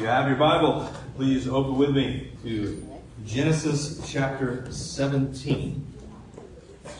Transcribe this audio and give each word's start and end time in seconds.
you 0.00 0.06
have 0.06 0.28
your 0.28 0.36
Bible, 0.36 0.88
please 1.16 1.48
open 1.48 1.76
with 1.76 1.90
me 1.90 2.30
to 2.44 2.86
Genesis 3.26 4.00
chapter 4.08 4.70
17. 4.70 5.84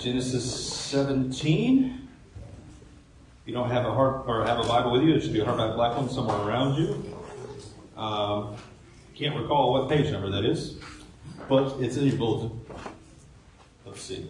Genesis 0.01 0.67
17. 0.77 2.08
If 3.42 3.48
you 3.48 3.54
don't 3.54 3.71
have 3.71 3.84
a 3.84 3.92
hard 3.92 4.26
or 4.26 4.45
have 4.45 4.58
a 4.58 4.66
Bible 4.66 4.90
with 4.90 5.03
you, 5.03 5.14
it 5.14 5.22
should 5.22 5.32
be 5.32 5.38
a 5.38 5.45
hardback 5.45 5.76
black 5.76 5.96
one 5.96 6.11
somewhere 6.11 6.38
around 6.38 6.74
you. 6.74 7.16
Um, 7.96 8.56
can't 9.15 9.37
recall 9.37 9.72
what 9.72 9.88
page 9.88 10.10
number 10.10 10.30
that 10.30 10.44
is, 10.44 10.78
but 11.49 11.80
it's 11.80 11.96
in 11.96 12.06
your 12.06 12.17
bulletin. 12.17 12.60
Let's 13.87 14.03
see. 14.03 14.28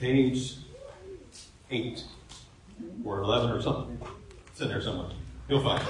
Page 0.00 0.56
8 1.70 2.04
or 3.04 3.20
11 3.20 3.50
or 3.50 3.60
something. 3.60 4.00
It's 4.50 4.60
in 4.62 4.68
there 4.68 4.80
somewhere. 4.80 5.10
You'll 5.48 5.60
find 5.60 5.82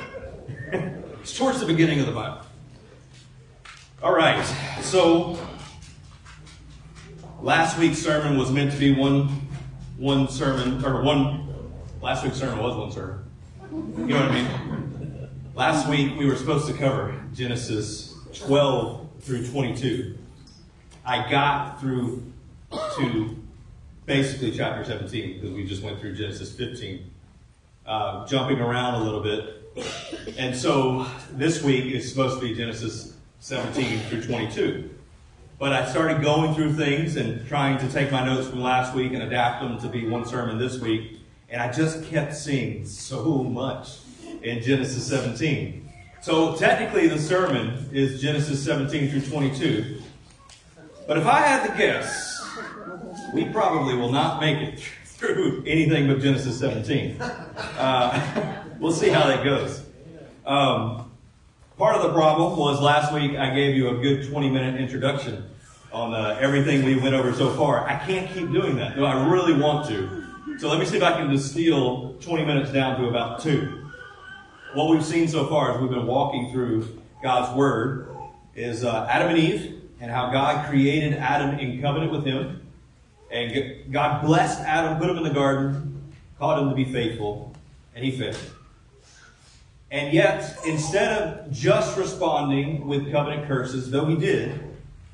it. 0.72 1.04
it's 1.21 1.36
towards 1.36 1.58
the 1.58 1.67
beginning 1.67 1.98
of 1.98 2.07
the 2.07 2.12
Bible. 2.12 2.43
All 4.03 4.14
right. 4.14 4.44
So 4.81 5.36
last 7.40 7.76
week's 7.76 7.98
sermon 7.98 8.39
was 8.39 8.53
meant 8.53 8.71
to 8.71 8.79
be 8.79 8.94
one 8.94 9.29
one 9.96 10.29
sermon 10.29 10.84
or 10.84 11.03
one 11.03 11.72
last 12.00 12.22
week's 12.22 12.36
sermon 12.36 12.62
was 12.62 12.76
one 12.76 12.93
sermon. 12.93 13.25
You 13.72 14.14
know 14.14 14.21
what 14.21 14.31
I 14.31 14.34
mean? 14.34 15.29
Last 15.57 15.89
week 15.89 16.17
we 16.17 16.26
were 16.26 16.36
supposed 16.36 16.68
to 16.68 16.72
cover 16.72 17.20
Genesis 17.34 18.14
12 18.34 19.09
through 19.20 19.45
22. 19.48 20.17
I 21.04 21.29
got 21.29 21.81
through 21.81 22.32
to 22.96 23.36
basically 24.06 24.53
chapter 24.53 24.84
17 24.84 25.34
because 25.34 25.50
we 25.50 25.64
just 25.64 25.82
went 25.82 25.98
through 25.98 26.14
Genesis 26.14 26.53
15 26.53 27.11
uh, 27.88 28.26
jumping 28.26 28.60
around 28.60 29.00
a 29.00 29.02
little 29.02 29.20
bit. 29.20 29.54
And 30.36 30.54
so 30.54 31.06
this 31.32 31.62
week 31.62 31.86
is 31.86 32.08
supposed 32.08 32.41
to 32.41 32.47
be 32.47 32.55
Genesis 32.55 33.14
17 33.41 34.00
through 34.00 34.22
22. 34.22 34.91
But 35.58 35.72
I 35.72 35.91
started 35.91 36.22
going 36.22 36.55
through 36.55 36.75
things 36.75 37.17
and 37.17 37.47
trying 37.48 37.78
to 37.78 37.91
take 37.91 38.12
my 38.12 38.25
notes 38.25 38.48
from 38.48 38.61
last 38.61 38.95
week 38.95 39.12
and 39.12 39.22
adapt 39.22 39.62
them 39.62 39.80
to 39.80 39.89
be 39.89 40.06
one 40.06 40.25
sermon 40.25 40.58
this 40.58 40.78
week. 40.78 41.20
And 41.48 41.62
I 41.62 41.72
just 41.72 42.05
kept 42.05 42.34
seeing 42.34 42.84
so 42.84 43.42
much 43.42 43.97
in 44.42 44.62
Genesis 44.62 45.06
17. 45.06 45.91
So 46.20 46.56
technically 46.56 47.08
the 47.08 47.19
sermon 47.19 47.89
is 47.92 48.20
Genesis 48.20 48.62
17 48.62 49.11
through 49.11 49.23
22. 49.23 50.02
But 51.06 51.17
if 51.17 51.27
I 51.27 51.41
had 51.41 51.67
to 51.67 51.77
guess, 51.77 52.47
we 53.33 53.47
probably 53.47 53.95
will 53.95 54.12
not 54.12 54.41
make 54.41 54.58
it 54.58 54.84
through 55.19 55.64
anything 55.66 56.06
but 56.06 56.20
Genesis 56.20 56.58
17. 56.61 57.20
Uh, 57.20 58.64
we'll 58.78 58.92
see 58.92 59.08
how 59.08 59.27
that 59.27 59.44
goes. 59.44 59.84
Um, 60.47 61.11
part 61.77 61.97
of 61.97 62.02
the 62.02 62.12
problem 62.12 62.56
was 62.56 62.80
last 62.80 63.12
week 63.12 63.36
I 63.36 63.52
gave 63.52 63.74
you 63.74 63.89
a 63.89 64.00
good 64.00 64.30
20 64.30 64.48
minute 64.48 64.80
introduction 64.80 65.44
on 65.92 66.14
uh, 66.14 66.39
everything 66.41 66.84
we 66.84 66.94
went 66.96 67.16
over 67.16 67.33
so 67.34 67.50
far. 67.50 67.84
I 67.89 67.98
can't 68.06 68.30
keep 68.33 68.52
doing 68.52 68.77
that, 68.77 68.94
though 68.94 69.06
I 69.06 69.28
really 69.28 69.55
want 69.61 69.89
to. 69.89 70.24
So 70.58 70.69
let 70.69 70.78
me 70.78 70.86
see 70.86 70.96
if 70.96 71.02
I 71.02 71.12
can 71.12 71.28
distill 71.30 72.16
20 72.20 72.44
minutes 72.44 72.70
down 72.70 73.00
to 73.00 73.08
about 73.08 73.41
two. 73.41 73.91
What 74.74 74.89
we've 74.89 75.05
seen 75.05 75.27
so 75.27 75.48
far 75.48 75.74
as 75.74 75.80
we've 75.80 75.91
been 75.91 76.06
walking 76.06 76.52
through 76.52 77.00
God's 77.24 77.56
Word 77.56 78.08
is 78.55 78.84
uh, 78.84 79.06
Adam 79.11 79.30
and 79.30 79.39
Eve 79.39 79.83
and 80.00 80.12
how 80.12 80.30
God 80.30 80.69
created 80.69 81.14
Adam 81.14 81.58
in 81.58 81.80
covenant 81.80 82.12
with 82.12 82.24
Him 82.24 82.67
and 83.31 83.93
God 83.93 84.25
blessed 84.25 84.61
Adam, 84.61 84.98
put 84.98 85.11
him 85.11 85.19
in 85.19 85.25
the 85.25 85.31
garden, 85.31 86.12
called 86.39 86.62
him 86.62 86.71
to 86.71 86.75
be 86.75 86.91
faithful, 86.91 87.55
and 87.95 88.05
he 88.05 88.11
failed. 88.11 88.39
And 89.91 90.12
yet, 90.12 90.59
instead 90.67 91.23
of 91.23 91.51
just 91.51 91.97
responding 91.97 92.87
with 92.87 93.11
covenant 93.11 93.48
curses, 93.48 93.91
though 93.91 94.05
he 94.05 94.17
did, 94.17 94.61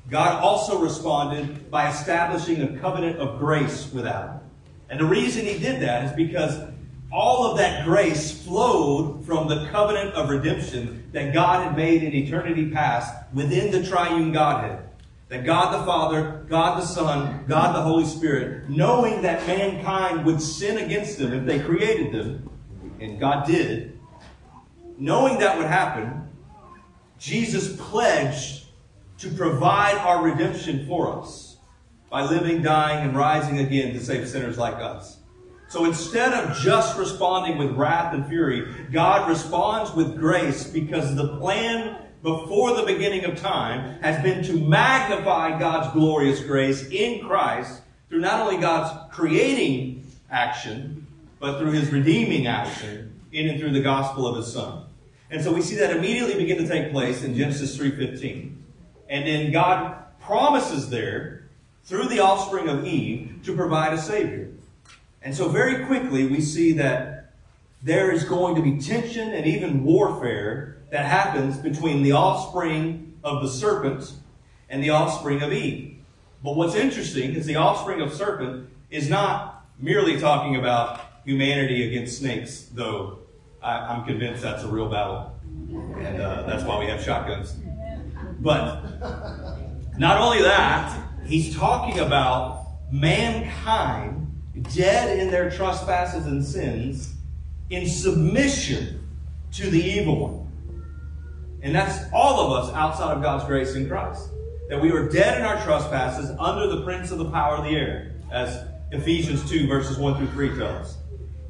God 0.09 0.41
also 0.41 0.79
responded 0.79 1.71
by 1.71 1.89
establishing 1.89 2.61
a 2.61 2.77
covenant 2.79 3.17
of 3.17 3.39
grace 3.39 3.91
with 3.91 4.05
Adam. 4.05 4.39
And 4.89 4.99
the 4.99 5.05
reason 5.05 5.45
he 5.45 5.57
did 5.57 5.81
that 5.81 6.05
is 6.05 6.11
because 6.11 6.59
all 7.11 7.49
of 7.49 7.57
that 7.57 7.85
grace 7.85 8.43
flowed 8.43 9.25
from 9.25 9.47
the 9.47 9.67
covenant 9.67 10.13
of 10.13 10.29
redemption 10.29 11.09
that 11.13 11.33
God 11.33 11.63
had 11.63 11.77
made 11.77 12.03
in 12.03 12.13
eternity 12.13 12.69
past 12.69 13.15
within 13.33 13.71
the 13.71 13.87
triune 13.87 14.31
Godhead. 14.31 14.79
That 15.29 15.43
God 15.43 15.73
the 15.73 15.85
Father, 15.85 16.45
God 16.47 16.81
the 16.81 16.85
Son, 16.85 17.45
God 17.47 17.75
the 17.75 17.81
Holy 17.81 18.05
Spirit, 18.05 18.69
knowing 18.69 19.23
that 19.23 19.47
mankind 19.47 20.25
would 20.25 20.41
sin 20.41 20.77
against 20.77 21.17
them 21.17 21.33
if 21.33 21.45
they 21.45 21.59
created 21.59 22.13
them, 22.13 22.49
and 22.99 23.19
God 23.19 23.47
did, 23.47 23.99
knowing 24.97 25.39
that 25.39 25.57
would 25.57 25.67
happen, 25.67 26.29
Jesus 27.17 27.75
pledged 27.75 28.65
to 29.17 29.29
provide 29.31 29.97
our 29.97 30.23
redemption 30.23 30.85
for 30.87 31.19
us 31.19 31.57
by 32.09 32.23
living, 32.23 32.61
dying, 32.61 33.07
and 33.07 33.17
rising 33.17 33.59
again 33.59 33.93
to 33.93 33.99
save 33.99 34.27
sinners 34.27 34.57
like 34.57 34.75
us. 34.75 35.17
So 35.67 35.85
instead 35.85 36.33
of 36.33 36.57
just 36.57 36.97
responding 36.97 37.57
with 37.57 37.71
wrath 37.71 38.13
and 38.13 38.27
fury, 38.27 38.65
God 38.91 39.27
responds 39.27 39.93
with 39.93 40.17
grace 40.17 40.65
because 40.65 41.15
the 41.15 41.37
plan 41.39 42.04
before 42.25 42.73
the 42.73 42.81
beginning 42.81 43.23
of 43.23 43.39
time 43.39 43.99
has 44.01 44.21
been 44.23 44.43
to 44.43 44.53
magnify 44.53 45.59
God's 45.59 45.93
glorious 45.93 46.39
grace 46.39 46.87
in 46.87 47.23
Christ 47.23 47.83
through 48.09 48.19
not 48.19 48.41
only 48.41 48.57
God's 48.57 49.13
creating 49.13 50.03
action, 50.31 51.05
but 51.39 51.59
through 51.59 51.73
his 51.73 51.91
redeeming 51.91 52.47
action 52.47 53.13
in 53.31 53.47
and 53.47 53.59
through 53.59 53.73
the 53.73 53.81
gospel 53.81 54.25
of 54.25 54.37
his 54.37 54.51
son. 54.51 54.85
And 55.29 55.43
so 55.43 55.53
we 55.53 55.61
see 55.61 55.75
that 55.75 55.95
immediately 55.95 56.35
begin 56.35 56.57
to 56.57 56.67
take 56.67 56.91
place 56.91 57.23
in 57.23 57.37
Genesis 57.37 57.77
3:15. 57.77 58.57
And 59.07 59.27
then 59.27 59.51
God 59.51 59.95
promises 60.19 60.89
there 60.89 61.43
through 61.83 62.07
the 62.07 62.21
offspring 62.21 62.67
of 62.69 62.87
Eve 62.87 63.39
to 63.43 63.55
provide 63.55 63.93
a 63.93 63.99
savior. 63.99 64.49
And 65.21 65.35
so 65.35 65.47
very 65.47 65.85
quickly 65.85 66.25
we 66.25 66.41
see 66.41 66.71
that 66.71 67.14
there 67.85 68.11
is 68.11 68.23
going 68.23 68.55
to 68.55 68.63
be 68.63 68.79
tension 68.79 69.31
and 69.31 69.45
even 69.45 69.83
warfare 69.83 70.79
that 70.89 71.05
happens 71.05 71.55
between 71.55 72.01
the 72.01 72.13
offspring 72.13 73.13
of 73.23 73.43
the 73.43 73.47
serpent 73.47 74.11
and 74.69 74.83
the 74.83 74.89
offspring 74.89 75.43
of 75.43 75.53
Eve. 75.53 75.99
But 76.43 76.55
what's 76.55 76.73
interesting 76.73 77.35
is 77.35 77.45
the 77.45 77.57
offspring 77.57 78.01
of 78.01 78.11
serpent 78.11 78.69
is 78.89 79.07
not 79.07 79.67
merely 79.79 80.19
talking 80.19 80.55
about 80.55 80.99
humanity 81.25 81.87
against 81.87 82.17
snakes, 82.17 82.69
though 82.73 83.19
I, 83.61 83.95
am 83.95 84.03
convinced 84.03 84.41
that's 84.41 84.63
a 84.63 84.67
real 84.67 84.89
battle. 84.89 85.39
And 85.99 86.19
uh, 86.19 86.41
that's 86.47 86.63
why 86.63 86.79
we 86.79 86.87
have 86.87 87.03
shotguns. 87.03 87.55
But 88.39 88.81
not 89.99 90.19
only 90.19 90.41
that, 90.41 91.07
he's 91.23 91.55
talking 91.55 91.99
about 91.99 92.65
mankind 92.91 94.23
dead 94.73 95.19
in 95.19 95.29
their 95.29 95.51
trespasses 95.51 96.25
and 96.25 96.43
sins 96.43 97.14
in 97.69 97.87
submission 97.87 99.07
to 99.53 99.69
the 99.69 99.81
evil 99.81 100.19
one. 100.19 100.51
And 101.61 101.73
that's 101.73 102.05
all 102.13 102.39
of 102.39 102.63
us 102.63 102.75
outside 102.75 103.15
of 103.15 103.23
God's 103.23 103.45
grace 103.45 103.75
in 103.75 103.87
Christ. 103.87 104.29
That 104.69 104.81
we 104.81 104.91
were 104.91 105.09
dead 105.09 105.39
in 105.39 105.45
our 105.45 105.61
trespasses 105.63 106.29
under 106.39 106.67
the 106.67 106.83
prince 106.83 107.11
of 107.11 107.17
the 107.17 107.29
power 107.29 107.55
of 107.55 107.63
the 107.63 107.75
air, 107.75 108.13
as 108.31 108.65
Ephesians 108.91 109.47
2 109.49 109.67
verses 109.67 109.97
1 109.97 110.17
through 110.17 110.27
3 110.27 110.57
tell 110.57 110.67
us. 110.77 110.97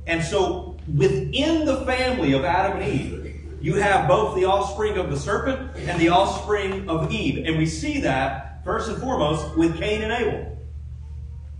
And 0.08 0.24
so 0.24 0.78
within 0.96 1.66
the 1.66 1.86
family 1.86 2.34
of 2.34 2.46
Adam 2.46 2.82
and 2.82 2.92
Eve, 2.92 3.42
you 3.62 3.76
have 3.76 4.08
both 4.08 4.36
the 4.36 4.46
offspring 4.46 4.98
of 4.98 5.10
the 5.10 5.18
serpent 5.18 5.76
and 5.78 6.00
the 6.00 6.10
offspring 6.10 6.88
of 6.88 7.12
Eve. 7.12 7.46
And 7.46 7.58
we 7.58 7.66
see 7.66 8.00
that 8.02 8.64
first 8.64 8.90
and 8.90 8.98
foremost 9.00 9.58
with 9.58 9.78
Cain 9.78 10.02
and 10.04 10.12
Abel. 10.12 10.58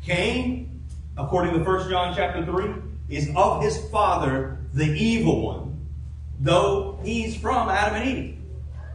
Cain, 0.04 0.84
according 1.18 1.54
to 1.54 1.60
1 1.64 1.90
John 1.90 2.14
chapter 2.16 2.46
3, 2.46 2.74
is 3.10 3.30
of 3.36 3.62
his 3.62 3.78
father, 3.90 4.60
the 4.74 4.86
evil 4.86 5.42
one, 5.42 5.88
though 6.40 7.00
he's 7.04 7.36
from 7.36 7.70
Adam 7.70 8.02
and 8.02 8.18
Eve. 8.18 8.38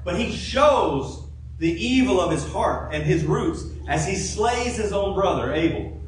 But 0.05 0.19
he 0.19 0.33
shows 0.33 1.25
the 1.59 1.71
evil 1.71 2.21
of 2.21 2.31
his 2.31 2.47
heart 2.51 2.95
and 2.95 3.03
his 3.03 3.25
roots 3.25 3.65
as 3.87 4.07
he 4.07 4.17
slays 4.17 4.77
his 4.77 4.93
own 4.93 5.15
brother, 5.15 5.53
Abel. 5.53 6.01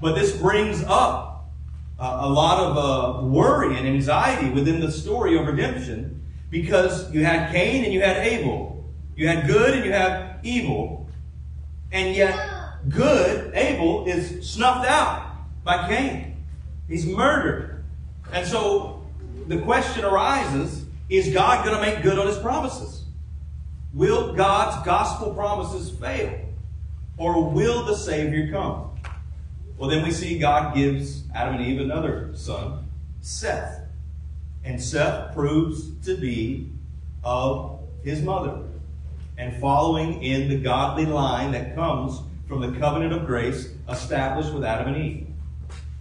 But 0.00 0.14
this 0.14 0.36
brings 0.36 0.82
up 0.84 1.50
uh, 1.98 2.18
a 2.20 2.28
lot 2.28 2.58
of 2.60 2.76
uh, 2.76 3.26
worry 3.26 3.76
and 3.76 3.86
anxiety 3.86 4.50
within 4.50 4.80
the 4.80 4.90
story 4.90 5.38
of 5.38 5.46
redemption 5.46 6.22
because 6.50 7.12
you 7.12 7.24
had 7.24 7.52
Cain 7.52 7.84
and 7.84 7.92
you 7.92 8.00
had 8.00 8.18
Abel. 8.18 8.84
You 9.16 9.28
had 9.28 9.46
good 9.46 9.74
and 9.74 9.84
you 9.84 9.92
have 9.92 10.40
evil. 10.42 11.08
And 11.92 12.16
yet, 12.16 12.36
good, 12.88 13.54
Abel, 13.54 14.06
is 14.06 14.48
snuffed 14.48 14.88
out 14.88 15.36
by 15.62 15.88
Cain. 15.88 16.33
He's 16.88 17.06
murdered. 17.06 17.84
And 18.32 18.46
so 18.46 19.06
the 19.46 19.58
question 19.60 20.04
arises 20.04 20.84
is 21.08 21.32
God 21.32 21.64
going 21.64 21.76
to 21.76 21.82
make 21.82 22.02
good 22.02 22.18
on 22.18 22.26
his 22.26 22.38
promises? 22.38 23.04
Will 23.92 24.34
God's 24.34 24.84
gospel 24.84 25.34
promises 25.34 25.90
fail? 25.90 26.40
Or 27.16 27.48
will 27.48 27.84
the 27.84 27.96
Savior 27.96 28.50
come? 28.50 28.90
Well, 29.76 29.90
then 29.90 30.02
we 30.02 30.10
see 30.10 30.38
God 30.38 30.74
gives 30.74 31.24
Adam 31.34 31.56
and 31.56 31.64
Eve 31.64 31.80
another 31.80 32.30
son, 32.34 32.88
Seth. 33.20 33.82
And 34.64 34.82
Seth 34.82 35.34
proves 35.34 35.90
to 36.06 36.16
be 36.16 36.70
of 37.22 37.80
his 38.02 38.22
mother 38.22 38.62
and 39.36 39.60
following 39.60 40.22
in 40.22 40.48
the 40.48 40.56
godly 40.56 41.06
line 41.06 41.52
that 41.52 41.74
comes 41.74 42.20
from 42.46 42.60
the 42.60 42.78
covenant 42.78 43.12
of 43.12 43.26
grace 43.26 43.70
established 43.88 44.52
with 44.52 44.64
Adam 44.64 44.94
and 44.94 45.04
Eve. 45.04 45.23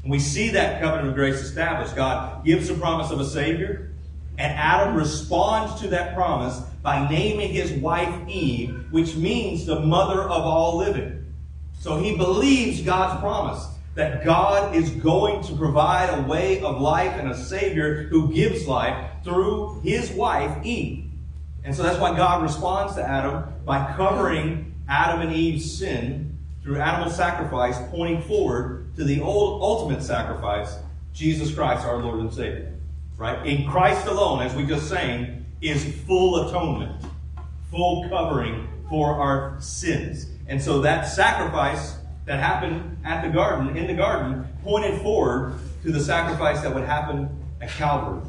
We 0.05 0.19
see 0.19 0.49
that 0.49 0.81
covenant 0.81 1.09
of 1.09 1.15
grace 1.15 1.39
established. 1.39 1.95
God 1.95 2.43
gives 2.43 2.67
the 2.67 2.73
promise 2.73 3.09
of 3.11 3.21
a 3.21 3.25
Savior, 3.25 3.91
and 4.37 4.51
Adam 4.51 4.95
responds 4.95 5.79
to 5.81 5.87
that 5.89 6.13
promise 6.13 6.59
by 6.81 7.09
naming 7.09 7.49
his 7.49 7.71
wife 7.71 8.13
Eve, 8.27 8.91
which 8.91 9.15
means 9.15 9.65
the 9.65 9.79
mother 9.79 10.21
of 10.21 10.43
all 10.43 10.77
living. 10.77 11.33
So 11.79 11.97
he 11.97 12.17
believes 12.17 12.81
God's 12.81 13.19
promise 13.21 13.65
that 13.95 14.25
God 14.25 14.75
is 14.75 14.89
going 14.89 15.43
to 15.43 15.55
provide 15.55 16.09
a 16.09 16.21
way 16.23 16.61
of 16.61 16.81
life 16.81 17.13
and 17.13 17.29
a 17.29 17.37
Savior 17.37 18.03
who 18.03 18.33
gives 18.33 18.67
life 18.67 19.09
through 19.23 19.79
his 19.83 20.11
wife 20.11 20.65
Eve. 20.65 21.09
And 21.63 21.73
so 21.73 21.83
that's 21.83 21.99
why 21.99 22.15
God 22.17 22.43
responds 22.43 22.95
to 22.95 23.07
Adam 23.07 23.45
by 23.65 23.93
covering 23.95 24.73
Adam 24.89 25.21
and 25.21 25.33
Eve's 25.33 25.77
sin 25.77 26.37
through 26.61 26.77
animal 26.77 27.09
sacrifice, 27.09 27.77
pointing 27.91 28.21
forward 28.23 28.82
to 28.95 29.03
the 29.03 29.21
old 29.21 29.61
ultimate 29.61 30.03
sacrifice, 30.03 30.77
Jesus 31.13 31.53
Christ, 31.53 31.85
our 31.85 31.97
Lord 31.97 32.19
and 32.19 32.33
Savior. 32.33 32.73
Right? 33.17 33.45
In 33.45 33.69
Christ 33.69 34.07
alone, 34.07 34.41
as 34.41 34.53
we 34.55 34.65
just 34.65 34.89
sang, 34.89 35.45
is 35.61 35.95
full 36.05 36.47
atonement, 36.47 37.05
full 37.71 38.09
covering 38.09 38.67
for 38.89 39.15
our 39.15 39.57
sins. 39.59 40.27
And 40.47 40.61
so 40.61 40.81
that 40.81 41.03
sacrifice 41.03 41.97
that 42.25 42.39
happened 42.39 42.97
at 43.05 43.23
the 43.23 43.29
garden, 43.29 43.75
in 43.75 43.87
the 43.87 43.93
garden, 43.93 44.47
pointed 44.63 45.01
forward 45.01 45.55
to 45.83 45.91
the 45.91 45.99
sacrifice 45.99 46.61
that 46.61 46.73
would 46.73 46.83
happen 46.83 47.29
at 47.61 47.69
Calvary. 47.69 48.21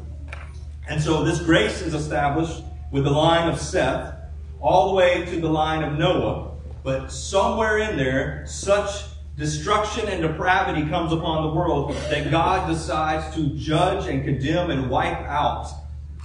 And 0.87 1.01
so 1.01 1.23
this 1.23 1.39
grace 1.41 1.81
is 1.81 1.93
established 1.93 2.63
with 2.91 3.03
the 3.03 3.11
line 3.11 3.49
of 3.49 3.59
Seth 3.59 4.13
all 4.61 4.89
the 4.89 4.95
way 4.95 5.25
to 5.25 5.39
the 5.39 5.49
line 5.49 5.83
of 5.83 5.97
Noah. 5.97 6.51
But 6.83 7.11
somewhere 7.11 7.79
in 7.79 7.97
there, 7.97 8.45
such 8.45 9.05
destruction 9.37 10.07
and 10.07 10.21
depravity 10.21 10.87
comes 10.89 11.11
upon 11.11 11.43
the 11.43 11.53
world 11.53 11.93
that 12.09 12.31
God 12.31 12.69
decides 12.69 13.35
to 13.35 13.47
judge 13.55 14.07
and 14.07 14.23
condemn 14.23 14.71
and 14.71 14.89
wipe 14.89 15.19
out 15.27 15.67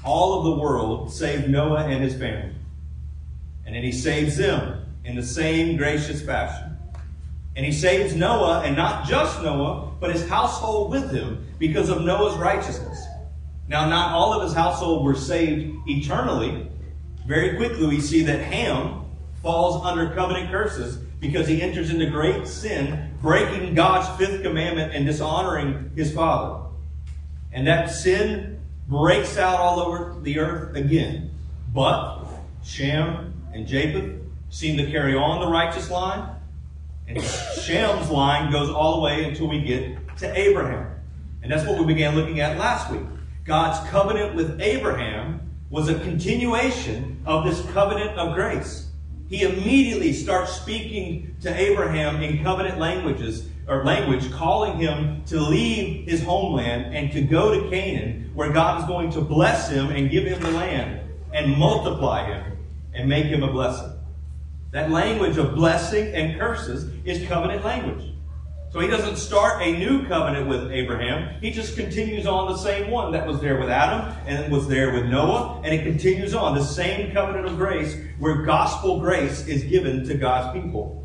all 0.05 0.39
of 0.39 0.45
the 0.45 0.63
world 0.63 1.13
save 1.13 1.49
Noah 1.49 1.85
and 1.85 2.03
his 2.03 2.15
family. 2.15 2.55
And 3.67 3.75
then 3.75 3.83
he 3.83 3.93
saves 3.93 4.37
them 4.37 4.85
in 5.05 5.17
the 5.17 5.23
same 5.23 5.77
gracious 5.77 6.23
fashion. 6.23 6.77
And 7.57 7.67
he 7.67 7.73
saves 7.73 8.15
Noah, 8.15 8.63
and 8.65 8.77
not 8.77 9.07
just 9.07 9.43
Noah, 9.43 9.93
but 10.01 10.13
his 10.13 10.27
household 10.29 10.91
with 10.91 11.11
him 11.11 11.47
because 11.59 11.89
of 11.89 12.03
Noah's 12.03 12.39
righteousness. 12.39 13.05
Now, 13.69 13.89
not 13.89 14.13
all 14.13 14.33
of 14.33 14.43
his 14.43 14.55
household 14.55 15.05
were 15.05 15.15
saved 15.15 15.77
eternally. 15.87 16.69
Very 17.27 17.57
quickly, 17.57 17.87
we 17.87 18.01
see 18.01 18.23
that 18.23 18.41
Ham 18.41 19.05
falls 19.43 19.85
under 19.85 20.15
covenant 20.15 20.51
curses 20.51 20.99
because 21.21 21.47
he 21.47 21.61
enters 21.63 21.91
into 21.91 22.07
great 22.07 22.49
sin, 22.49 23.15
breaking 23.21 23.75
God's 23.75 24.09
fifth 24.19 24.43
commandment 24.43 24.95
and 24.95 25.07
dishonoring 25.07 25.93
his 25.95 26.13
father. 26.13 26.67
And 27.53 27.67
that 27.67 27.91
sin 27.91 28.61
breaks 28.89 29.37
out 29.37 29.61
all 29.61 29.81
over 29.81 30.19
the 30.21 30.39
earth 30.39 30.75
again. 30.77 31.31
But 31.73 32.25
Shem 32.65 33.35
and 33.53 33.67
Japheth 33.67 34.21
seem 34.49 34.77
to 34.79 34.91
carry 34.91 35.15
on 35.15 35.41
the 35.41 35.47
righteous 35.47 35.91
line, 35.91 36.37
and 37.07 37.23
Shem's 37.23 38.11
line 38.11 38.51
goes 38.51 38.71
all 38.71 38.97
the 38.97 39.01
way 39.03 39.25
until 39.25 39.49
we 39.49 39.61
get 39.61 40.17
to 40.19 40.39
Abraham. 40.39 40.91
And 41.43 41.53
that's 41.53 41.67
what 41.67 41.79
we 41.79 41.85
began 41.85 42.15
looking 42.15 42.41
at 42.41 42.59
last 42.59 42.91
week. 42.91 43.03
God's 43.45 43.89
covenant 43.91 44.35
with 44.35 44.61
Abraham 44.61 45.41
was 45.71 45.89
a 45.89 45.99
continuation 46.01 47.23
of 47.27 47.45
this 47.45 47.65
covenant 47.73 48.11
of 48.19 48.35
grace. 48.35 48.90
He 49.31 49.45
immediately 49.45 50.13
starts 50.13 50.53
speaking 50.53 51.37
to 51.43 51.55
Abraham 51.55 52.21
in 52.21 52.43
covenant 52.43 52.81
languages 52.81 53.49
or 53.69 53.85
language, 53.85 54.31
calling 54.33 54.77
him 54.77 55.23
to 55.27 55.41
leave 55.41 56.09
his 56.09 56.21
homeland 56.25 56.93
and 56.93 57.13
to 57.13 57.23
go 57.23 57.55
to 57.55 57.71
Canaan, 57.71 58.33
where 58.35 58.51
God 58.53 58.81
is 58.81 58.89
going 58.89 59.13
to 59.13 59.21
bless 59.21 59.71
him 59.71 59.91
and 59.91 60.11
give 60.11 60.25
him 60.25 60.43
the 60.43 60.51
land 60.51 61.09
and 61.33 61.57
multiply 61.57 62.25
him 62.25 62.59
and 62.93 63.09
make 63.09 63.27
him 63.27 63.45
a 63.45 63.53
blessing. 63.53 63.93
That 64.73 64.91
language 64.91 65.37
of 65.37 65.55
blessing 65.55 66.13
and 66.13 66.39
curses 66.39 66.93
is 67.05 67.29
covenant 67.29 67.65
language. 67.65 68.10
So 68.73 68.79
he 68.79 68.87
doesn't 68.87 69.17
start 69.17 69.63
a 69.63 69.77
new 69.77 70.07
covenant 70.07 70.47
with 70.47 70.71
Abraham. 70.71 71.41
He 71.41 71.51
just 71.51 71.77
continues 71.77 72.25
on 72.25 72.53
the 72.53 72.57
same 72.57 72.89
one 72.89 73.11
that 73.13 73.27
was 73.27 73.41
there 73.41 73.59
with 73.59 73.69
Adam 73.69 74.17
and 74.27 74.53
was 74.53 74.69
there 74.69 74.93
with 74.93 75.07
Noah. 75.07 75.61
And 75.65 75.75
it 75.75 75.83
continues 75.83 76.35
on 76.35 76.55
the 76.55 76.63
same 76.63 77.11
covenant 77.11 77.47
of 77.47 77.57
grace 77.57 77.97
where 78.21 78.43
gospel 78.43 79.01
grace 79.01 79.45
is 79.49 79.65
given 79.65 80.07
to 80.07 80.15
God's 80.15 80.57
people. 80.61 81.05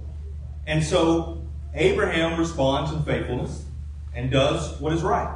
And 0.68 0.84
so 0.84 1.44
Abraham 1.74 2.40
responds 2.40 2.92
in 2.92 3.02
faithfulness 3.04 3.66
and 4.14 4.30
does 4.30 4.80
what 4.80 4.94
is 4.94 5.02
right. 5.02 5.36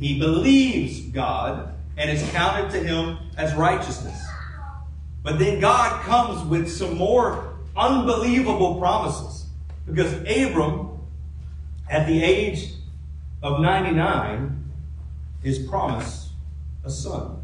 He 0.00 0.18
believes 0.18 1.00
God 1.00 1.74
and 1.96 2.10
is 2.10 2.28
counted 2.30 2.72
to 2.72 2.80
him 2.80 3.18
as 3.36 3.54
righteousness. 3.54 4.20
But 5.22 5.38
then 5.38 5.60
God 5.60 6.02
comes 6.02 6.44
with 6.48 6.68
some 6.68 6.98
more 6.98 7.54
unbelievable 7.76 8.80
promises. 8.80 9.46
Because 9.86 10.12
Abram, 10.22 10.91
at 11.92 12.06
the 12.06 12.24
age 12.24 12.70
of 13.42 13.60
99, 13.60 14.58
is 15.42 15.58
promised 15.58 16.30
a 16.84 16.90
son. 16.90 17.42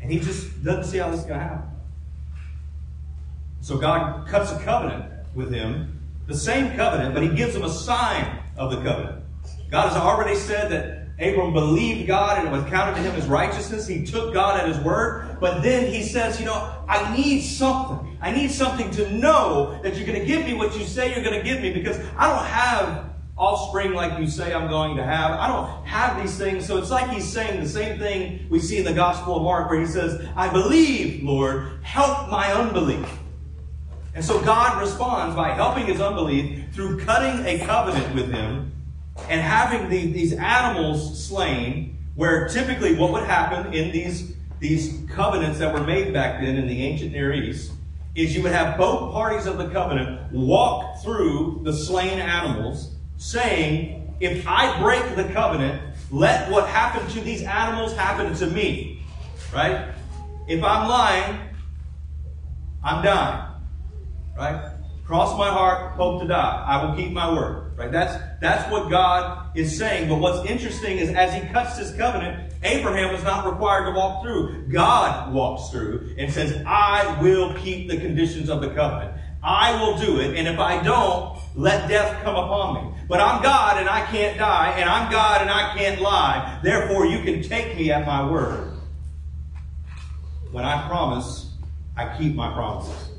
And 0.00 0.10
he 0.10 0.18
just 0.18 0.64
doesn't 0.64 0.84
see 0.84 0.98
how 0.98 1.10
this 1.10 1.20
is 1.20 1.26
going 1.26 1.40
to 1.40 1.44
happen. 1.44 1.70
So 3.60 3.76
God 3.76 4.26
cuts 4.28 4.50
a 4.50 4.58
covenant 4.60 5.12
with 5.34 5.52
him, 5.52 6.00
the 6.26 6.36
same 6.36 6.74
covenant, 6.74 7.12
but 7.12 7.22
he 7.22 7.28
gives 7.28 7.54
him 7.54 7.64
a 7.64 7.70
sign 7.70 8.42
of 8.56 8.70
the 8.70 8.76
covenant. 8.76 9.24
God 9.70 9.88
has 9.88 9.96
already 9.96 10.36
said 10.36 10.70
that 10.70 11.08
Abram 11.18 11.52
believed 11.52 12.06
God 12.06 12.38
and 12.38 12.48
it 12.48 12.50
was 12.50 12.64
counted 12.70 12.94
to 12.94 13.02
him 13.02 13.14
as 13.16 13.26
righteousness. 13.26 13.86
He 13.86 14.06
took 14.06 14.32
God 14.32 14.58
at 14.60 14.68
his 14.68 14.78
word. 14.78 15.38
But 15.40 15.62
then 15.62 15.92
he 15.92 16.02
says, 16.02 16.38
you 16.38 16.46
know, 16.46 16.84
I 16.88 17.14
need 17.16 17.42
something. 17.42 18.05
I 18.20 18.32
need 18.32 18.50
something 18.50 18.90
to 18.92 19.10
know 19.10 19.78
that 19.82 19.96
you're 19.96 20.06
going 20.06 20.18
to 20.18 20.26
give 20.26 20.44
me 20.44 20.54
what 20.54 20.76
you 20.78 20.84
say 20.84 21.14
you're 21.14 21.24
going 21.24 21.38
to 21.38 21.44
give 21.44 21.60
me 21.60 21.72
because 21.72 21.98
I 22.16 22.28
don't 22.28 22.46
have 22.46 23.06
offspring 23.36 23.92
like 23.92 24.18
you 24.18 24.26
say 24.26 24.54
I'm 24.54 24.68
going 24.68 24.96
to 24.96 25.04
have. 25.04 25.32
I 25.32 25.48
don't 25.48 25.86
have 25.86 26.20
these 26.20 26.36
things. 26.38 26.64
So 26.64 26.78
it's 26.78 26.90
like 26.90 27.10
he's 27.10 27.30
saying 27.30 27.62
the 27.62 27.68
same 27.68 27.98
thing 27.98 28.46
we 28.48 28.58
see 28.58 28.78
in 28.78 28.84
the 28.84 28.94
Gospel 28.94 29.36
of 29.36 29.42
Mark 29.42 29.68
where 29.68 29.78
he 29.78 29.86
says, 29.86 30.26
I 30.34 30.48
believe, 30.48 31.22
Lord, 31.22 31.80
help 31.82 32.30
my 32.30 32.52
unbelief. 32.52 33.06
And 34.14 34.24
so 34.24 34.42
God 34.42 34.80
responds 34.80 35.36
by 35.36 35.50
helping 35.50 35.86
his 35.86 36.00
unbelief 36.00 36.72
through 36.72 37.00
cutting 37.00 37.44
a 37.44 37.58
covenant 37.66 38.14
with 38.14 38.32
him 38.32 38.72
and 39.28 39.40
having 39.40 39.90
the, 39.90 40.10
these 40.12 40.32
animals 40.32 41.22
slain, 41.22 41.98
where 42.14 42.48
typically 42.48 42.94
what 42.94 43.12
would 43.12 43.24
happen 43.24 43.74
in 43.74 43.92
these, 43.92 44.34
these 44.58 45.04
covenants 45.10 45.58
that 45.58 45.74
were 45.74 45.84
made 45.84 46.14
back 46.14 46.40
then 46.40 46.56
in 46.56 46.66
the 46.66 46.82
ancient 46.82 47.12
Near 47.12 47.34
East 47.34 47.72
is 48.16 48.34
you 48.34 48.42
would 48.42 48.52
have 48.52 48.78
both 48.78 49.12
parties 49.12 49.46
of 49.46 49.58
the 49.58 49.68
covenant 49.68 50.32
walk 50.32 51.02
through 51.02 51.60
the 51.64 51.72
slain 51.72 52.18
animals, 52.18 52.94
saying, 53.18 54.16
If 54.20 54.48
I 54.48 54.80
break 54.80 55.14
the 55.14 55.32
covenant, 55.32 55.82
let 56.10 56.50
what 56.50 56.66
happened 56.68 57.10
to 57.10 57.20
these 57.20 57.42
animals 57.42 57.94
happen 57.94 58.34
to 58.36 58.46
me. 58.46 59.02
Right? 59.54 59.88
If 60.48 60.64
I'm 60.64 60.88
lying, 60.88 61.40
I'm 62.82 63.04
dying. 63.04 63.52
Right? 64.36 64.72
Cross 65.06 65.38
my 65.38 65.50
heart, 65.50 65.92
hope 65.92 66.22
to 66.22 66.28
die. 66.28 66.64
I 66.66 66.84
will 66.84 66.96
keep 66.96 67.12
my 67.12 67.32
word. 67.32 67.76
Right? 67.76 67.92
That's, 67.92 68.16
that's 68.40 68.70
what 68.72 68.90
God 68.90 69.56
is 69.56 69.76
saying. 69.76 70.08
But 70.08 70.20
what's 70.20 70.48
interesting 70.48 70.98
is 70.98 71.10
as 71.10 71.34
he 71.34 71.40
cuts 71.52 71.76
this 71.76 71.94
covenant, 71.96 72.45
Abraham 72.62 73.12
was 73.12 73.22
not 73.22 73.46
required 73.46 73.86
to 73.86 73.92
walk 73.92 74.22
through. 74.22 74.66
God 74.68 75.32
walks 75.32 75.70
through 75.70 76.14
and 76.18 76.32
says, 76.32 76.62
I 76.66 77.20
will 77.20 77.54
keep 77.54 77.88
the 77.88 77.98
conditions 77.98 78.48
of 78.48 78.60
the 78.60 78.70
covenant. 78.70 79.20
I 79.42 79.80
will 79.80 79.96
do 79.98 80.20
it. 80.20 80.36
And 80.36 80.48
if 80.48 80.58
I 80.58 80.82
don't, 80.82 81.38
let 81.54 81.88
death 81.88 82.22
come 82.24 82.34
upon 82.34 82.74
me. 82.74 83.00
But 83.08 83.20
I'm 83.20 83.42
God 83.42 83.78
and 83.78 83.88
I 83.88 84.04
can't 84.06 84.36
die. 84.38 84.74
And 84.76 84.90
I'm 84.90 85.10
God 85.10 85.42
and 85.42 85.50
I 85.50 85.76
can't 85.76 86.00
lie. 86.00 86.58
Therefore, 86.62 87.06
you 87.06 87.22
can 87.22 87.42
take 87.42 87.76
me 87.76 87.92
at 87.92 88.04
my 88.04 88.28
word. 88.28 88.72
When 90.50 90.64
I 90.64 90.88
promise, 90.88 91.52
I 91.96 92.16
keep 92.16 92.34
my 92.34 92.52
promises. 92.52 93.10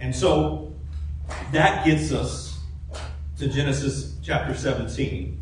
And 0.00 0.14
so 0.14 0.74
that 1.52 1.84
gets 1.84 2.12
us 2.12 2.58
to 3.38 3.48
Genesis 3.48 4.16
chapter 4.22 4.54
17, 4.54 5.39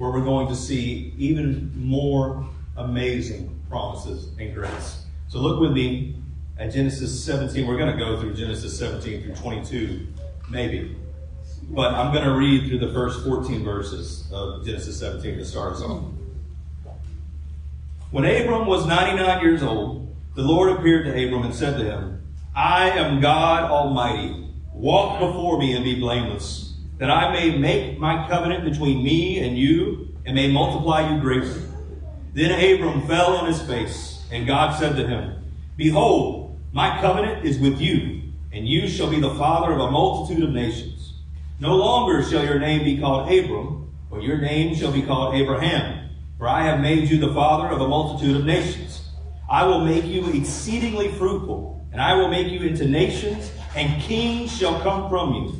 where 0.00 0.10
we're 0.10 0.24
going 0.24 0.48
to 0.48 0.56
see 0.56 1.12
even 1.18 1.70
more 1.76 2.48
amazing 2.78 3.54
promises 3.68 4.30
and 4.38 4.54
grace. 4.54 5.04
So 5.28 5.40
look 5.40 5.60
with 5.60 5.72
me 5.72 6.16
at 6.58 6.72
Genesis 6.72 7.22
17. 7.22 7.66
We're 7.66 7.76
going 7.76 7.92
to 7.92 8.02
go 8.02 8.18
through 8.18 8.32
Genesis 8.32 8.78
17 8.78 9.22
through 9.22 9.34
22, 9.34 10.06
maybe. 10.48 10.96
But 11.64 11.92
I'm 11.92 12.14
going 12.14 12.24
to 12.24 12.32
read 12.32 12.66
through 12.66 12.78
the 12.78 12.94
first 12.94 13.22
14 13.26 13.62
verses 13.62 14.26
of 14.32 14.64
Genesis 14.64 14.98
17 14.98 15.36
to 15.36 15.44
start 15.44 15.74
us 15.74 15.82
off. 15.82 16.04
When 18.10 18.24
Abram 18.24 18.66
was 18.66 18.86
99 18.86 19.42
years 19.42 19.62
old, 19.62 20.16
the 20.34 20.42
Lord 20.42 20.78
appeared 20.78 21.04
to 21.04 21.10
Abram 21.10 21.42
and 21.42 21.54
said 21.54 21.76
to 21.76 21.84
him, 21.84 22.26
I 22.56 22.88
am 22.88 23.20
God 23.20 23.70
Almighty. 23.70 24.48
Walk 24.72 25.20
before 25.20 25.58
me 25.58 25.76
and 25.76 25.84
be 25.84 26.00
blameless, 26.00 26.69
that 27.00 27.10
I 27.10 27.32
may 27.32 27.56
make 27.56 27.98
my 27.98 28.28
covenant 28.28 28.62
between 28.62 29.02
me 29.02 29.38
and 29.38 29.56
you 29.56 30.14
and 30.26 30.34
may 30.34 30.52
multiply 30.52 31.10
you 31.10 31.18
greatly. 31.18 31.62
Then 32.34 32.52
Abram 32.52 33.06
fell 33.08 33.38
on 33.38 33.46
his 33.46 33.62
face, 33.62 34.22
and 34.30 34.46
God 34.46 34.78
said 34.78 34.96
to 34.96 35.06
him, 35.06 35.42
Behold, 35.78 36.58
my 36.72 37.00
covenant 37.00 37.46
is 37.46 37.58
with 37.58 37.80
you, 37.80 38.20
and 38.52 38.68
you 38.68 38.86
shall 38.86 39.08
be 39.08 39.18
the 39.18 39.34
father 39.36 39.72
of 39.72 39.80
a 39.80 39.90
multitude 39.90 40.44
of 40.44 40.50
nations. 40.50 41.14
No 41.58 41.74
longer 41.74 42.22
shall 42.22 42.44
your 42.44 42.58
name 42.58 42.84
be 42.84 42.98
called 42.98 43.32
Abram, 43.32 43.90
but 44.10 44.22
your 44.22 44.36
name 44.36 44.74
shall 44.74 44.92
be 44.92 45.00
called 45.00 45.34
Abraham, 45.34 46.10
for 46.36 46.48
I 46.48 46.64
have 46.64 46.80
made 46.80 47.08
you 47.08 47.16
the 47.16 47.32
father 47.32 47.68
of 47.68 47.80
a 47.80 47.88
multitude 47.88 48.36
of 48.36 48.44
nations. 48.44 49.08
I 49.48 49.64
will 49.64 49.86
make 49.86 50.04
you 50.04 50.30
exceedingly 50.34 51.10
fruitful, 51.12 51.82
and 51.92 52.00
I 52.02 52.12
will 52.12 52.28
make 52.28 52.48
you 52.48 52.60
into 52.60 52.84
nations, 52.86 53.50
and 53.74 54.02
kings 54.02 54.54
shall 54.54 54.78
come 54.82 55.08
from 55.08 55.32
you. 55.32 55.59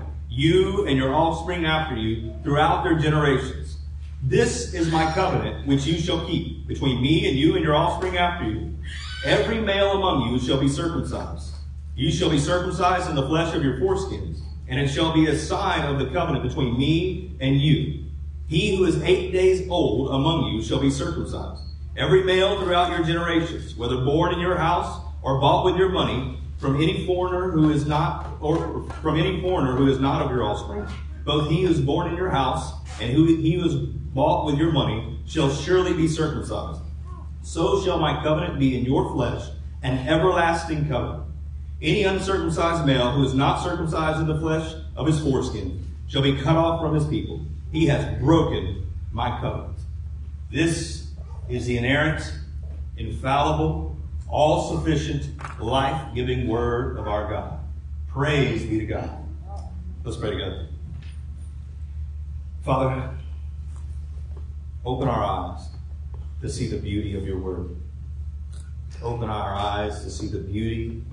you 0.31 0.87
and 0.87 0.97
your 0.97 1.13
offspring 1.13 1.65
after 1.65 1.95
you, 1.95 2.33
throughout 2.41 2.83
their 2.83 2.97
generations. 2.97 3.77
This 4.23 4.73
is 4.73 4.89
my 4.89 5.11
covenant 5.11 5.67
which 5.67 5.85
you 5.85 5.97
shall 5.97 6.25
keep 6.25 6.67
between 6.67 7.01
me 7.01 7.27
and 7.27 7.37
you 7.37 7.55
and 7.55 7.63
your 7.63 7.75
offspring 7.75 8.17
after 8.17 8.49
you. 8.49 8.73
Every 9.25 9.59
male 9.59 9.91
among 9.91 10.31
you 10.31 10.39
shall 10.39 10.59
be 10.59 10.69
circumcised. 10.69 11.53
You 11.95 12.11
shall 12.11 12.29
be 12.29 12.39
circumcised 12.39 13.09
in 13.09 13.15
the 13.15 13.27
flesh 13.27 13.53
of 13.53 13.63
your 13.63 13.77
foreskins, 13.79 14.39
and 14.69 14.79
it 14.79 14.87
shall 14.87 15.13
be 15.13 15.27
a 15.27 15.37
sign 15.37 15.83
of 15.83 15.99
the 15.99 16.13
covenant 16.13 16.47
between 16.47 16.79
me 16.79 17.35
and 17.41 17.59
you. 17.59 18.05
He 18.47 18.77
who 18.77 18.85
is 18.85 19.01
eight 19.03 19.33
days 19.33 19.67
old 19.69 20.11
among 20.11 20.53
you 20.53 20.63
shall 20.63 20.79
be 20.79 20.89
circumcised. 20.89 21.61
Every 21.97 22.23
male 22.23 22.57
throughout 22.61 22.91
your 22.91 23.05
generations, 23.05 23.75
whether 23.75 23.97
born 23.97 24.33
in 24.33 24.39
your 24.39 24.57
house 24.57 25.01
or 25.21 25.41
bought 25.41 25.65
with 25.65 25.75
your 25.75 25.89
money, 25.89 26.40
from 26.61 26.75
any 26.75 27.07
foreigner 27.07 27.49
who 27.49 27.71
is 27.71 27.87
not, 27.87 28.27
or 28.39 28.83
from 29.01 29.19
any 29.19 29.41
foreigner 29.41 29.75
who 29.75 29.91
is 29.91 29.99
not 29.99 30.21
of 30.21 30.29
your 30.29 30.43
offspring, 30.43 30.85
both 31.25 31.49
he 31.49 31.63
who 31.63 31.71
is 31.71 31.81
born 31.81 32.07
in 32.07 32.15
your 32.15 32.29
house 32.29 32.71
and 33.01 33.11
who 33.11 33.25
he 33.25 33.53
who 33.53 33.65
is 33.65 33.75
bought 33.75 34.45
with 34.45 34.57
your 34.59 34.71
money 34.71 35.17
shall 35.25 35.49
surely 35.49 35.93
be 35.93 36.07
circumcised. 36.07 36.79
So 37.41 37.83
shall 37.83 37.97
my 37.97 38.21
covenant 38.21 38.59
be 38.59 38.77
in 38.77 38.85
your 38.85 39.11
flesh, 39.11 39.49
an 39.81 40.07
everlasting 40.07 40.87
covenant. 40.87 41.23
Any 41.81 42.03
uncircumcised 42.03 42.85
male 42.85 43.11
who 43.11 43.23
is 43.23 43.33
not 43.33 43.63
circumcised 43.63 44.19
in 44.19 44.27
the 44.27 44.39
flesh 44.39 44.71
of 44.95 45.07
his 45.07 45.19
foreskin 45.19 45.83
shall 46.07 46.21
be 46.21 46.35
cut 46.35 46.55
off 46.55 46.79
from 46.79 46.93
his 46.93 47.07
people. 47.07 47.43
He 47.71 47.87
has 47.87 48.19
broken 48.19 48.87
my 49.11 49.39
covenant. 49.41 49.79
This 50.51 51.07
is 51.49 51.65
the 51.65 51.77
inerrant, 51.77 52.21
infallible, 52.97 53.90
all 54.31 54.77
sufficient, 54.77 55.29
life 55.59 56.15
giving 56.15 56.47
word 56.47 56.97
of 56.97 57.07
our 57.07 57.29
God. 57.29 57.59
Praise 58.07 58.63
be 58.63 58.79
to 58.79 58.85
God. 58.85 59.09
Let's 60.03 60.17
pray 60.17 60.31
together. 60.31 60.67
Father, 62.63 63.11
open 64.85 65.07
our 65.07 65.23
eyes 65.23 65.67
to 66.41 66.49
see 66.49 66.67
the 66.67 66.77
beauty 66.77 67.15
of 67.15 67.25
your 67.25 67.37
word. 67.39 67.75
Open 69.03 69.29
our 69.29 69.53
eyes 69.53 70.03
to 70.03 70.09
see 70.09 70.27
the 70.27 70.39
beauty 70.39 71.03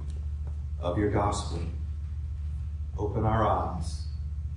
of 0.81 0.97
your 0.97 1.11
gospel. 1.11 1.61
Open 2.99 3.25
our 3.25 3.47
eyes 3.47 4.07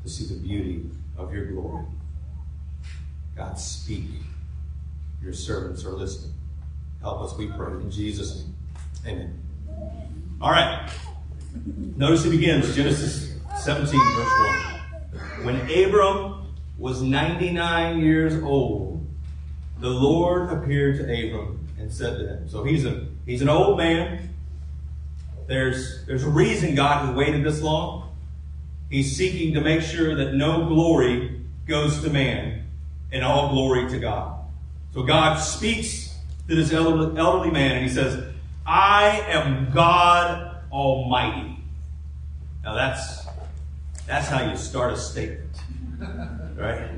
to 0.04 0.10
see 0.10 0.26
the 0.26 0.40
beauty 0.40 0.90
of 1.18 1.34
your 1.34 1.46
glory. 1.46 1.86
God, 3.36 3.58
speak. 3.58 4.06
Your 5.22 5.34
servants 5.34 5.86
are 5.86 5.92
listening. 5.92 6.34
Help 7.02 7.22
us, 7.22 7.38
we 7.38 7.48
pray. 7.48 7.72
In 7.74 7.90
Jesus' 7.90 8.40
name. 8.40 8.51
Amen. 9.06 9.40
All 10.40 10.52
right. 10.52 10.90
Notice 11.96 12.26
it 12.26 12.32
begins, 12.32 12.76
Genesis 12.76 13.36
17, 13.60 14.00
verse 14.16 14.30
1. 15.44 15.46
When 15.46 15.56
Abram 15.72 16.46
was 16.78 17.02
99 17.02 18.00
years 18.00 18.42
old, 18.44 19.06
the 19.80 19.90
Lord 19.90 20.52
appeared 20.52 20.98
to 20.98 21.04
Abram 21.04 21.68
and 21.80 21.92
said 21.92 22.20
to 22.20 22.28
him, 22.28 22.50
so 22.50 22.64
he's 22.64 22.86
a 22.86 23.08
he's 23.26 23.42
an 23.42 23.50
old 23.50 23.78
man. 23.78 24.30
There's 25.48 26.06
there's 26.06 26.24
a 26.24 26.30
reason 26.30 26.76
God 26.76 27.06
has 27.06 27.16
waited 27.16 27.44
this 27.44 27.62
long. 27.62 28.16
He's 28.90 29.16
seeking 29.16 29.54
to 29.56 29.62
make 29.62 29.82
sure 29.82 30.16
that 30.16 30.34
no 30.34 30.66
glory 30.68 31.42
goes 31.68 32.02
to 32.04 32.10
man 32.10 32.68
and 33.12 33.24
all 33.24 33.50
glory 33.50 33.90
to 33.90 34.00
God. 34.00 34.40
So 34.94 35.04
God 35.04 35.38
speaks 35.38 36.16
to 36.48 36.56
this 36.56 36.72
elderly, 36.72 37.18
elderly 37.18 37.52
man 37.52 37.78
and 37.78 37.86
he 37.86 37.90
says, 37.90 38.31
I 38.72 39.26
am 39.28 39.70
God 39.74 40.56
Almighty. 40.72 41.58
Now 42.64 42.74
that's 42.74 43.26
that's 44.08 44.30
how 44.30 44.50
you 44.50 44.56
start 44.56 44.94
a 44.94 44.98
statement. 44.98 45.58
Right? 46.56 46.90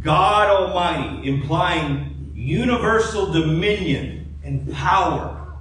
God 0.00 0.48
Almighty, 0.48 1.28
implying 1.28 2.32
universal 2.34 3.30
dominion 3.30 4.34
and 4.42 4.72
power. 4.72 5.58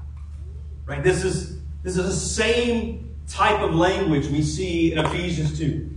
Right? 0.86 1.04
This 1.04 1.24
is 1.24 1.60
this 1.84 1.98
is 1.98 2.06
the 2.06 2.44
same 2.44 3.14
type 3.28 3.62
of 3.62 3.76
language 3.76 4.28
we 4.28 4.42
see 4.42 4.94
in 4.94 5.00
Ephesians 5.00 5.60
2. 5.60 5.90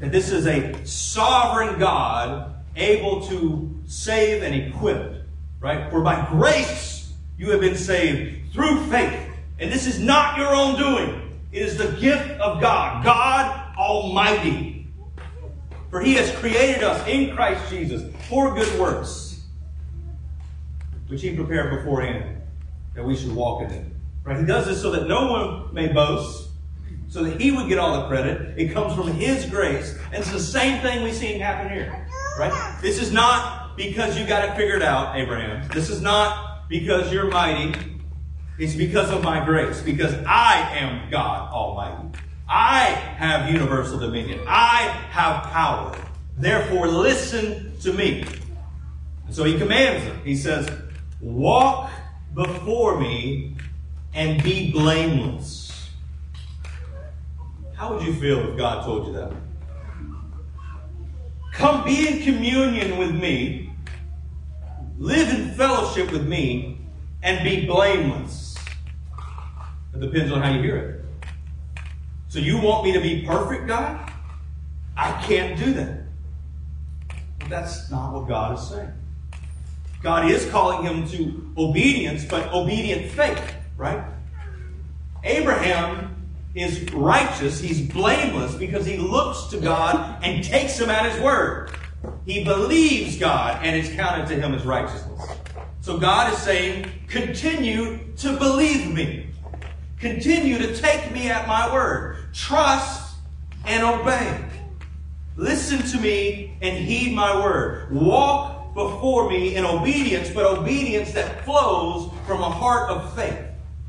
That 0.00 0.12
this 0.12 0.30
is 0.30 0.46
a 0.46 0.84
sovereign 0.84 1.78
God 1.78 2.54
able 2.76 3.26
to 3.28 3.82
save 3.86 4.42
and 4.42 4.54
equip. 4.54 5.26
Right? 5.58 5.90
For 5.90 6.02
by 6.02 6.26
grace 6.28 7.12
you 7.38 7.50
have 7.50 7.60
been 7.60 7.76
saved 7.76 8.41
through 8.52 8.84
faith. 8.86 9.28
And 9.58 9.70
this 9.70 9.86
is 9.86 9.98
not 9.98 10.38
your 10.38 10.54
own 10.54 10.78
doing. 10.78 11.40
It 11.52 11.62
is 11.62 11.76
the 11.76 11.92
gift 12.00 12.30
of 12.40 12.60
God. 12.60 13.04
God 13.04 13.76
Almighty. 13.76 14.88
For 15.90 16.00
he 16.00 16.14
has 16.14 16.30
created 16.36 16.82
us 16.82 17.06
in 17.06 17.34
Christ 17.34 17.68
Jesus 17.68 18.02
for 18.28 18.54
good 18.54 18.80
works, 18.80 19.42
which 21.08 21.20
he 21.20 21.36
prepared 21.36 21.76
beforehand 21.76 22.40
that 22.94 23.04
we 23.04 23.14
should 23.14 23.34
walk 23.34 23.62
in 23.62 23.68
them. 23.68 24.00
Right? 24.24 24.38
He 24.38 24.46
does 24.46 24.66
this 24.66 24.80
so 24.80 24.90
that 24.92 25.06
no 25.06 25.30
one 25.30 25.74
may 25.74 25.92
boast, 25.92 26.48
so 27.08 27.24
that 27.24 27.38
he 27.40 27.50
would 27.50 27.68
get 27.68 27.78
all 27.78 28.00
the 28.00 28.08
credit. 28.08 28.58
It 28.58 28.72
comes 28.72 28.94
from 28.94 29.08
his 29.08 29.44
grace. 29.44 29.98
And 30.06 30.22
it's 30.22 30.32
the 30.32 30.40
same 30.40 30.80
thing 30.80 31.02
we 31.02 31.12
see 31.12 31.38
happen 31.38 31.70
here. 31.70 32.08
Right? 32.38 32.78
This 32.80 32.98
is 32.98 33.12
not 33.12 33.76
because 33.76 34.18
you 34.18 34.26
got 34.26 34.48
it 34.48 34.56
figured 34.56 34.82
out, 34.82 35.16
Abraham. 35.16 35.68
This 35.74 35.90
is 35.90 36.00
not 36.00 36.68
because 36.68 37.12
you're 37.12 37.30
mighty. 37.30 37.74
It's 38.62 38.76
because 38.76 39.10
of 39.10 39.24
my 39.24 39.44
grace. 39.44 39.80
Because 39.80 40.14
I 40.24 40.54
am 40.76 41.10
God 41.10 41.52
Almighty. 41.52 42.16
I 42.48 42.84
have 42.84 43.50
universal 43.50 43.98
dominion. 43.98 44.38
I 44.46 44.82
have 45.10 45.42
power. 45.50 45.98
Therefore, 46.38 46.86
listen 46.86 47.76
to 47.80 47.92
me. 47.92 48.24
And 49.26 49.34
so 49.34 49.42
he 49.42 49.58
commands 49.58 50.04
them. 50.04 50.20
He 50.24 50.36
says, 50.36 50.70
Walk 51.20 51.90
before 52.34 53.00
me 53.00 53.56
and 54.14 54.40
be 54.44 54.70
blameless. 54.70 55.90
How 57.74 57.92
would 57.92 58.06
you 58.06 58.14
feel 58.14 58.48
if 58.48 58.56
God 58.56 58.84
told 58.84 59.08
you 59.08 59.12
that? 59.14 59.32
Come 61.52 61.84
be 61.84 62.06
in 62.06 62.22
communion 62.22 62.96
with 62.96 63.10
me, 63.10 63.72
live 64.98 65.30
in 65.30 65.50
fellowship 65.50 66.12
with 66.12 66.28
me, 66.28 66.78
and 67.24 67.42
be 67.42 67.66
blameless. 67.66 68.41
It 69.94 70.00
depends 70.00 70.32
on 70.32 70.42
how 70.42 70.52
you 70.52 70.62
hear 70.62 70.76
it. 70.76 71.02
So 72.28 72.38
you 72.38 72.58
want 72.60 72.84
me 72.84 72.92
to 72.92 73.00
be 73.00 73.26
perfect, 73.26 73.66
God? 73.66 74.10
I 74.96 75.12
can't 75.22 75.58
do 75.58 75.72
that. 75.74 76.02
But 77.38 77.48
that's 77.50 77.90
not 77.90 78.12
what 78.12 78.26
God 78.28 78.58
is 78.58 78.68
saying. 78.68 78.92
God 80.02 80.30
is 80.30 80.48
calling 80.50 80.84
him 80.84 81.06
to 81.08 81.52
obedience, 81.56 82.24
but 82.24 82.52
obedient 82.52 83.10
faith, 83.12 83.54
right? 83.76 84.02
Abraham 85.24 86.16
is 86.54 86.92
righteous, 86.92 87.60
he's 87.60 87.80
blameless 87.80 88.54
because 88.54 88.84
he 88.84 88.96
looks 88.96 89.46
to 89.46 89.58
God 89.58 90.22
and 90.22 90.42
takes 90.42 90.78
him 90.78 90.90
at 90.90 91.10
his 91.10 91.22
word. 91.22 91.70
He 92.26 92.44
believes 92.44 93.18
God 93.18 93.64
and 93.64 93.76
it's 93.76 93.94
counted 93.94 94.26
to 94.28 94.40
him 94.40 94.54
as 94.54 94.64
righteousness. 94.64 95.20
So 95.80 95.98
God 95.98 96.32
is 96.32 96.38
saying, 96.38 96.90
continue 97.08 98.00
to 98.16 98.36
believe 98.38 98.92
me. 98.92 99.28
Continue 100.02 100.58
to 100.58 100.74
take 100.74 101.12
me 101.12 101.30
at 101.30 101.46
my 101.46 101.72
word. 101.72 102.16
Trust 102.34 103.14
and 103.64 103.84
obey. 103.84 104.44
Listen 105.36 105.78
to 105.92 106.00
me 106.00 106.56
and 106.60 106.76
heed 106.76 107.14
my 107.14 107.40
word. 107.40 107.88
Walk 107.92 108.74
before 108.74 109.30
me 109.30 109.54
in 109.54 109.64
obedience, 109.64 110.28
but 110.28 110.44
obedience 110.44 111.12
that 111.12 111.44
flows 111.44 112.10
from 112.26 112.40
a 112.40 112.50
heart 112.50 112.90
of 112.90 113.14
faith, 113.14 113.46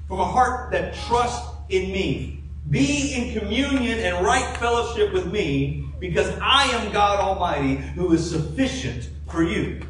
from 0.08 0.20
a 0.20 0.26
heart 0.26 0.72
that 0.72 0.94
trusts 1.08 1.50
in 1.70 1.92
me. 1.92 2.44
Be 2.70 3.16
in 3.16 3.40
communion 3.40 3.98
and 3.98 4.24
right 4.24 4.56
fellowship 4.58 5.14
with 5.14 5.32
me 5.32 5.84
because 6.00 6.30
I 6.40 6.66
am 6.66 6.94
God 6.94 7.22
Almighty 7.22 7.78
who 7.78 8.14
is 8.14 8.30
sufficient 8.30 9.10
for 9.32 9.42
you. 9.42 9.82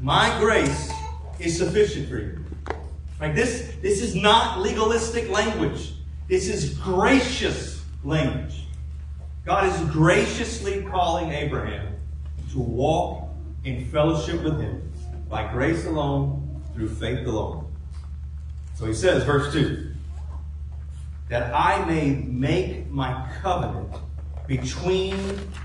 My 0.00 0.38
grace 0.38 0.92
is 1.40 1.58
sufficient 1.58 2.08
for 2.08 2.18
you. 2.18 2.43
Right? 3.24 3.34
This, 3.34 3.72
this 3.80 4.02
is 4.02 4.14
not 4.14 4.60
legalistic 4.60 5.30
language. 5.30 5.94
This 6.28 6.46
is 6.46 6.74
gracious 6.74 7.82
language. 8.04 8.66
God 9.46 9.64
is 9.66 9.90
graciously 9.90 10.82
calling 10.82 11.30
Abraham 11.30 11.94
to 12.52 12.58
walk 12.58 13.30
in 13.64 13.86
fellowship 13.86 14.42
with 14.42 14.60
him 14.60 14.92
by 15.30 15.50
grace 15.50 15.86
alone, 15.86 16.62
through 16.74 16.90
faith 16.90 17.26
alone. 17.26 17.72
So 18.74 18.84
he 18.84 18.92
says, 18.92 19.24
verse 19.24 19.50
2, 19.54 19.90
that 21.30 21.50
I 21.54 21.82
may 21.86 22.10
make 22.10 22.90
my 22.90 23.26
covenant 23.40 23.88
between 24.46 25.16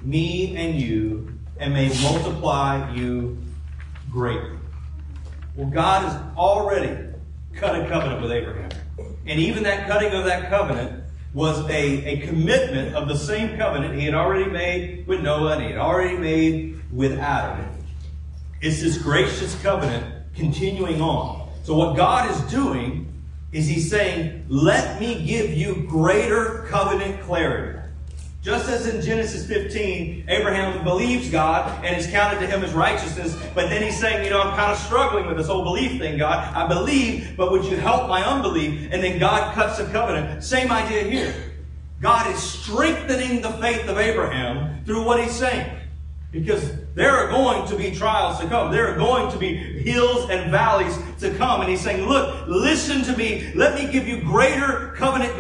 me 0.02 0.56
and 0.56 0.80
you 0.80 1.38
and 1.58 1.74
may 1.74 1.90
multiply 2.02 2.96
you 2.96 3.38
greatly. 4.10 4.58
Well, 5.58 5.70
God 5.70 6.04
has 6.04 6.38
already 6.38 7.09
cut 7.60 7.76
a 7.76 7.88
covenant 7.88 8.22
with 8.22 8.32
Abraham. 8.32 8.70
And 9.26 9.40
even 9.40 9.64
that 9.64 9.88
cutting 9.88 10.12
of 10.14 10.26
that 10.26 10.50
covenant 10.50 11.04
was 11.34 11.60
a, 11.70 12.06
a 12.06 12.28
commitment 12.28 12.96
of 12.96 13.08
the 13.08 13.18
same 13.18 13.58
covenant 13.58 13.96
he 13.96 14.06
had 14.06 14.16
already 14.16 14.50
made 14.50 15.06
with 15.06 15.22
Noah 15.22 15.54
and 15.54 15.64
he 15.64 15.70
had 15.70 15.78
already 15.78 16.18
made 16.18 16.82
with 16.92 17.20
Adam. 17.20 17.68
It's 18.62 18.82
this 18.82 18.98
gracious 18.98 19.62
covenant 19.62 20.34
continuing 20.36 21.02
on. 21.02 21.50
So 21.64 21.76
what 21.76 21.96
God 21.96 22.32
is 22.32 22.42
doing 22.52 23.06
is 23.52 23.68
he's 23.68 23.90
saying, 23.90 24.46
let 24.50 25.00
me 25.00 25.26
give 25.26 25.52
you 25.52 25.86
greater 25.88 26.66
covenant 26.70 27.22
clarity. 27.22 27.80
Just 28.42 28.70
as 28.70 28.88
in 28.88 29.02
Genesis 29.02 29.46
15, 29.46 30.26
Abraham 30.30 30.82
believes 30.86 31.30
God 31.30 31.84
and 31.84 31.98
is 31.98 32.08
counted 32.08 32.40
to 32.40 32.48
him 32.48 32.64
as 32.64 32.72
righteousness, 32.74 33.38
but 33.54 33.70
then 33.70 33.84
he's 33.84 34.00
saying, 34.00 34.24
you 34.24 34.30
know, 34.30 34.42
I'm 34.42 34.56
kind 34.56 34.72
of 34.72 34.78
struggling 34.78 35.28
with 35.28 35.36
this 35.36 35.48
whole 35.48 35.64
belief 35.64 36.00
thing, 36.00 36.18
God. 36.18 36.54
I 36.56 36.66
believe, 36.66 37.36
but 37.36 37.52
would 37.52 37.66
you 37.66 37.76
help 37.76 38.08
my 38.08 38.24
unbelief? 38.24 38.90
And 38.94 39.04
then 39.04 39.20
God 39.20 39.54
cuts 39.54 39.78
the 39.78 39.86
covenant. 39.88 40.42
Same 40.42 40.72
idea 40.72 41.04
here. 41.04 41.34
God 42.02 42.34
is 42.34 42.42
strengthening 42.42 43.42
the 43.42 43.52
faith 43.54 43.90
of 43.90 43.98
Abraham 43.98 44.86
through 44.86 45.04
what 45.04 45.22
he's 45.22 45.36
saying. 45.36 45.70
Because 46.32 46.72
there 47.00 47.16
are 47.16 47.30
going 47.30 47.66
to 47.70 47.78
be 47.78 47.96
trials 47.96 48.42
to 48.42 48.48
come. 48.48 48.74
There 48.74 48.94
are 48.94 48.98
going 48.98 49.32
to 49.32 49.38
be 49.38 49.56
hills 49.56 50.30
and 50.30 50.52
valleys 50.52 51.00
to 51.20 51.34
come. 51.36 51.62
And 51.62 51.70
he's 51.70 51.80
saying, 51.80 52.06
look, 52.10 52.46
listen 52.46 53.04
to 53.04 53.16
me. 53.16 53.54
Let 53.56 53.74
me 53.74 53.90
give 53.90 54.06
you 54.06 54.22
greater 54.22 54.94
covenant 54.98 55.32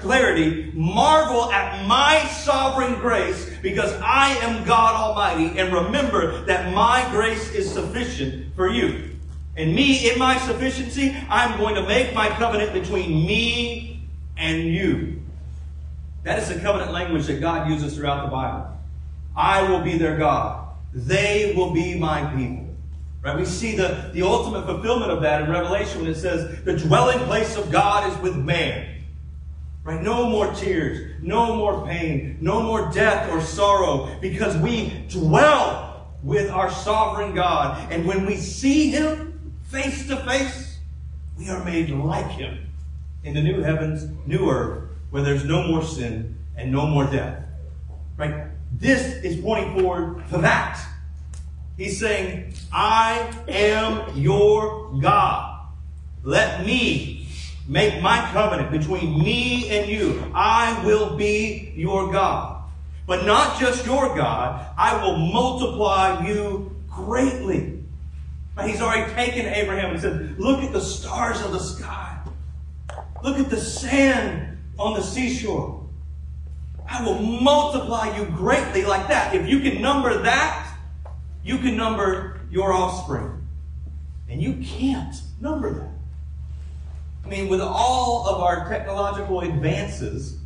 clarity. 0.00 0.72
Marvel 0.74 1.52
at 1.52 1.86
my 1.86 2.26
sovereign 2.26 2.98
grace 2.98 3.48
because 3.62 3.92
I 4.02 4.30
am 4.38 4.66
God 4.66 4.96
Almighty. 4.96 5.56
And 5.60 5.72
remember 5.72 6.44
that 6.46 6.74
my 6.74 7.08
grace 7.12 7.52
is 7.52 7.70
sufficient 7.72 8.56
for 8.56 8.68
you. 8.68 9.10
And 9.56 9.76
me, 9.76 10.10
in 10.10 10.18
my 10.18 10.36
sufficiency, 10.38 11.16
I'm 11.28 11.56
going 11.56 11.76
to 11.76 11.86
make 11.86 12.14
my 12.14 12.30
covenant 12.30 12.72
between 12.72 13.24
me 13.24 14.02
and 14.36 14.64
you. 14.64 15.22
That 16.24 16.40
is 16.40 16.48
the 16.48 16.58
covenant 16.58 16.90
language 16.90 17.26
that 17.26 17.40
God 17.40 17.70
uses 17.70 17.94
throughout 17.94 18.24
the 18.24 18.30
Bible. 18.32 18.76
I 19.36 19.70
will 19.70 19.82
be 19.82 19.98
their 19.98 20.18
God. 20.18 20.65
They 20.96 21.52
will 21.54 21.72
be 21.72 21.94
my 21.94 22.24
people. 22.34 22.74
Right? 23.22 23.36
We 23.36 23.44
see 23.44 23.76
the, 23.76 24.10
the 24.14 24.22
ultimate 24.22 24.64
fulfillment 24.64 25.10
of 25.12 25.20
that 25.20 25.42
in 25.42 25.50
Revelation 25.50 26.00
when 26.00 26.10
it 26.10 26.14
says, 26.14 26.62
the 26.64 26.74
dwelling 26.74 27.18
place 27.26 27.54
of 27.56 27.70
God 27.70 28.10
is 28.10 28.18
with 28.20 28.34
man. 28.34 29.02
Right? 29.84 30.00
No 30.00 30.26
more 30.26 30.52
tears, 30.54 31.20
no 31.20 31.54
more 31.54 31.86
pain, 31.86 32.38
no 32.40 32.62
more 32.62 32.90
death 32.92 33.30
or 33.30 33.42
sorrow, 33.42 34.16
because 34.22 34.56
we 34.56 35.04
dwell 35.10 36.08
with 36.22 36.50
our 36.50 36.70
sovereign 36.70 37.34
God. 37.34 37.92
And 37.92 38.06
when 38.06 38.24
we 38.24 38.36
see 38.36 38.90
Him 38.90 39.54
face 39.64 40.06
to 40.08 40.16
face, 40.24 40.78
we 41.36 41.50
are 41.50 41.62
made 41.62 41.90
like 41.90 42.30
Him 42.30 42.66
in 43.22 43.34
the 43.34 43.42
new 43.42 43.60
heavens, 43.60 44.10
new 44.26 44.48
earth, 44.50 44.88
where 45.10 45.22
there's 45.22 45.44
no 45.44 45.62
more 45.68 45.82
sin 45.82 46.38
and 46.56 46.72
no 46.72 46.86
more 46.86 47.04
death. 47.04 47.44
Right? 48.16 48.46
This 48.78 49.22
is 49.24 49.40
pointing 49.40 49.80
forward 49.80 50.28
to 50.28 50.38
that. 50.38 50.78
He's 51.78 51.98
saying, 51.98 52.52
I 52.70 53.32
am 53.48 54.16
your 54.16 54.98
God. 55.00 55.66
Let 56.22 56.66
me 56.66 57.28
make 57.66 58.02
my 58.02 58.18
covenant 58.32 58.70
between 58.70 59.18
me 59.18 59.68
and 59.70 59.88
you. 59.90 60.30
I 60.34 60.84
will 60.84 61.16
be 61.16 61.72
your 61.74 62.12
God. 62.12 62.64
But 63.06 63.24
not 63.24 63.58
just 63.58 63.86
your 63.86 64.14
God, 64.14 64.66
I 64.76 65.02
will 65.02 65.16
multiply 65.16 66.26
you 66.26 66.76
greatly. 66.90 67.82
He's 68.62 68.80
already 68.82 69.10
taken 69.14 69.46
Abraham 69.46 69.92
and 69.92 70.00
said, 70.00 70.38
Look 70.38 70.62
at 70.62 70.72
the 70.72 70.80
stars 70.80 71.40
of 71.42 71.52
the 71.52 71.60
sky. 71.60 72.18
Look 73.22 73.38
at 73.38 73.48
the 73.48 73.60
sand 73.60 74.58
on 74.78 74.94
the 74.94 75.02
seashore. 75.02 75.85
I 76.88 77.04
will 77.04 77.20
multiply 77.20 78.16
you 78.16 78.24
greatly 78.26 78.84
like 78.84 79.08
that. 79.08 79.34
If 79.34 79.48
you 79.48 79.60
can 79.60 79.82
number 79.82 80.22
that, 80.22 80.76
you 81.44 81.58
can 81.58 81.76
number 81.76 82.40
your 82.50 82.72
offspring. 82.72 83.46
And 84.28 84.42
you 84.42 84.54
can't 84.64 85.14
number 85.40 85.72
that. 85.72 85.90
I 87.24 87.28
mean, 87.28 87.48
with 87.48 87.60
all 87.60 88.28
of 88.28 88.40
our 88.40 88.68
technological 88.68 89.40
advances, 89.40 90.38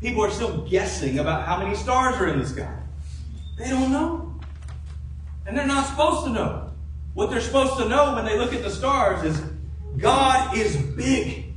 people 0.00 0.22
are 0.22 0.30
still 0.30 0.58
guessing 0.68 1.18
about 1.18 1.46
how 1.46 1.58
many 1.58 1.74
stars 1.74 2.16
are 2.16 2.28
in 2.28 2.38
the 2.38 2.46
sky. 2.46 2.78
They 3.58 3.70
don't 3.70 3.92
know. 3.92 4.34
And 5.46 5.56
they're 5.56 5.66
not 5.66 5.86
supposed 5.86 6.24
to 6.26 6.30
know. 6.30 6.70
What 7.14 7.30
they're 7.30 7.40
supposed 7.40 7.78
to 7.78 7.88
know 7.88 8.14
when 8.14 8.24
they 8.24 8.38
look 8.38 8.54
at 8.54 8.62
the 8.62 8.70
stars 8.70 9.24
is 9.24 9.42
God 9.98 10.56
is 10.56 10.76
big 10.76 11.52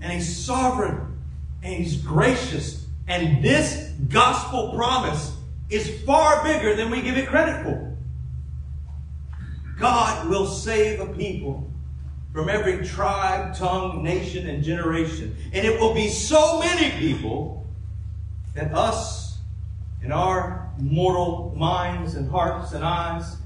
and 0.00 0.12
He's 0.12 0.36
sovereign 0.36 1.18
and 1.62 1.74
He's 1.74 1.96
gracious 1.96 2.83
and 3.06 3.42
this 3.42 3.90
gospel 4.08 4.72
promise 4.74 5.36
is 5.70 6.02
far 6.02 6.42
bigger 6.42 6.74
than 6.74 6.90
we 6.90 7.02
give 7.02 7.16
it 7.16 7.28
credit 7.28 7.62
for. 7.62 7.94
God 9.78 10.28
will 10.28 10.46
save 10.46 11.00
a 11.00 11.06
people 11.06 11.70
from 12.32 12.48
every 12.48 12.84
tribe, 12.84 13.54
tongue, 13.54 14.02
nation, 14.02 14.48
and 14.48 14.62
generation. 14.62 15.36
And 15.52 15.66
it 15.66 15.80
will 15.80 15.94
be 15.94 16.08
so 16.08 16.58
many 16.58 16.90
people 16.98 17.66
that 18.54 18.72
us, 18.74 19.38
in 20.02 20.12
our 20.12 20.70
mortal 20.78 21.54
minds 21.56 22.14
and 22.14 22.30
hearts 22.30 22.72
and 22.72 22.84
eyes, 22.84 23.36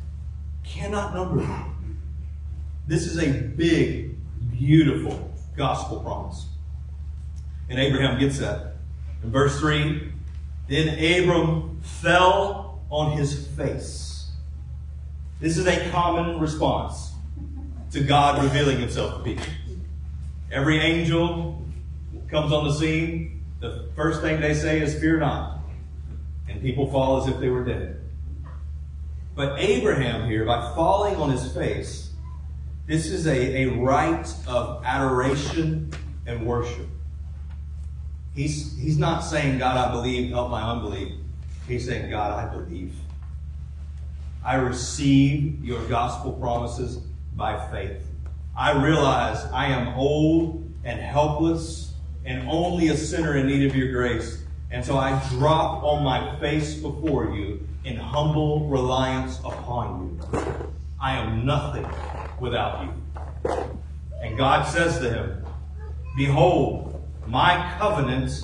cannot 0.64 1.14
number 1.14 1.42
them. 1.42 2.00
This 2.86 3.06
is 3.06 3.18
a 3.18 3.30
big, 3.30 4.16
beautiful 4.50 5.32
gospel 5.56 6.00
promise. 6.00 6.46
And 7.68 7.78
Abraham 7.78 8.18
gets 8.18 8.38
that. 8.38 8.67
In 9.22 9.30
verse 9.30 9.58
3, 9.58 10.12
then 10.68 10.88
Abram 10.88 11.80
fell 11.82 12.80
on 12.90 13.16
his 13.16 13.46
face. 13.48 14.30
This 15.40 15.56
is 15.56 15.66
a 15.66 15.90
common 15.90 16.40
response 16.40 17.12
to 17.92 18.00
God 18.00 18.42
revealing 18.42 18.78
himself 18.78 19.18
to 19.18 19.24
people. 19.24 19.46
Every 20.50 20.78
angel 20.78 21.62
comes 22.28 22.52
on 22.52 22.64
the 22.64 22.72
scene, 22.72 23.44
the 23.60 23.88
first 23.96 24.20
thing 24.20 24.40
they 24.40 24.54
say 24.54 24.80
is, 24.80 24.98
Fear 24.98 25.20
not. 25.20 25.60
And 26.48 26.60
people 26.62 26.90
fall 26.90 27.22
as 27.22 27.28
if 27.28 27.38
they 27.40 27.48
were 27.48 27.64
dead. 27.64 28.00
But 29.34 29.58
Abraham 29.60 30.28
here, 30.28 30.44
by 30.44 30.74
falling 30.74 31.16
on 31.16 31.30
his 31.30 31.52
face, 31.52 32.10
this 32.86 33.06
is 33.06 33.26
a, 33.26 33.62
a 33.62 33.66
rite 33.66 34.34
of 34.46 34.82
adoration 34.84 35.92
and 36.26 36.46
worship. 36.46 36.88
He's, 38.38 38.78
he's 38.78 38.98
not 38.98 39.24
saying, 39.24 39.58
God, 39.58 39.76
I 39.76 39.90
believe, 39.90 40.30
help 40.30 40.48
my 40.48 40.62
unbelief. 40.62 41.12
He's 41.66 41.86
saying, 41.86 42.08
God, 42.08 42.38
I 42.38 42.54
believe. 42.54 42.94
I 44.44 44.54
receive 44.54 45.64
your 45.64 45.84
gospel 45.86 46.34
promises 46.34 46.98
by 47.34 47.68
faith. 47.72 48.06
I 48.56 48.80
realize 48.80 49.44
I 49.46 49.66
am 49.66 49.88
old 49.98 50.72
and 50.84 51.00
helpless 51.00 51.94
and 52.24 52.48
only 52.48 52.90
a 52.90 52.96
sinner 52.96 53.36
in 53.38 53.48
need 53.48 53.68
of 53.68 53.74
your 53.74 53.90
grace. 53.90 54.44
And 54.70 54.84
so 54.84 54.96
I 54.96 55.20
drop 55.30 55.82
on 55.82 56.04
my 56.04 56.38
face 56.38 56.74
before 56.74 57.34
you 57.34 57.66
in 57.84 57.96
humble 57.96 58.68
reliance 58.68 59.40
upon 59.40 60.16
you. 60.32 60.72
I 61.00 61.16
am 61.16 61.44
nothing 61.44 61.88
without 62.38 62.84
you. 62.84 63.80
And 64.22 64.38
God 64.38 64.62
says 64.62 65.00
to 65.00 65.10
him, 65.10 65.44
Behold, 66.16 66.87
my 67.28 67.74
covenant 67.78 68.42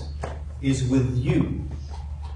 is 0.60 0.84
with 0.84 1.16
you, 1.16 1.66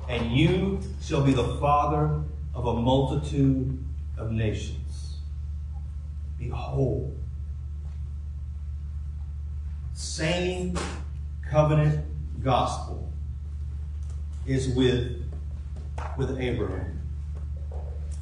and 0.08 0.32
you 0.32 0.80
shall 1.02 1.22
be 1.22 1.32
the 1.32 1.56
father 1.58 2.22
of 2.54 2.66
a 2.66 2.74
multitude 2.74 3.84
of 4.16 4.32
nations. 4.32 5.18
Behold, 6.38 7.14
same 9.92 10.78
covenant 11.50 12.04
gospel 12.42 13.12
is 14.46 14.68
with, 14.68 15.22
with 16.16 16.38
Abraham. 16.38 16.98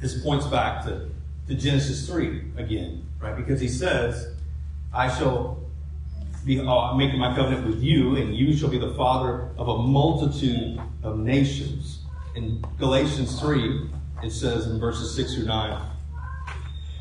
This 0.01 0.21
points 0.21 0.45
back 0.47 0.83
to, 0.83 1.09
to 1.47 1.55
Genesis 1.55 2.05
3 2.07 2.51
again, 2.57 3.05
right? 3.21 3.37
Because 3.37 3.61
he 3.61 3.69
says, 3.69 4.35
I 4.93 5.07
shall 5.17 5.66
be 6.45 6.59
uh, 6.59 6.93
making 6.95 7.19
my 7.19 7.35
covenant 7.35 7.67
with 7.67 7.81
you, 7.81 8.15
and 8.15 8.35
you 8.35 8.55
shall 8.55 8.69
be 8.69 8.77
the 8.77 8.93
father 8.93 9.49
of 9.57 9.67
a 9.67 9.77
multitude 9.77 10.79
of 11.03 11.19
nations. 11.19 11.99
In 12.35 12.63
Galatians 12.77 13.39
3, 13.39 13.89
it 14.23 14.31
says 14.31 14.67
in 14.67 14.79
verses 14.79 15.15
6 15.15 15.35
through 15.35 15.45
9, 15.45 15.81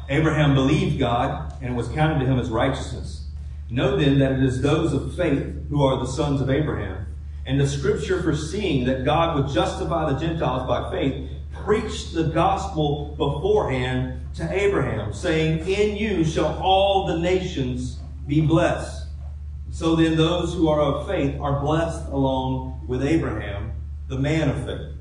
Abraham 0.09 0.55
believed 0.55 0.99
God, 0.99 1.53
and 1.61 1.75
it 1.75 1.77
was 1.77 1.89
counted 1.89 2.21
to 2.21 2.27
him 2.27 2.39
as 2.39 2.49
righteousness. 2.49 3.27
Know 3.69 3.97
then 3.97 4.19
that 4.21 4.33
it 4.33 4.43
is 4.43 4.63
those 4.63 4.93
of 4.93 5.17
faith 5.17 5.69
who 5.69 5.85
are 5.85 5.99
the 5.99 6.07
sons 6.07 6.41
of 6.41 6.49
Abraham. 6.49 7.07
And 7.45 7.61
the 7.61 7.67
scripture 7.67 8.23
foreseeing 8.23 8.87
that 8.87 9.05
God 9.05 9.37
would 9.37 9.53
justify 9.53 10.13
the 10.13 10.19
Gentiles 10.19 10.67
by 10.67 10.91
faith 10.91 11.31
preached 11.65 12.15
the 12.15 12.25
gospel 12.25 13.15
beforehand 13.17 14.21
to 14.37 14.49
Abraham, 14.53 15.13
saying, 15.13 15.67
In 15.67 15.97
you 15.97 16.25
shall 16.25 16.59
all 16.63 17.07
the 17.07 17.19
nations 17.19 17.99
be 18.27 18.41
blessed. 18.41 18.96
So 19.77 19.95
then 19.95 20.17
those 20.17 20.55
who 20.55 20.71
are 20.71 20.81
of 20.81 21.07
faith 21.07 21.39
are 21.39 21.61
blessed 21.61 22.09
along 22.09 22.87
with 22.87 23.05
Abraham, 23.05 23.73
the 24.09 24.19
man 24.19 24.49
of 24.49 24.65
faith. 24.65 24.97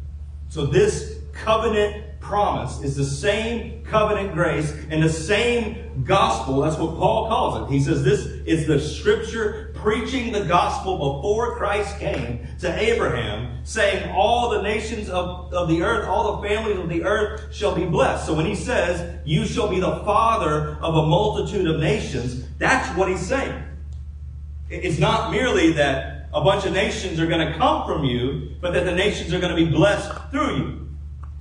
So 0.49 0.65
this 0.65 1.15
covenant 1.31 2.19
promise 2.19 2.81
is 2.81 2.97
the 2.97 3.05
same 3.05 3.85
covenant 3.85 4.33
grace 4.33 4.75
and 4.89 5.01
the 5.01 5.09
same 5.09 6.03
gospel. 6.03 6.59
That's 6.59 6.77
what 6.77 6.97
Paul 6.97 7.29
calls 7.29 7.61
it. 7.61 7.73
He 7.73 7.79
says 7.79 8.03
this 8.03 8.25
is 8.45 8.67
the 8.67 8.77
scripture 8.77 9.71
preaching 9.75 10.33
the 10.33 10.43
gospel 10.43 10.97
before 10.97 11.55
Christ 11.55 11.97
came 11.97 12.45
to 12.59 12.77
Abraham, 12.77 13.63
saying 13.63 14.11
all 14.11 14.49
the 14.49 14.61
nations 14.61 15.07
of, 15.07 15.53
of 15.53 15.69
the 15.69 15.83
earth, 15.83 16.05
all 16.09 16.35
the 16.41 16.49
families 16.49 16.79
of 16.79 16.89
the 16.89 17.05
earth 17.05 17.55
shall 17.55 17.73
be 17.73 17.85
blessed. 17.85 18.25
So 18.25 18.33
when 18.33 18.45
he 18.45 18.55
says, 18.55 19.21
you 19.23 19.45
shall 19.45 19.69
be 19.69 19.79
the 19.79 20.03
father 20.03 20.77
of 20.81 20.95
a 20.95 21.07
multitude 21.07 21.65
of 21.65 21.79
nations, 21.79 22.45
that's 22.57 22.89
what 22.97 23.07
he's 23.07 23.25
saying. 23.25 23.63
It's 24.69 24.99
not 24.99 25.31
merely 25.31 25.73
that 25.73 26.27
a 26.33 26.41
bunch 26.41 26.65
of 26.65 26.73
nations 26.73 27.19
are 27.19 27.27
going 27.27 27.47
to 27.47 27.57
come 27.57 27.85
from 27.85 28.03
you, 28.03 28.55
but 28.59 28.73
that 28.73 28.85
the 28.85 28.91
nations 28.91 29.33
are 29.33 29.39
going 29.39 29.55
to 29.55 29.65
be 29.65 29.71
blessed 29.71 30.11
through 30.31 30.57
you. 30.57 30.89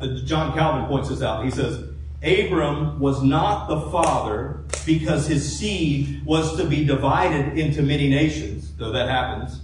Uh, 0.01 0.07
John 0.25 0.53
Calvin 0.55 0.87
points 0.87 1.09
this 1.09 1.23
out. 1.23 1.45
He 1.45 1.51
says, 1.51 1.89
Abram 2.23 3.01
was 3.01 3.23
not 3.23 3.69
the 3.69 3.81
father 3.91 4.61
because 4.87 5.27
his 5.27 5.59
seed 5.59 6.25
was 6.25 6.57
to 6.57 6.65
be 6.65 6.85
divided 6.85 7.59
into 7.59 7.83
many 7.83 8.09
nations, 8.09 8.75
though 8.77 8.93
that 8.93 9.09
happens, 9.09 9.61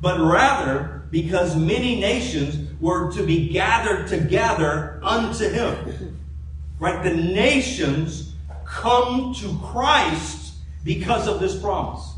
but 0.00 0.18
rather 0.20 1.04
because 1.10 1.54
many 1.56 2.00
nations 2.00 2.70
were 2.80 3.12
to 3.12 3.22
be 3.22 3.48
gathered 3.50 4.08
together 4.08 4.98
unto 5.02 5.48
him. 5.48 6.18
Right? 6.78 7.02
The 7.04 7.14
nations 7.14 8.34
come 8.64 9.34
to 9.34 9.58
Christ 9.62 10.54
because 10.84 11.28
of 11.28 11.38
this 11.38 11.58
promise. 11.60 12.11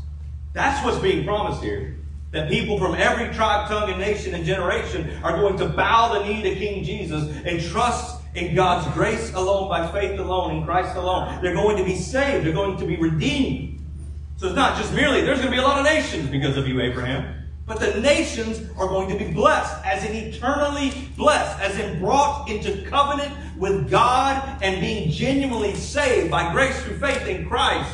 That's 0.55 0.83
what's 0.85 0.97
being 0.99 1.25
promised 1.25 1.61
here. 1.61 1.97
That 2.31 2.49
people 2.49 2.79
from 2.79 2.95
every 2.95 3.31
tribe, 3.35 3.67
tongue, 3.67 3.89
and 3.89 3.99
nation 3.99 4.33
and 4.33 4.45
generation 4.45 5.11
are 5.21 5.37
going 5.37 5.57
to 5.57 5.67
bow 5.67 6.13
the 6.13 6.25
knee 6.25 6.41
to 6.43 6.55
King 6.55 6.83
Jesus 6.83 7.29
and 7.45 7.61
trust 7.61 8.21
in 8.35 8.55
God's 8.55 8.91
grace 8.93 9.33
alone, 9.33 9.69
by 9.69 9.85
faith 9.91 10.17
alone, 10.17 10.55
in 10.55 10.65
Christ 10.65 10.95
alone. 10.95 11.41
They're 11.41 11.53
going 11.53 11.77
to 11.77 11.83
be 11.83 11.95
saved. 11.95 12.45
They're 12.45 12.53
going 12.53 12.77
to 12.77 12.85
be 12.85 12.95
redeemed. 12.95 13.79
So 14.37 14.47
it's 14.47 14.55
not 14.55 14.77
just 14.77 14.93
merely, 14.93 15.21
there's 15.21 15.39
going 15.39 15.51
to 15.51 15.55
be 15.55 15.61
a 15.61 15.65
lot 15.65 15.77
of 15.77 15.85
nations 15.85 16.29
because 16.29 16.57
of 16.57 16.67
you, 16.67 16.81
Abraham. 16.81 17.43
But 17.65 17.79
the 17.79 17.99
nations 17.99 18.61
are 18.77 18.87
going 18.87 19.09
to 19.09 19.17
be 19.17 19.33
blessed, 19.33 19.85
as 19.85 20.05
in 20.05 20.15
eternally 20.15 21.09
blessed, 21.17 21.59
as 21.59 21.77
in 21.79 21.99
brought 21.99 22.49
into 22.49 22.81
covenant 22.83 23.33
with 23.57 23.89
God 23.89 24.61
and 24.61 24.79
being 24.79 25.09
genuinely 25.11 25.73
saved 25.75 26.31
by 26.31 26.51
grace 26.53 26.81
through 26.83 26.99
faith 26.99 27.27
in 27.27 27.45
Christ 27.47 27.93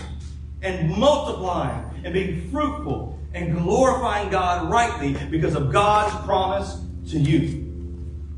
and 0.61 0.91
multiplying 0.91 1.90
and 2.03 2.13
being 2.13 2.49
fruitful 2.49 3.19
and 3.33 3.57
glorifying 3.57 4.29
God 4.29 4.69
rightly 4.69 5.13
because 5.29 5.55
of 5.55 5.71
God's 5.71 6.15
promise 6.25 6.81
to 7.11 7.19
you. 7.19 7.67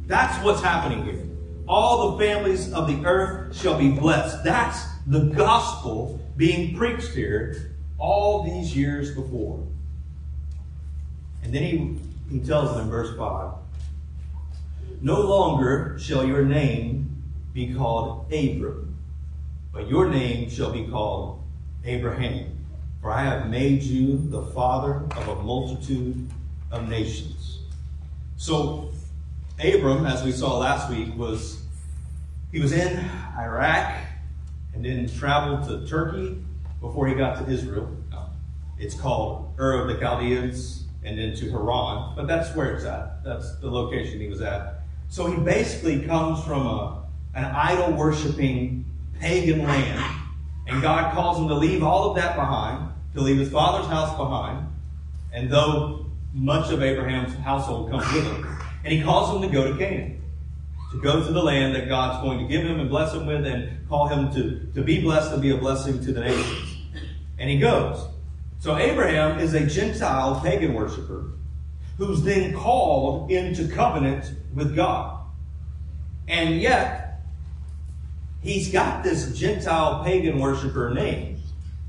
That's 0.08 0.44
what's 0.44 0.62
happening 0.62 1.04
here. 1.06 1.24
All 1.68 2.12
the 2.12 2.26
families 2.26 2.72
of 2.74 2.88
the 2.88 3.06
earth 3.06 3.56
shall 3.56 3.78
be 3.78 3.92
blessed. 3.92 4.44
That's 4.44 4.84
the 5.08 5.22
gospel 5.22 6.20
being 6.36 6.76
preached 6.76 7.10
here 7.10 7.76
all 7.98 8.44
these 8.44 8.76
years 8.76 9.14
before. 9.16 9.66
And 11.44 11.54
then 11.54 11.64
he, 11.64 12.00
he 12.30 12.40
tells 12.40 12.74
them 12.76 12.86
in 12.86 12.90
verse 12.90 13.16
5 13.18 13.54
No 15.02 15.22
longer 15.22 15.98
shall 16.00 16.26
your 16.26 16.44
name 16.44 17.24
be 17.54 17.74
called 17.74 18.26
Abram, 18.34 18.98
but 19.72 19.88
your 19.90 20.10
name 20.10 20.50
shall 20.50 20.72
be 20.72 20.86
called 20.86 21.42
Abraham 21.86 22.53
for 23.04 23.12
I 23.12 23.26
have 23.26 23.50
made 23.50 23.84
you 23.84 24.18
the 24.30 24.42
father 24.42 25.04
of 25.18 25.28
a 25.28 25.44
multitude 25.44 26.26
of 26.72 26.88
nations. 26.88 27.60
So, 28.38 28.92
Abram, 29.60 30.06
as 30.06 30.24
we 30.24 30.32
saw 30.32 30.58
last 30.58 30.90
week, 30.90 31.10
was 31.18 31.66
he 32.54 32.62
was 32.62 32.72
in 32.72 33.06
Iraq 33.38 33.94
and 34.74 34.86
then 34.86 35.10
traveled 35.10 35.68
to 35.68 35.86
Turkey 35.86 36.38
before 36.80 37.08
he 37.08 37.14
got 37.14 37.46
to 37.46 37.52
Israel. 37.52 37.94
It's 38.80 38.96
called 38.96 39.54
Ur 39.60 39.82
of 39.82 39.88
the 39.90 40.00
Chaldeans 40.00 40.86
and 41.04 41.20
then 41.20 41.36
to 41.36 41.52
Haran, 41.52 42.16
but 42.16 42.26
that's 42.26 42.56
where 42.56 42.74
it's 42.74 42.86
at. 42.86 43.22
That's 43.26 43.58
the 43.58 43.70
location 43.70 44.22
he 44.22 44.30
was 44.30 44.40
at. 44.40 44.80
So 45.10 45.30
he 45.30 45.38
basically 45.44 46.00
comes 46.06 46.42
from 46.46 46.66
a, 46.66 47.04
an 47.36 47.44
idol 47.44 47.98
worshiping 47.98 48.86
pagan 49.20 49.64
land, 49.64 50.02
and 50.68 50.82
God 50.82 51.14
calls 51.14 51.38
him 51.38 51.50
to 51.50 51.56
leave 51.56 51.84
all 51.84 52.10
of 52.10 52.16
that 52.16 52.38
behind 52.38 52.93
to 53.14 53.22
leave 53.22 53.38
his 53.38 53.52
father's 53.52 53.88
house 53.88 54.16
behind, 54.18 54.68
and 55.32 55.50
though 55.50 56.06
much 56.34 56.72
of 56.72 56.82
Abraham's 56.82 57.34
household 57.36 57.92
comes 57.92 58.12
with 58.14 58.26
him, 58.26 58.58
and 58.84 58.94
he 58.94 59.02
calls 59.02 59.36
him 59.36 59.42
to 59.42 59.56
go 59.56 59.72
to 59.72 59.78
Canaan, 59.78 60.22
to 60.92 61.02
go 61.02 61.24
to 61.26 61.32
the 61.32 61.42
land 61.42 61.76
that 61.76 61.88
God's 61.88 62.24
going 62.24 62.40
to 62.40 62.46
give 62.46 62.66
him 62.66 62.80
and 62.80 62.90
bless 62.90 63.14
him 63.14 63.26
with, 63.26 63.46
and 63.46 63.88
call 63.88 64.08
him 64.08 64.34
to, 64.34 64.72
to 64.74 64.82
be 64.82 65.02
blessed 65.02 65.34
and 65.34 65.42
be 65.42 65.52
a 65.52 65.58
blessing 65.58 66.04
to 66.04 66.12
the 66.12 66.22
nations. 66.22 66.78
And 67.38 67.50
he 67.50 67.58
goes. 67.60 68.08
So 68.60 68.78
Abraham 68.78 69.40
is 69.40 69.54
a 69.54 69.66
Gentile 69.66 70.40
pagan 70.42 70.74
worshiper 70.74 71.34
who's 71.98 72.24
then 72.24 72.54
called 72.54 73.30
into 73.30 73.68
covenant 73.68 74.32
with 74.54 74.76
God. 74.76 75.20
And 76.28 76.62
yet, 76.62 77.22
he's 78.42 78.72
got 78.72 79.04
this 79.04 79.38
Gentile 79.38 80.04
pagan 80.04 80.40
worshiper 80.40 80.94
name. 80.94 81.33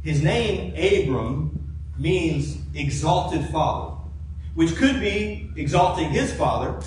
His 0.04 0.22
name, 0.22 0.74
Abram, 0.76 1.74
means 1.98 2.58
exalted 2.74 3.48
father, 3.48 3.96
which 4.54 4.76
could 4.76 5.00
be 5.00 5.50
exalting 5.56 6.10
his 6.10 6.32
father 6.34 6.78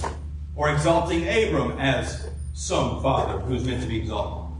or 0.55 0.69
exalting 0.69 1.27
Abram 1.27 1.79
as 1.79 2.29
some 2.53 3.01
father 3.01 3.39
who's 3.39 3.63
meant 3.63 3.81
to 3.81 3.87
be 3.87 3.97
exalted. 3.97 4.55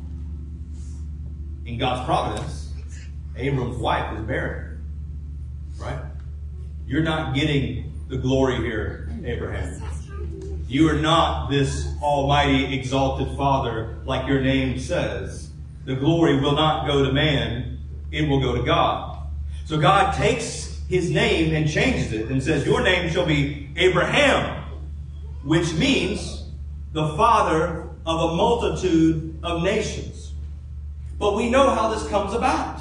In 1.66 1.78
God's 1.78 2.06
providence, 2.06 2.74
Abram's 3.36 3.78
wife 3.78 4.18
is 4.18 4.26
barren. 4.26 4.84
Right? 5.78 6.00
You're 6.88 7.04
not 7.04 7.36
getting 7.36 7.94
the 8.08 8.18
glory 8.18 8.58
here, 8.58 9.12
Abraham. 9.24 9.84
You 10.68 10.90
are 10.90 11.00
not 11.00 11.52
this 11.52 11.88
almighty 12.02 12.74
exalted 12.78 13.38
father 13.38 14.00
like 14.06 14.28
your 14.28 14.42
name 14.42 14.80
says. 14.80 15.52
The 15.86 15.96
glory 15.96 16.40
will 16.40 16.56
not 16.56 16.88
go 16.88 17.06
to 17.06 17.12
man, 17.12 17.77
it 18.12 18.28
will 18.28 18.40
go 18.40 18.56
to 18.56 18.64
God. 18.64 19.28
So 19.66 19.78
God 19.78 20.14
takes 20.16 20.82
his 20.90 21.12
name 21.12 21.54
and 21.54 21.70
changes 21.70 22.14
it 22.14 22.30
and 22.30 22.42
says, 22.42 22.66
Your 22.66 22.82
name 22.82 23.10
shall 23.12 23.26
be 23.26 23.70
Abraham, 23.76 24.64
which 25.44 25.74
means 25.74 26.46
the 26.94 27.10
father 27.16 27.90
of 28.06 28.32
a 28.32 28.36
multitude 28.36 29.38
of 29.44 29.64
nations. 29.64 30.32
But 31.20 31.36
we 31.36 31.50
know 31.50 31.70
how 31.72 31.90
this 31.90 32.08
comes 32.08 32.34
about 32.34 32.80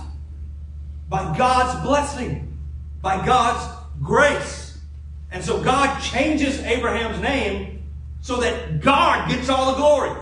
by 1.09 1.37
God's 1.37 1.85
blessing, 1.85 2.57
by 3.03 3.25
God's 3.25 3.75
grace. 4.03 4.79
And 5.33 5.45
so 5.45 5.63
God 5.63 6.01
changes 6.01 6.61
Abraham's 6.61 7.21
name 7.21 7.83
so 8.21 8.37
that 8.41 8.81
God 8.81 9.29
gets 9.29 9.49
all 9.49 9.73
the 9.73 9.79
glory. 9.79 10.17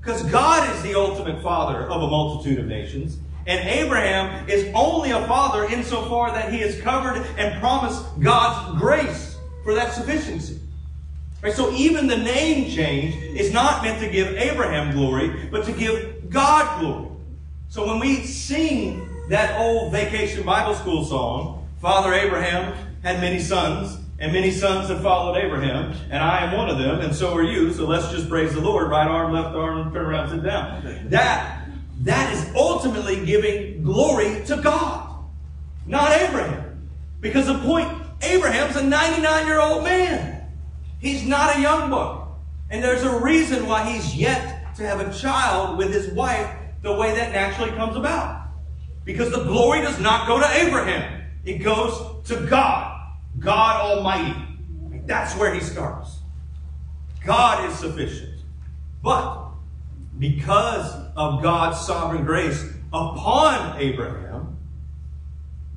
Because 0.00 0.22
God 0.24 0.74
is 0.74 0.82
the 0.82 0.94
ultimate 0.94 1.42
father 1.42 1.84
of 1.84 2.02
a 2.02 2.06
multitude 2.06 2.58
of 2.58 2.66
nations. 2.66 3.18
And 3.50 3.68
Abraham 3.68 4.48
is 4.48 4.70
only 4.76 5.10
a 5.10 5.26
father 5.26 5.64
insofar 5.64 6.30
that 6.30 6.52
he 6.52 6.60
has 6.60 6.80
covered 6.82 7.16
and 7.36 7.60
promised 7.60 8.04
God's 8.20 8.78
grace 8.78 9.36
for 9.64 9.74
that 9.74 9.92
sufficiency. 9.92 10.60
Right? 11.42 11.52
So 11.52 11.72
even 11.72 12.06
the 12.06 12.16
name 12.16 12.70
change 12.70 13.16
is 13.36 13.52
not 13.52 13.82
meant 13.82 14.00
to 14.02 14.08
give 14.08 14.28
Abraham 14.36 14.92
glory, 14.94 15.48
but 15.50 15.64
to 15.64 15.72
give 15.72 16.30
God 16.30 16.78
glory. 16.78 17.08
So 17.70 17.88
when 17.88 17.98
we 17.98 18.22
sing 18.22 19.08
that 19.30 19.60
old 19.60 19.90
vacation 19.90 20.46
Bible 20.46 20.76
school 20.76 21.04
song, 21.04 21.66
Father 21.80 22.14
Abraham 22.14 22.72
had 23.02 23.20
many 23.20 23.40
sons, 23.40 23.98
and 24.20 24.32
many 24.32 24.52
sons 24.52 24.90
have 24.90 25.02
followed 25.02 25.36
Abraham, 25.36 25.92
and 26.08 26.22
I 26.22 26.44
am 26.44 26.56
one 26.56 26.68
of 26.68 26.78
them, 26.78 27.00
and 27.00 27.12
so 27.12 27.34
are 27.34 27.42
you, 27.42 27.72
so 27.72 27.84
let's 27.84 28.12
just 28.12 28.28
praise 28.28 28.52
the 28.52 28.60
Lord. 28.60 28.90
Right 28.90 29.08
arm, 29.08 29.32
left 29.32 29.56
arm, 29.56 29.92
turn 29.92 30.06
around, 30.06 30.28
sit 30.28 30.44
down. 30.44 31.08
That, 31.08 31.59
that 32.00 32.32
is 32.32 32.54
ultimately 32.54 33.24
giving 33.24 33.82
glory 33.82 34.42
to 34.46 34.56
God, 34.56 35.24
not 35.86 36.12
Abraham. 36.12 36.88
Because 37.20 37.46
the 37.46 37.58
point, 37.58 37.90
Abraham's 38.22 38.76
a 38.76 38.82
99 38.82 39.46
year 39.46 39.60
old 39.60 39.84
man. 39.84 40.50
He's 40.98 41.26
not 41.26 41.56
a 41.56 41.60
young 41.60 41.90
buck. 41.90 42.38
And 42.70 42.82
there's 42.82 43.02
a 43.02 43.20
reason 43.20 43.66
why 43.66 43.90
he's 43.90 44.14
yet 44.14 44.74
to 44.76 44.86
have 44.86 45.00
a 45.00 45.12
child 45.12 45.76
with 45.76 45.92
his 45.92 46.08
wife 46.08 46.50
the 46.82 46.94
way 46.94 47.14
that 47.14 47.32
naturally 47.32 47.70
comes 47.72 47.96
about. 47.96 48.48
Because 49.04 49.30
the 49.30 49.44
glory 49.44 49.82
does 49.82 49.98
not 49.98 50.26
go 50.26 50.38
to 50.38 50.48
Abraham. 50.52 51.22
It 51.44 51.58
goes 51.58 52.26
to 52.28 52.46
God. 52.46 52.98
God 53.38 53.80
Almighty. 53.80 54.38
That's 55.06 55.36
where 55.36 55.52
he 55.52 55.60
starts. 55.60 56.18
God 57.24 57.68
is 57.68 57.78
sufficient. 57.78 58.40
But 59.02 59.48
because 60.18 60.99
of 61.16 61.42
God's 61.42 61.80
sovereign 61.80 62.24
grace 62.24 62.64
upon 62.92 63.78
Abraham, 63.80 64.56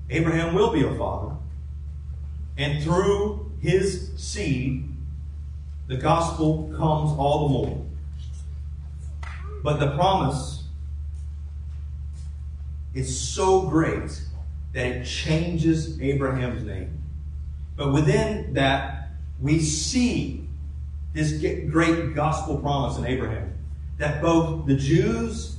Abraham 0.10 0.54
will 0.54 0.72
be 0.72 0.84
a 0.84 0.94
father. 0.96 1.36
And 2.58 2.84
through 2.84 3.52
his 3.62 4.12
seed, 4.18 4.90
the 5.88 5.98
gospel 5.98 6.70
comes 6.78 7.18
all 7.18 7.48
the 7.48 7.54
more. 7.54 7.86
But 9.64 9.80
the 9.80 9.96
promise 9.96 10.64
is 12.94 13.20
so 13.20 13.64
great 13.64 14.22
that 14.74 14.86
it 14.86 15.06
changes 15.06 16.00
Abraham's 16.02 16.64
name. 16.64 17.02
But 17.76 17.92
within 17.92 18.54
that, 18.54 19.10
we 19.42 19.60
see 19.60 20.48
this 21.14 21.34
great 21.70 22.14
gospel 22.14 22.58
promise 22.58 22.98
in 22.98 23.06
Abraham 23.06 23.54
that 24.04 24.22
both 24.22 24.66
the 24.66 24.76
Jews 24.76 25.56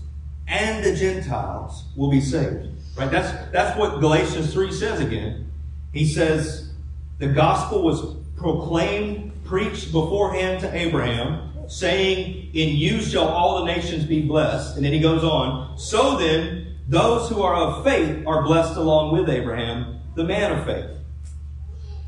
and 0.47 0.85
the 0.85 0.95
Gentiles 0.95 1.85
will 1.97 2.11
be 2.11 2.21
saved. 2.21 2.69
Right? 2.95 3.11
That's, 3.11 3.51
that's 3.51 3.79
what 3.79 4.01
Galatians 4.01 4.53
3 4.53 4.71
says 4.71 5.01
again. 5.01 5.51
He 5.95 6.05
says, 6.05 6.73
the 7.19 7.29
gospel 7.29 7.83
was 7.83 8.17
proclaimed, 8.37 9.33
preached 9.45 9.93
beforehand 9.93 10.61
to 10.61 10.77
Abraham, 10.77 11.53
saying, 11.69 12.51
In 12.53 12.77
you 12.77 13.01
shall 13.01 13.29
all 13.29 13.65
the 13.65 13.73
nations 13.73 14.05
be 14.05 14.21
blessed. 14.21 14.77
And 14.77 14.85
then 14.85 14.93
he 14.93 15.01
goes 15.01 15.25
on, 15.25 15.79
So 15.79 16.19
then, 16.19 16.77
those 16.87 17.31
who 17.31 17.41
are 17.41 17.55
of 17.55 17.83
faith 17.83 18.27
are 18.27 18.43
blessed 18.43 18.77
along 18.77 19.15
with 19.15 19.31
Abraham, 19.31 20.01
the 20.17 20.25
man 20.25 20.53
of 20.53 20.67
faith. 20.67 20.91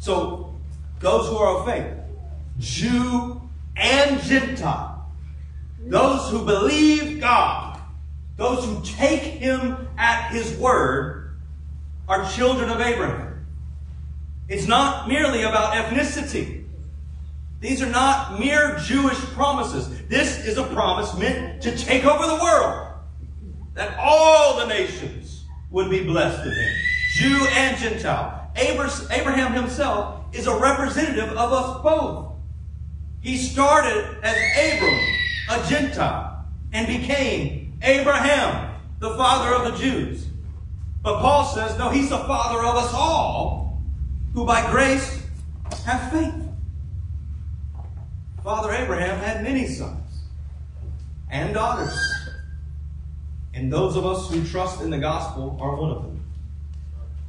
So, 0.00 0.54
those 1.00 1.28
who 1.28 1.36
are 1.38 1.58
of 1.58 1.66
faith, 1.66 1.94
Jew 2.58 3.40
and 3.74 4.20
Gentile, 4.20 4.95
those 5.86 6.30
who 6.30 6.44
believe 6.44 7.20
God, 7.20 7.80
those 8.36 8.64
who 8.64 8.80
take 8.84 9.22
him 9.22 9.88
at 9.96 10.30
his 10.30 10.56
word, 10.58 11.36
are 12.08 12.28
children 12.30 12.68
of 12.70 12.80
Abraham. 12.80 13.46
It's 14.48 14.66
not 14.66 15.08
merely 15.08 15.42
about 15.42 15.74
ethnicity. 15.74 16.64
These 17.60 17.82
are 17.82 17.90
not 17.90 18.38
mere 18.38 18.78
Jewish 18.84 19.18
promises. 19.34 19.88
This 20.08 20.44
is 20.44 20.58
a 20.58 20.64
promise 20.64 21.16
meant 21.16 21.62
to 21.62 21.76
take 21.76 22.04
over 22.04 22.26
the 22.26 22.42
world. 22.42 22.88
That 23.74 23.96
all 23.98 24.58
the 24.58 24.66
nations 24.66 25.44
would 25.70 25.90
be 25.90 26.04
blessed 26.04 26.46
in 26.46 26.52
him. 26.52 26.74
Jew 27.14 27.46
and 27.52 27.76
Gentile. 27.78 28.50
Abraham 28.56 29.52
himself 29.52 30.24
is 30.32 30.46
a 30.46 30.56
representative 30.56 31.30
of 31.30 31.52
us 31.52 31.82
both. 31.82 32.32
He 33.20 33.36
started 33.36 34.16
as 34.22 34.36
Abram, 34.58 35.00
a 35.48 35.66
Gentile, 35.68 36.44
and 36.72 36.86
became 36.86 37.78
Abraham, 37.82 38.74
the 38.98 39.10
father 39.16 39.54
of 39.54 39.72
the 39.72 39.78
Jews. 39.78 40.26
But 41.02 41.20
Paul 41.20 41.44
says, 41.44 41.78
no, 41.78 41.90
he's 41.90 42.10
the 42.10 42.18
father 42.18 42.64
of 42.64 42.76
us 42.76 42.92
all 42.92 43.80
who 44.34 44.44
by 44.44 44.68
grace 44.70 45.22
have 45.84 46.10
faith. 46.10 46.34
Father 48.42 48.72
Abraham 48.72 49.18
had 49.18 49.42
many 49.42 49.66
sons 49.66 50.22
and 51.30 51.54
daughters. 51.54 51.96
And 53.54 53.72
those 53.72 53.96
of 53.96 54.04
us 54.04 54.30
who 54.30 54.44
trust 54.44 54.82
in 54.82 54.90
the 54.90 54.98
gospel 54.98 55.56
are 55.60 55.74
one 55.76 55.90
of 55.90 56.02
them. 56.02 56.24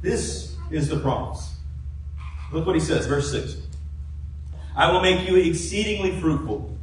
This 0.02 0.56
is 0.70 0.88
the 0.88 0.98
promise. 0.98 1.54
Look 2.52 2.66
what 2.66 2.74
he 2.74 2.80
says, 2.80 3.06
verse 3.06 3.30
6. 3.30 3.56
I 4.76 4.92
will 4.92 5.00
make 5.00 5.28
you 5.28 5.36
exceedingly 5.36 6.20
fruitful, 6.20 6.76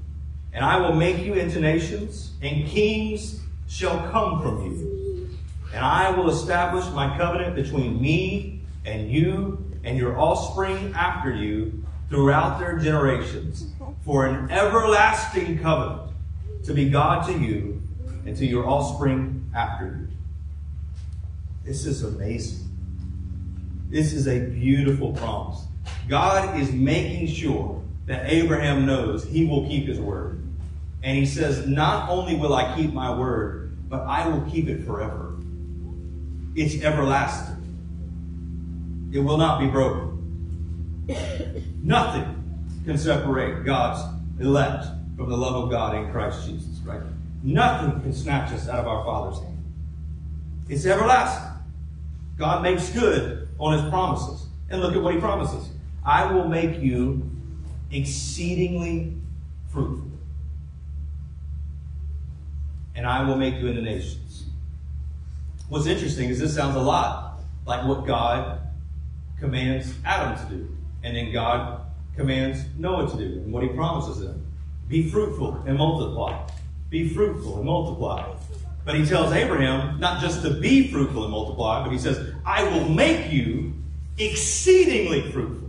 and 0.56 0.64
I 0.64 0.78
will 0.78 0.94
make 0.94 1.20
you 1.20 1.34
into 1.34 1.60
nations, 1.60 2.32
and 2.42 2.66
kings 2.66 3.42
shall 3.68 4.10
come 4.10 4.42
from 4.42 4.66
you. 4.66 5.30
And 5.74 5.84
I 5.84 6.10
will 6.12 6.30
establish 6.30 6.86
my 6.92 7.18
covenant 7.18 7.56
between 7.56 8.02
me 8.02 8.62
and 8.86 9.12
you 9.12 9.70
and 9.84 9.98
your 9.98 10.18
offspring 10.18 10.94
after 10.96 11.36
you 11.36 11.84
throughout 12.10 12.58
their 12.60 12.78
generations 12.78 13.66
for 14.06 14.28
an 14.28 14.50
everlasting 14.50 15.60
covenant 15.60 16.14
to 16.64 16.74
be 16.74 16.90
God 16.90 17.28
to 17.28 17.38
you 17.38 17.84
and 18.26 18.38
to 18.38 18.46
your 18.46 18.66
offspring 18.66 19.52
after 19.54 19.88
you. 19.88 20.08
This 21.66 21.86
is 21.86 22.04
amazing. 22.04 22.70
This 23.90 24.14
is 24.14 24.30
a 24.30 24.40
beautiful 24.40 25.12
promise. 25.12 25.66
God 26.08 26.58
is 26.58 26.72
making 26.72 27.28
sure 27.28 27.84
that 28.06 28.32
Abraham 28.32 28.86
knows 28.86 29.24
he 29.24 29.46
will 29.46 29.68
keep 29.68 29.88
his 29.88 30.00
word. 30.00 30.42
And 31.04 31.18
he 31.18 31.26
says, 31.26 31.68
Not 31.68 32.10
only 32.10 32.36
will 32.36 32.54
I 32.54 32.76
keep 32.76 32.94
my 32.94 33.16
word, 33.16 33.78
but 33.90 34.02
I 34.02 34.28
will 34.28 34.42
keep 34.50 34.68
it 34.68 34.86
forever. 34.86 35.36
It's 36.56 36.84
everlasting, 36.84 39.12
it 39.14 39.20
will 39.20 39.38
not 39.38 39.60
be 39.60 39.68
broken. 39.68 40.12
Nothing 41.84 42.32
can 42.86 42.98
separate 42.98 43.66
God's 43.66 44.02
elect 44.40 44.86
from 45.16 45.30
the 45.30 45.38
love 45.38 45.64
of 45.64 45.70
God 45.70 45.96
in 45.96 46.12
Christ 46.12 46.48
Jesus, 46.48 46.80
right? 46.84 47.02
Nothing 47.44 48.02
can 48.02 48.14
snatch 48.14 48.52
us 48.52 48.68
out 48.68 48.80
of 48.80 48.88
our 48.88 49.06
Father's 49.06 49.42
hand. 49.42 49.64
It's 50.68 50.86
everlasting. 50.86 51.52
God 52.38 52.64
makes 52.64 52.90
good 52.90 53.48
on 53.60 53.80
his 53.80 53.90
promises. 53.90 54.48
And 54.70 54.82
look 54.82 54.96
at 54.96 55.02
what 55.02 55.14
he 55.14 55.20
promises. 55.20 55.70
I 56.04 56.32
will 56.32 56.48
make 56.48 56.82
you 56.82 57.30
exceedingly 57.96 59.14
fruitful. 59.72 60.10
And 62.96 63.06
I 63.06 63.28
will 63.28 63.36
make 63.36 63.56
you 63.56 63.68
into 63.68 63.82
nations. 63.82 64.46
What's 65.70 65.86
interesting 65.86 66.30
is 66.30 66.40
this 66.40 66.56
sounds 66.56 66.76
a 66.76 66.82
lot 66.82 67.40
like 67.66 67.86
what 67.86 68.06
God 68.06 68.60
commands 69.40 69.94
Adam 70.06 70.38
to 70.38 70.56
do. 70.56 70.78
And 71.04 71.16
then 71.16 71.32
God 71.32 71.82
commands 72.16 72.64
Noah 72.78 73.10
to 73.12 73.18
do, 73.18 73.24
and 73.24 73.52
what 73.52 73.64
he 73.64 73.70
promises 73.70 74.20
them. 74.20 74.46
Be 74.88 75.10
fruitful 75.10 75.64
and 75.68 75.78
multiply. 75.78 76.48
Be 76.90 77.10
fruitful 77.10 77.58
and 77.58 77.66
multiply. 77.66 78.34
But 78.86 78.96
he 78.96 79.06
tells 79.06 79.34
Abraham 79.34 80.00
not 80.00 80.22
just 80.22 80.42
to 80.44 80.52
be 80.52 80.92
fruitful 80.92 81.24
and 81.24 81.32
multiply, 81.32 81.84
but 81.84 81.92
he 81.92 81.98
says, 81.98 82.34
I 82.46 82.64
will 82.64 82.88
make 82.88 83.32
you 83.32 83.74
exceedingly 84.18 85.32
fruitful. 85.32 85.65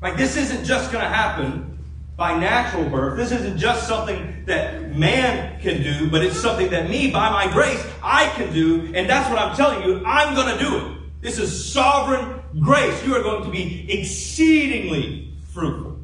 Like 0.00 0.16
this 0.16 0.36
isn't 0.36 0.64
just 0.64 0.92
going 0.92 1.02
to 1.02 1.10
happen 1.10 1.78
by 2.16 2.38
natural 2.38 2.88
birth. 2.88 3.16
This 3.16 3.32
isn't 3.32 3.58
just 3.58 3.86
something 3.86 4.44
that 4.46 4.96
man 4.96 5.60
can 5.60 5.82
do, 5.82 6.10
but 6.10 6.24
it's 6.24 6.36
something 6.36 6.70
that 6.70 6.88
me, 6.88 7.10
by 7.10 7.30
my 7.30 7.50
grace, 7.52 7.84
I 8.02 8.28
can 8.30 8.52
do. 8.52 8.92
And 8.94 9.08
that's 9.08 9.28
what 9.30 9.38
I'm 9.38 9.56
telling 9.56 9.88
you. 9.88 10.04
I'm 10.04 10.34
going 10.34 10.56
to 10.56 10.64
do 10.64 10.76
it. 10.76 10.98
This 11.20 11.38
is 11.38 11.72
sovereign 11.72 12.40
grace. 12.60 13.04
You 13.04 13.14
are 13.16 13.22
going 13.22 13.44
to 13.44 13.50
be 13.50 13.86
exceedingly 13.90 15.32
fruitful. 15.52 15.98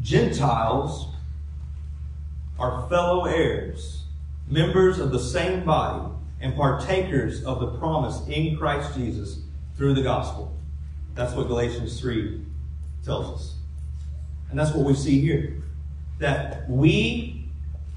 Gentiles 0.00 1.08
are 2.58 2.88
fellow 2.88 3.24
heirs, 3.24 4.04
members 4.48 4.98
of 4.98 5.12
the 5.12 5.18
same 5.18 5.64
body, 5.64 6.12
and 6.40 6.54
partakers 6.56 7.44
of 7.44 7.60
the 7.60 7.68
promise 7.78 8.20
in 8.26 8.56
Christ 8.56 8.94
Jesus 8.94 9.38
through 9.76 9.94
the 9.94 10.02
gospel. 10.02 10.56
That's 11.14 11.34
what 11.34 11.48
Galatians 11.48 12.00
3 12.00 12.40
tells 13.04 13.40
us. 13.40 13.54
And 14.50 14.58
that's 14.58 14.72
what 14.72 14.86
we 14.86 14.94
see 14.94 15.20
here. 15.20 15.62
That 16.18 16.68
we 16.68 17.48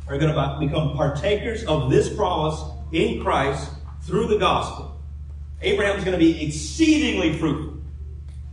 are 0.08 0.18
going 0.18 0.34
to 0.34 0.58
become 0.60 0.96
partakers 0.96 1.64
of 1.66 1.90
this 1.90 2.14
promise 2.14 2.62
in 2.92 3.22
Christ 3.22 3.70
through 4.04 4.28
the 4.28 4.38
gospel. 4.38 5.00
Abraham's 5.62 6.04
going 6.04 6.18
to 6.18 6.24
be 6.24 6.46
exceedingly 6.46 7.38
fruitful. 7.38 7.80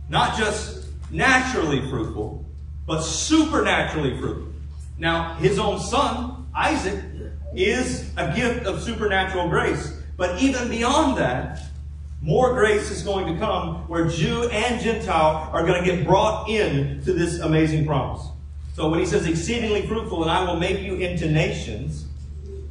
Not 0.09 0.37
just 0.37 0.87
naturally 1.11 1.81
fruitful, 1.89 2.45
but 2.85 3.01
supernaturally 3.01 4.17
fruitful. 4.17 4.51
Now, 4.97 5.35
his 5.35 5.59
own 5.59 5.79
son, 5.79 6.47
Isaac, 6.55 7.03
is 7.55 8.11
a 8.17 8.33
gift 8.35 8.65
of 8.65 8.81
supernatural 8.81 9.49
grace. 9.49 9.99
But 10.17 10.41
even 10.41 10.69
beyond 10.69 11.17
that, 11.17 11.61
more 12.23 12.53
grace 12.53 12.89
is 12.89 13.03
going 13.03 13.33
to 13.33 13.37
come 13.37 13.85
where 13.89 14.07
Jew 14.07 14.47
and 14.49 14.81
Gentile 14.81 15.49
are 15.51 15.65
going 15.65 15.83
to 15.83 15.85
get 15.85 16.07
brought 16.07 16.49
in 16.49 17.03
to 17.03 17.11
this 17.11 17.39
amazing 17.39 17.85
promise. 17.85 18.25
So 18.75 18.89
when 18.89 19.01
he 19.01 19.05
says 19.05 19.27
exceedingly 19.27 19.85
fruitful 19.85 20.21
and 20.21 20.31
I 20.31 20.45
will 20.45 20.55
make 20.55 20.79
you 20.79 20.95
into 20.95 21.29
nations, 21.29 22.05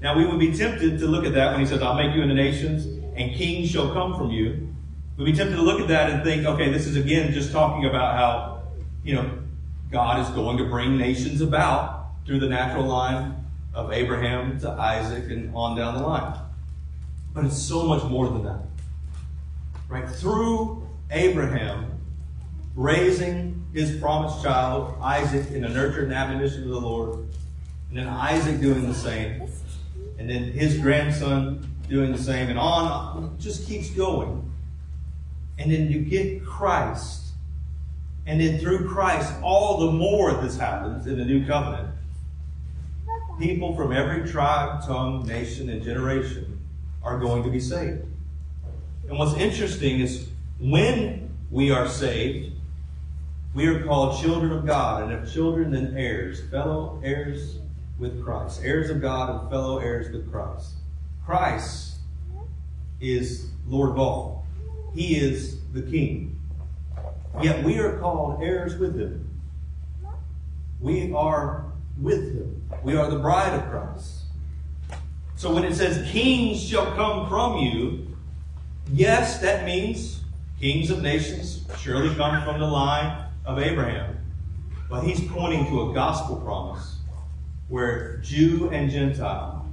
now 0.00 0.16
we 0.16 0.24
would 0.24 0.40
be 0.40 0.56
tempted 0.56 0.98
to 1.00 1.06
look 1.06 1.26
at 1.26 1.34
that 1.34 1.50
when 1.52 1.60
he 1.60 1.66
says 1.66 1.82
I'll 1.82 1.94
make 1.94 2.16
you 2.16 2.22
into 2.22 2.34
nations 2.34 2.86
and 3.14 3.34
kings 3.36 3.70
shall 3.70 3.92
come 3.92 4.16
from 4.16 4.30
you. 4.30 4.74
We'd 5.18 5.26
be 5.26 5.32
tempted 5.34 5.56
to 5.56 5.62
look 5.62 5.82
at 5.82 5.88
that 5.88 6.08
and 6.08 6.24
think, 6.24 6.46
okay, 6.46 6.72
this 6.72 6.86
is 6.86 6.96
again 6.96 7.34
just 7.34 7.52
talking 7.52 7.84
about 7.84 8.16
how, 8.16 8.62
you 9.04 9.16
know, 9.16 9.38
God 9.90 10.26
is 10.26 10.34
going 10.34 10.56
to 10.56 10.64
bring 10.64 10.96
nations 10.96 11.42
about 11.42 12.06
through 12.24 12.40
the 12.40 12.48
natural 12.48 12.86
line 12.86 13.44
of 13.74 13.92
Abraham 13.92 14.58
to 14.60 14.70
Isaac 14.70 15.30
and 15.30 15.54
on 15.54 15.76
down 15.76 15.96
the 15.96 16.06
line. 16.06 16.38
But 17.34 17.44
it's 17.44 17.58
so 17.58 17.84
much 17.84 18.02
more 18.04 18.30
than 18.30 18.44
that. 18.44 18.71
Right? 19.92 20.08
Through 20.08 20.88
Abraham 21.10 22.00
raising 22.74 23.62
his 23.74 24.00
promised 24.00 24.42
child, 24.42 24.96
Isaac, 25.02 25.50
in 25.50 25.60
the 25.60 25.68
nurture 25.68 26.04
and 26.04 26.14
admonition 26.14 26.62
of 26.62 26.70
the 26.70 26.80
Lord, 26.80 27.18
and 27.90 27.98
then 27.98 28.08
Isaac 28.08 28.58
doing 28.58 28.88
the 28.88 28.94
same, 28.94 29.42
and 30.18 30.30
then 30.30 30.44
his 30.44 30.78
grandson 30.78 31.70
doing 31.90 32.10
the 32.10 32.16
same, 32.16 32.48
and 32.48 32.58
on, 32.58 33.36
just 33.38 33.68
keeps 33.68 33.90
going. 33.90 34.50
And 35.58 35.70
then 35.70 35.90
you 35.90 36.00
get 36.00 36.42
Christ. 36.42 37.32
And 38.24 38.40
then 38.40 38.60
through 38.60 38.88
Christ, 38.88 39.30
all 39.42 39.76
the 39.80 39.92
more 39.92 40.32
this 40.40 40.56
happens 40.56 41.06
in 41.06 41.18
the 41.18 41.24
new 41.26 41.44
covenant. 41.46 41.94
People 43.38 43.76
from 43.76 43.92
every 43.92 44.26
tribe, 44.26 44.86
tongue, 44.86 45.26
nation, 45.26 45.68
and 45.68 45.82
generation 45.82 46.58
are 47.02 47.18
going 47.18 47.42
to 47.42 47.50
be 47.50 47.60
saved. 47.60 48.06
And 49.12 49.18
what's 49.18 49.34
interesting 49.34 50.00
is 50.00 50.26
when 50.58 51.36
we 51.50 51.70
are 51.70 51.86
saved, 51.86 52.54
we 53.52 53.66
are 53.66 53.84
called 53.84 54.18
children 54.22 54.52
of 54.52 54.64
God, 54.64 55.02
and 55.02 55.12
if 55.12 55.30
children, 55.30 55.70
then 55.70 55.94
heirs, 55.98 56.40
fellow 56.48 56.98
heirs 57.04 57.58
with 57.98 58.24
Christ, 58.24 58.62
heirs 58.64 58.88
of 58.88 59.02
God 59.02 59.28
and 59.28 59.50
fellow 59.50 59.80
heirs 59.80 60.10
with 60.10 60.32
Christ. 60.32 60.76
Christ 61.26 61.96
is 63.02 63.50
Lord 63.68 63.90
of 63.90 63.98
all. 63.98 64.46
He 64.94 65.16
is 65.16 65.60
the 65.74 65.82
King. 65.82 66.40
Yet 67.42 67.62
we 67.64 67.80
are 67.80 67.98
called 67.98 68.42
heirs 68.42 68.78
with 68.78 68.98
him. 68.98 69.28
We 70.80 71.12
are 71.12 71.66
with 72.00 72.34
him. 72.34 72.62
We 72.82 72.96
are 72.96 73.10
the 73.10 73.18
bride 73.18 73.52
of 73.60 73.68
Christ. 73.68 74.22
So 75.36 75.52
when 75.52 75.64
it 75.64 75.74
says 75.74 76.10
kings 76.10 76.66
shall 76.66 76.94
come 76.94 77.28
from 77.28 77.58
you, 77.58 78.11
yes, 78.92 79.38
that 79.40 79.64
means 79.64 80.20
kings 80.60 80.90
of 80.90 81.02
nations 81.02 81.64
surely 81.78 82.14
come 82.14 82.44
from 82.44 82.60
the 82.60 82.66
line 82.66 83.26
of 83.44 83.58
Abraham. 83.58 84.18
But 84.88 85.02
he's 85.02 85.20
pointing 85.28 85.66
to 85.66 85.90
a 85.90 85.94
gospel 85.94 86.36
promise 86.36 86.96
where 87.68 88.18
Jew 88.18 88.68
and 88.70 88.90
Gentile, 88.90 89.66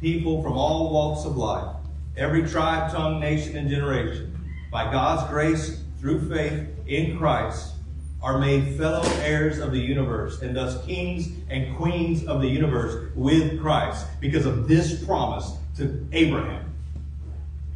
people 0.00 0.42
from 0.42 0.54
all 0.54 0.92
walks 0.92 1.24
of 1.24 1.36
life, 1.36 1.76
every 2.16 2.46
tribe, 2.46 2.90
tongue, 2.90 3.20
nation, 3.20 3.56
and 3.56 3.70
generation, 3.70 4.36
by 4.70 4.90
God's 4.90 5.30
grace 5.30 5.80
through 6.00 6.28
faith 6.28 6.68
in 6.88 7.16
Christ, 7.16 7.74
are 8.20 8.38
made 8.38 8.76
fellow 8.76 9.04
heirs 9.20 9.58
of 9.58 9.70
the 9.70 9.78
universe 9.78 10.42
and 10.42 10.56
thus 10.56 10.84
kings 10.84 11.28
and 11.48 11.76
queens 11.76 12.24
of 12.24 12.40
the 12.40 12.48
universe 12.48 13.12
with 13.14 13.60
Christ 13.60 14.06
because 14.20 14.46
of 14.46 14.66
this 14.66 15.04
promise 15.04 15.52
to 15.76 16.04
Abraham. 16.12 16.65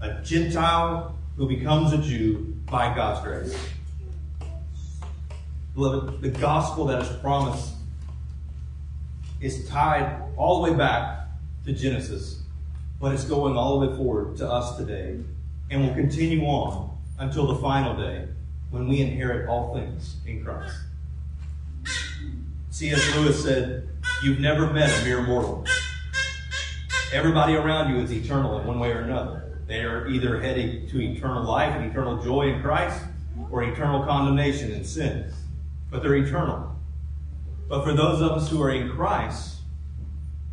A 0.03 0.15
Gentile 0.23 1.15
who 1.37 1.47
becomes 1.47 1.93
a 1.93 1.99
Jew 1.99 2.57
by 2.71 2.95
God's 2.95 3.23
grace. 3.23 3.69
Beloved, 5.75 6.23
the 6.23 6.31
gospel 6.31 6.87
that 6.87 7.03
is 7.03 7.09
promised 7.19 7.75
is 9.43 9.69
tied 9.69 10.23
all 10.37 10.63
the 10.63 10.71
way 10.71 10.77
back 10.77 11.29
to 11.67 11.73
Genesis, 11.73 12.43
but 12.99 13.13
it's 13.13 13.25
going 13.25 13.57
all 13.57 13.79
the 13.79 13.87
way 13.87 13.97
forward 13.97 14.39
to 14.39 14.51
us 14.51 14.77
today 14.79 15.19
and 15.71 15.87
will 15.87 15.95
continue 15.95 16.43
on 16.45 16.97
until 17.19 17.47
the 17.47 17.57
final 17.57 17.95
day 17.95 18.27
when 18.71 18.89
we 18.89 19.01
inherit 19.01 19.49
all 19.49 19.75
things 19.75 20.17
in 20.27 20.43
Christ. 20.43 20.77
C.S. 22.71 23.17
Lewis 23.17 23.43
said, 23.43 23.87
You've 24.23 24.41
never 24.41 24.73
met 24.73 24.89
a 25.01 25.05
mere 25.05 25.23
mortal. 25.23 25.67
Everybody 27.13 27.55
around 27.55 27.95
you 27.95 28.03
is 28.03 28.11
eternal 28.11 28.59
in 28.59 28.67
one 28.67 28.79
way 28.79 28.93
or 28.93 29.01
another. 29.01 29.50
They 29.71 29.83
are 29.83 30.09
either 30.09 30.41
heading 30.41 30.89
to 30.89 31.01
eternal 31.01 31.45
life 31.45 31.77
and 31.77 31.89
eternal 31.89 32.21
joy 32.21 32.53
in 32.53 32.61
Christ 32.61 33.05
or 33.53 33.63
eternal 33.63 34.05
condemnation 34.05 34.73
and 34.73 34.85
sin. 34.85 35.33
But 35.93 36.03
they're 36.03 36.17
eternal. 36.17 36.75
But 37.69 37.85
for 37.85 37.93
those 37.93 38.21
of 38.21 38.33
us 38.33 38.51
who 38.51 38.61
are 38.61 38.71
in 38.71 38.91
Christ, 38.91 39.59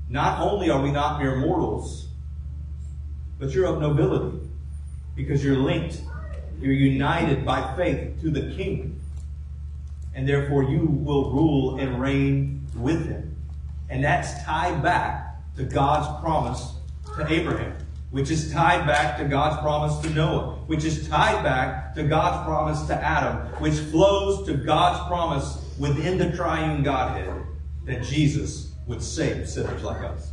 not 0.08 0.40
only 0.40 0.70
are 0.70 0.80
we 0.80 0.92
not 0.92 1.20
mere 1.20 1.36
mortals, 1.36 2.10
but 3.40 3.50
you're 3.50 3.66
of 3.66 3.82
nobility 3.82 4.38
because 5.16 5.44
you're 5.44 5.58
linked 5.58 6.00
you're 6.60 6.74
united 6.74 7.46
by 7.46 7.76
faith 7.76 8.20
to 8.22 8.30
the 8.30 8.54
King. 8.56 9.00
And 10.14 10.28
therefore 10.28 10.64
you 10.64 10.86
will 10.86 11.32
rule 11.32 11.80
and 11.80 12.00
reign 12.00 12.68
with 12.76 13.08
him. 13.08 13.36
And 13.90 14.04
that's 14.04 14.44
tied 14.44 14.82
back 14.82 15.38
to 15.56 15.64
God's 15.64 16.22
promise 16.22 16.74
to 17.16 17.32
Abraham, 17.32 17.77
which 18.18 18.32
is 18.32 18.52
tied 18.52 18.88
back 18.88 19.16
to 19.16 19.26
God's 19.26 19.62
promise 19.62 20.00
to 20.00 20.10
Noah, 20.10 20.56
which 20.66 20.84
is 20.86 21.08
tied 21.08 21.44
back 21.44 21.94
to 21.94 22.02
God's 22.02 22.44
promise 22.48 22.82
to 22.88 22.96
Adam, 22.96 23.46
which 23.62 23.76
flows 23.76 24.44
to 24.48 24.56
God's 24.56 25.08
promise 25.08 25.64
within 25.78 26.18
the 26.18 26.32
triune 26.32 26.82
Godhead 26.82 27.44
that 27.86 28.02
Jesus 28.02 28.74
would 28.88 29.04
save 29.04 29.48
sinners 29.48 29.84
like 29.84 30.02
us. 30.02 30.32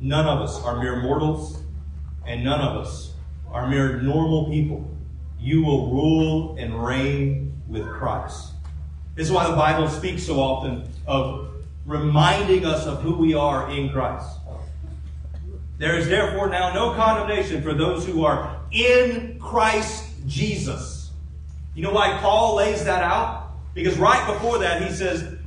None 0.00 0.26
of 0.26 0.40
us 0.40 0.58
are 0.62 0.82
mere 0.82 1.02
mortals, 1.02 1.62
and 2.26 2.42
none 2.42 2.62
of 2.62 2.78
us 2.78 3.12
are 3.50 3.68
mere 3.68 4.00
normal 4.00 4.48
people. 4.48 4.90
You 5.38 5.62
will 5.62 5.92
rule 5.92 6.56
and 6.56 6.82
reign 6.82 7.60
with 7.68 7.86
Christ. 7.90 8.52
This 9.16 9.26
is 9.26 9.32
why 9.34 9.46
the 9.50 9.54
Bible 9.54 9.86
speaks 9.86 10.22
so 10.22 10.40
often 10.40 10.88
of 11.06 11.50
reminding 11.84 12.64
us 12.64 12.86
of 12.86 13.02
who 13.02 13.18
we 13.18 13.34
are 13.34 13.70
in 13.70 13.90
Christ. 13.90 14.37
There 15.78 15.96
is 15.96 16.08
therefore 16.08 16.48
now 16.48 16.74
no 16.74 16.92
condemnation 16.94 17.62
for 17.62 17.72
those 17.72 18.04
who 18.04 18.24
are 18.24 18.60
in 18.72 19.38
Christ 19.38 20.06
Jesus. 20.26 21.10
You 21.74 21.84
know 21.84 21.92
why 21.92 22.18
Paul 22.20 22.56
lays 22.56 22.84
that 22.84 23.02
out? 23.02 23.52
Because 23.74 23.96
right 23.96 24.26
before 24.26 24.58
that 24.58 24.82
he 24.82 24.90
says, 24.90 25.38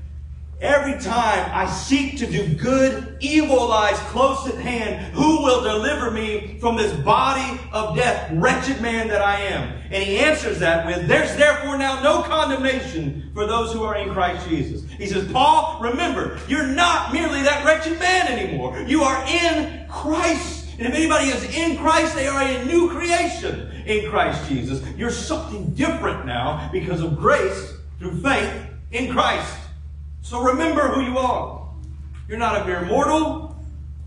Every 0.62 0.94
time 1.02 1.50
I 1.52 1.66
seek 1.66 2.20
to 2.20 2.28
do 2.28 2.54
good, 2.54 3.18
evil 3.20 3.68
lies 3.68 3.98
close 4.10 4.48
at 4.48 4.60
hand. 4.60 5.12
Who 5.16 5.42
will 5.42 5.64
deliver 5.64 6.12
me 6.12 6.60
from 6.60 6.78
this 6.78 6.94
body 7.02 7.60
of 7.74 7.96
death? 7.96 8.32
Wretched 8.34 8.80
man 8.80 9.08
that 9.08 9.24
I 9.24 9.42
am. 9.42 9.74
And 9.86 10.04
he 10.04 10.20
answers 10.20 10.60
that 10.60 10.86
with, 10.86 11.08
There's 11.08 11.36
therefore 11.36 11.80
now 11.80 12.04
no 12.04 12.22
condemnation 12.22 13.32
for 13.34 13.48
those 13.48 13.74
who 13.74 13.84
are 13.84 13.98
in 13.98 14.14
Christ 14.14 14.48
Jesus. 14.48 14.84
He 15.02 15.08
says, 15.08 15.32
Paul, 15.32 15.80
remember, 15.82 16.38
you're 16.48 16.68
not 16.68 17.12
merely 17.12 17.42
that 17.42 17.66
wretched 17.66 17.98
man 17.98 18.28
anymore. 18.28 18.80
You 18.82 19.02
are 19.02 19.26
in 19.28 19.88
Christ. 19.90 20.76
And 20.78 20.88
if 20.88 20.94
anybody 20.94 21.30
is 21.30 21.44
in 21.56 21.76
Christ, 21.78 22.14
they 22.14 22.28
are 22.28 22.40
a 22.40 22.64
new 22.66 22.88
creation 22.88 23.72
in 23.88 24.12
Christ 24.12 24.48
Jesus. 24.48 24.88
You're 24.96 25.10
something 25.10 25.74
different 25.74 26.28
now 26.28 26.70
because 26.72 27.02
of 27.02 27.18
grace 27.18 27.74
through 27.98 28.22
faith 28.22 28.54
in 28.92 29.12
Christ. 29.12 29.58
So 30.22 30.44
remember 30.44 30.90
who 30.90 31.02
you 31.02 31.18
are. 31.18 31.68
You're 32.28 32.38
not 32.38 32.62
a 32.62 32.66
mere 32.66 32.86
mortal. 32.86 33.60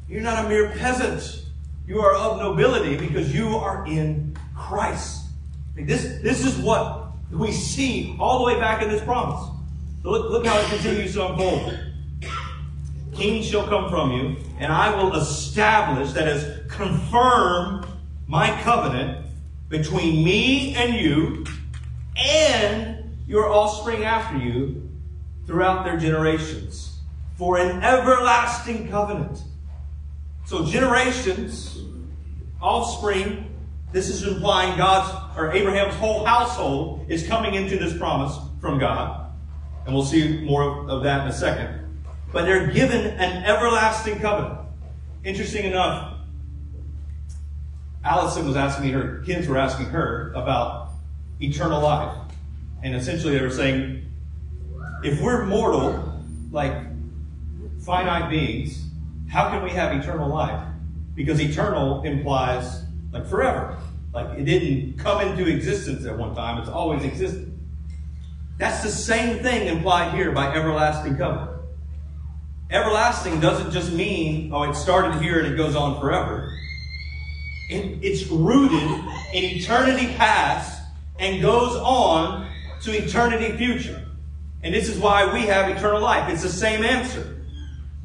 You're 0.09 0.23
not 0.23 0.45
a 0.45 0.49
mere 0.49 0.71
peasant. 0.71 1.45
You 1.89 2.03
are 2.03 2.15
of 2.15 2.39
nobility 2.39 2.97
because 2.97 3.35
you 3.35 3.49
are 3.57 3.85
in 3.89 4.37
Christ. 4.57 5.23
This, 5.75 6.21
this 6.23 6.47
is 6.47 6.57
what 6.59 7.09
we 7.33 7.51
see 7.51 8.17
all 8.21 8.39
the 8.39 8.45
way 8.45 8.61
back 8.61 8.81
in 8.81 8.89
this 8.89 9.03
promise. 9.03 9.51
Look, 10.05 10.31
look 10.31 10.47
how 10.47 10.61
it 10.61 10.67
continues 10.69 11.15
to 11.15 11.27
unfold. 11.29 11.79
Kings 13.15 13.47
shall 13.47 13.67
come 13.67 13.89
from 13.89 14.13
you, 14.13 14.37
and 14.59 14.71
I 14.71 14.95
will 14.95 15.15
establish, 15.15 16.13
that 16.13 16.29
is, 16.29 16.71
confirm 16.71 17.87
my 18.27 18.51
covenant 18.61 19.27
between 19.71 20.23
me 20.23 20.75
and 20.75 20.95
you 20.95 21.47
and 22.19 23.17
your 23.27 23.49
offspring 23.49 24.05
after 24.05 24.37
you 24.37 24.91
throughout 25.47 25.87
their 25.87 25.97
generations 25.97 26.99
for 27.39 27.57
an 27.57 27.83
everlasting 27.83 28.91
covenant. 28.91 29.43
So 30.45 30.67
generations, 30.67 31.81
offspring, 32.61 33.51
this 33.93 34.11
is 34.11 34.25
implying 34.25 34.77
God's 34.77 35.39
or 35.39 35.51
Abraham's 35.53 35.95
whole 35.95 36.27
household 36.27 37.07
is 37.09 37.27
coming 37.27 37.55
into 37.55 37.79
this 37.79 37.97
promise 37.97 38.37
from 38.61 38.79
God. 38.79 39.24
And 39.85 39.95
we'll 39.95 40.05
see 40.05 40.41
more 40.41 40.89
of 40.89 41.03
that 41.03 41.23
in 41.23 41.29
a 41.29 41.33
second. 41.33 41.81
But 42.33 42.45
they're 42.45 42.69
given 42.69 43.07
an 43.07 43.45
everlasting 43.45 44.21
covenant. 44.21 44.61
Interesting 45.25 45.65
enough, 45.65 46.19
Allison 48.05 48.47
was 48.47 48.57
asking 48.57 48.87
me, 48.87 48.93
her 48.93 49.23
kids 49.25 49.49
were 49.49 49.57
asking 49.57 49.87
her 49.87 50.33
about 50.35 50.91
eternal 51.41 51.81
life. 51.81 52.17
And 52.83 52.95
essentially 52.95 53.37
they 53.39 53.43
were 53.43 53.51
saying, 53.51 54.05
if 55.03 55.21
we're 55.21 55.47
mortal, 55.47 56.23
like 56.51 56.75
finite 57.81 58.31
beings, 58.31 58.85
how 59.29 59.49
can 59.51 59.63
we 59.63 59.71
have 59.71 59.97
eternal 59.97 60.29
life? 60.29 60.67
Because 61.15 61.41
eternal 61.41 62.03
implies 62.03 62.85
like 63.13 63.27
forever. 63.27 63.77
Like 64.13 64.39
it 64.39 64.45
didn't 64.45 64.99
come 64.99 65.21
into 65.21 65.49
existence 65.49 66.05
at 66.05 66.17
one 66.17 66.35
time, 66.35 66.61
it's 66.61 66.69
always 66.69 67.05
existed. 67.05 67.54
That's 68.59 68.83
the 68.83 68.91
same 68.91 69.43
thing 69.43 69.67
implied 69.69 70.15
here 70.15 70.31
by 70.33 70.55
everlasting 70.55 71.17
covenant. 71.17 71.51
Everlasting 72.71 73.41
doesn't 73.41 73.73
just 73.73 73.93
mean, 73.93 74.53
oh, 74.53 74.63
it 74.63 74.75
started 74.75 75.21
here 75.21 75.41
and 75.41 75.53
it 75.53 75.57
goes 75.57 75.77
on 75.77 76.01
forever. 76.01 76.53
It, 77.71 77.99
it's 78.03 78.27
rooted 78.29 78.83
in 79.33 79.45
eternity 79.45 80.07
past 80.15 80.83
and 81.19 81.43
goes 81.43 81.77
on 81.77 82.51
to 82.83 82.93
eternity 82.93 83.57
future. 83.57 84.07
And 84.63 84.73
this 84.73 84.89
is 84.89 84.99
why 84.99 85.33
we 85.33 85.43
have 85.43 85.77
eternal 85.77 86.01
life. 86.01 86.31
It's 86.31 86.43
the 86.43 86.49
same 86.49 86.85
answer. 86.85 87.43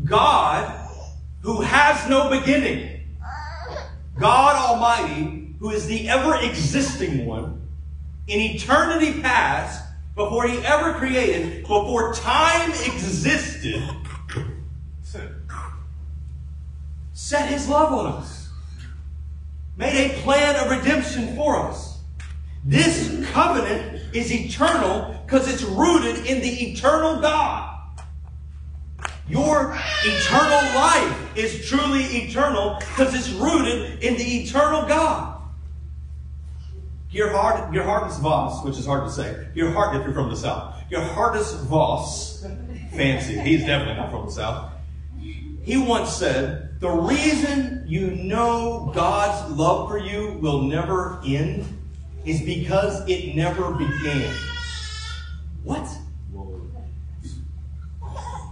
God, 0.04 0.88
who 1.42 1.62
has 1.62 2.10
no 2.10 2.30
beginning, 2.30 3.02
God 4.20 4.56
Almighty, 4.56 5.56
who 5.60 5.72
is 5.72 5.88
the 5.88 6.10
ever 6.10 6.36
existing 6.36 7.26
one, 7.26 7.68
in 8.28 8.40
eternity 8.40 9.22
past, 9.22 9.89
before 10.20 10.46
he 10.46 10.58
ever 10.66 10.96
created, 10.96 11.62
before 11.62 12.14
time 12.14 12.72
existed, 12.72 13.82
set 17.14 17.48
his 17.48 17.70
love 17.70 17.94
on 17.94 18.06
us, 18.06 18.50
made 19.78 20.12
a 20.12 20.22
plan 20.22 20.58
of 20.58 20.70
redemption 20.70 21.34
for 21.38 21.56
us. 21.56 22.00
This 22.66 23.26
covenant 23.32 24.14
is 24.14 24.30
eternal 24.30 25.24
because 25.26 25.52
it's 25.52 25.64
rooted 25.64 26.26
in 26.26 26.42
the 26.42 26.70
eternal 26.70 27.22
God. 27.22 27.80
Your 29.30 29.74
eternal 30.04 30.76
life 30.76 31.38
is 31.38 31.66
truly 31.66 32.04
eternal 32.04 32.76
because 32.80 33.16
it's 33.16 33.30
rooted 33.30 34.04
in 34.04 34.18
the 34.18 34.42
eternal 34.42 34.86
God. 34.86 35.39
Gerhard, 37.12 37.74
Geerhardus 37.74 38.20
Vos, 38.20 38.64
which 38.64 38.78
is 38.78 38.86
hard 38.86 39.04
to 39.06 39.12
say. 39.12 39.48
your 39.56 39.72
heart 39.72 39.96
if 39.96 40.04
you're 40.04 40.14
from 40.14 40.30
the 40.30 40.36
South. 40.36 40.76
Geerhardus 40.92 41.60
Vos, 41.64 42.46
fancy. 42.94 43.40
He's 43.40 43.62
definitely 43.62 43.96
not 43.96 44.12
from 44.12 44.26
the 44.28 44.32
South. 44.32 44.72
He 45.64 45.78
once 45.78 46.16
said, 46.16 46.80
the 46.80 46.90
reason 46.90 47.84
you 47.88 48.12
know 48.12 48.92
God's 48.94 49.52
love 49.52 49.90
for 49.90 49.98
you 49.98 50.38
will 50.42 50.62
never 50.62 51.20
end 51.26 51.66
is 52.26 52.42
because 52.42 53.08
it 53.10 53.36
never 53.36 53.72
began. 53.74 54.34
What? 55.64 55.88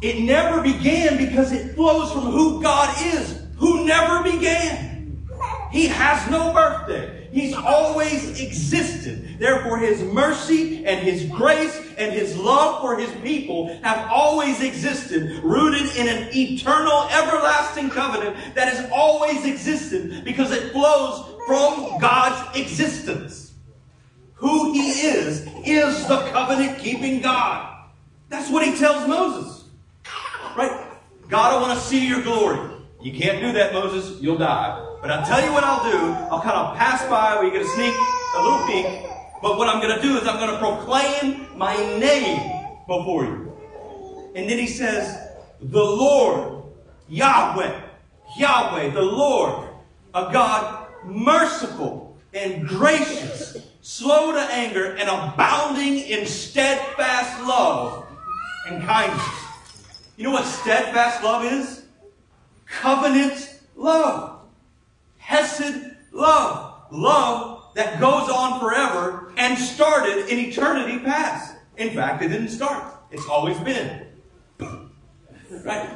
It 0.01 0.23
never 0.23 0.61
began 0.61 1.17
because 1.17 1.51
it 1.51 1.73
flows 1.73 2.11
from 2.11 2.23
who 2.31 2.61
God 2.61 2.95
is, 3.01 3.43
who 3.57 3.85
never 3.85 4.23
began. 4.23 5.27
He 5.71 5.87
has 5.87 6.29
no 6.29 6.53
birthday. 6.53 7.16
He's 7.37 7.53
always 7.53 8.41
existed. 8.41 9.37
Therefore, 9.37 9.77
His 9.77 10.01
mercy 10.01 10.83
and 10.85 10.99
His 10.99 11.25
grace 11.25 11.79
and 11.95 12.11
His 12.11 12.35
love 12.35 12.81
for 12.81 12.97
His 12.97 13.11
people 13.21 13.67
have 13.83 14.09
always 14.09 14.61
existed, 14.61 15.43
rooted 15.43 15.95
in 15.95 16.07
an 16.07 16.29
eternal, 16.35 17.07
everlasting 17.11 17.91
covenant 17.91 18.55
that 18.55 18.73
has 18.73 18.89
always 18.91 19.45
existed 19.45 20.25
because 20.25 20.51
it 20.51 20.71
flows 20.71 21.35
from 21.45 21.99
God's 21.99 22.57
existence. 22.57 23.53
Who 24.35 24.73
He 24.73 24.89
is, 25.01 25.47
is 25.63 26.07
the 26.07 26.17
covenant 26.31 26.79
keeping 26.79 27.21
God. 27.21 27.85
That's 28.29 28.49
what 28.49 28.65
He 28.65 28.75
tells 28.75 29.07
Moses. 29.07 29.65
Right? 30.55 30.87
God, 31.29 31.53
I 31.53 31.61
want 31.61 31.77
to 31.77 31.85
see 31.85 32.07
your 32.07 32.23
glory. 32.23 32.67
You 32.99 33.11
can't 33.13 33.41
do 33.41 33.51
that, 33.51 33.73
Moses. 33.73 34.19
You'll 34.21 34.39
die. 34.39 34.86
But 35.01 35.11
I'll 35.11 35.25
tell 35.25 35.43
you 35.43 35.53
what 35.53 35.63
I'll 35.63 35.91
do. 35.91 35.97
I'll 36.31 36.41
kind 36.41 36.55
of 36.55 36.75
pass 36.75 37.01
by 37.09 37.35
where 37.35 37.45
you 37.45 37.51
get 37.51 37.61
a 37.61 37.69
sneak, 37.69 37.93
a 38.35 38.41
little 38.41 38.65
peek. 38.65 38.85
But 39.41 39.57
what 39.57 39.69
I'm 39.69 39.81
going 39.81 39.95
to 39.95 40.01
do 40.01 40.17
is 40.17 40.27
I'm 40.27 40.37
going 40.37 40.51
to 40.51 40.57
proclaim 40.57 41.57
my 41.57 41.75
name 41.75 42.39
before 42.87 43.25
you. 43.25 43.53
And 44.35 44.49
then 44.49 44.57
he 44.57 44.67
says, 44.67 45.17
the 45.61 45.83
Lord, 45.83 46.63
Yahweh, 47.09 47.81
Yahweh, 48.37 48.89
the 48.91 49.01
Lord, 49.01 49.69
a 50.13 50.31
God 50.31 50.87
merciful 51.05 52.17
and 52.33 52.67
gracious, 52.67 53.57
slow 53.81 54.31
to 54.31 54.39
anger, 54.39 54.95
and 54.95 55.09
abounding 55.09 55.99
in 55.99 56.25
steadfast 56.25 57.41
love 57.47 58.05
and 58.67 58.83
kindness. 58.83 59.23
You 60.17 60.23
know 60.23 60.31
what 60.31 60.45
steadfast 60.45 61.23
love 61.23 61.45
is? 61.45 61.85
Covenant 62.65 63.59
love. 63.75 64.36
Hesed 65.27 65.91
love. 66.13 66.85
Love 66.89 67.73
that 67.75 67.99
goes 67.99 68.29
on 68.29 68.61
forever 68.61 69.33
and 69.35 69.59
started 69.59 70.29
in 70.29 70.39
eternity 70.39 70.99
past. 70.99 71.53
In 71.75 71.89
fact, 71.89 72.23
it 72.23 72.29
didn't 72.29 72.47
start. 72.47 72.93
It's 73.11 73.27
always 73.27 73.59
been. 73.59 74.07
Right? 75.65 75.89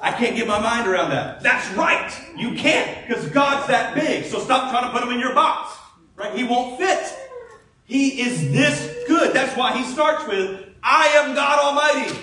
I 0.00 0.12
can't 0.12 0.36
get 0.36 0.46
my 0.46 0.60
mind 0.60 0.86
around 0.86 1.10
that. 1.10 1.42
That's 1.42 1.68
right. 1.76 2.08
You 2.36 2.54
can't 2.54 3.04
because 3.04 3.26
God's 3.30 3.66
that 3.66 3.96
big. 3.96 4.24
So 4.26 4.38
stop 4.38 4.70
trying 4.70 4.84
to 4.84 4.96
put 4.96 5.02
him 5.02 5.12
in 5.12 5.18
your 5.18 5.34
box. 5.34 5.76
Right? 6.14 6.32
He 6.32 6.44
won't 6.44 6.78
fit. 6.78 7.12
He 7.84 8.20
is 8.20 8.52
this 8.52 9.08
good. 9.08 9.34
That's 9.34 9.56
why 9.56 9.76
he 9.76 9.82
starts 9.82 10.28
with, 10.28 10.68
I 10.84 11.08
am 11.16 11.34
God 11.34 11.58
Almighty. 11.58 12.16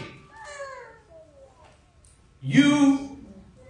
You 2.41 3.06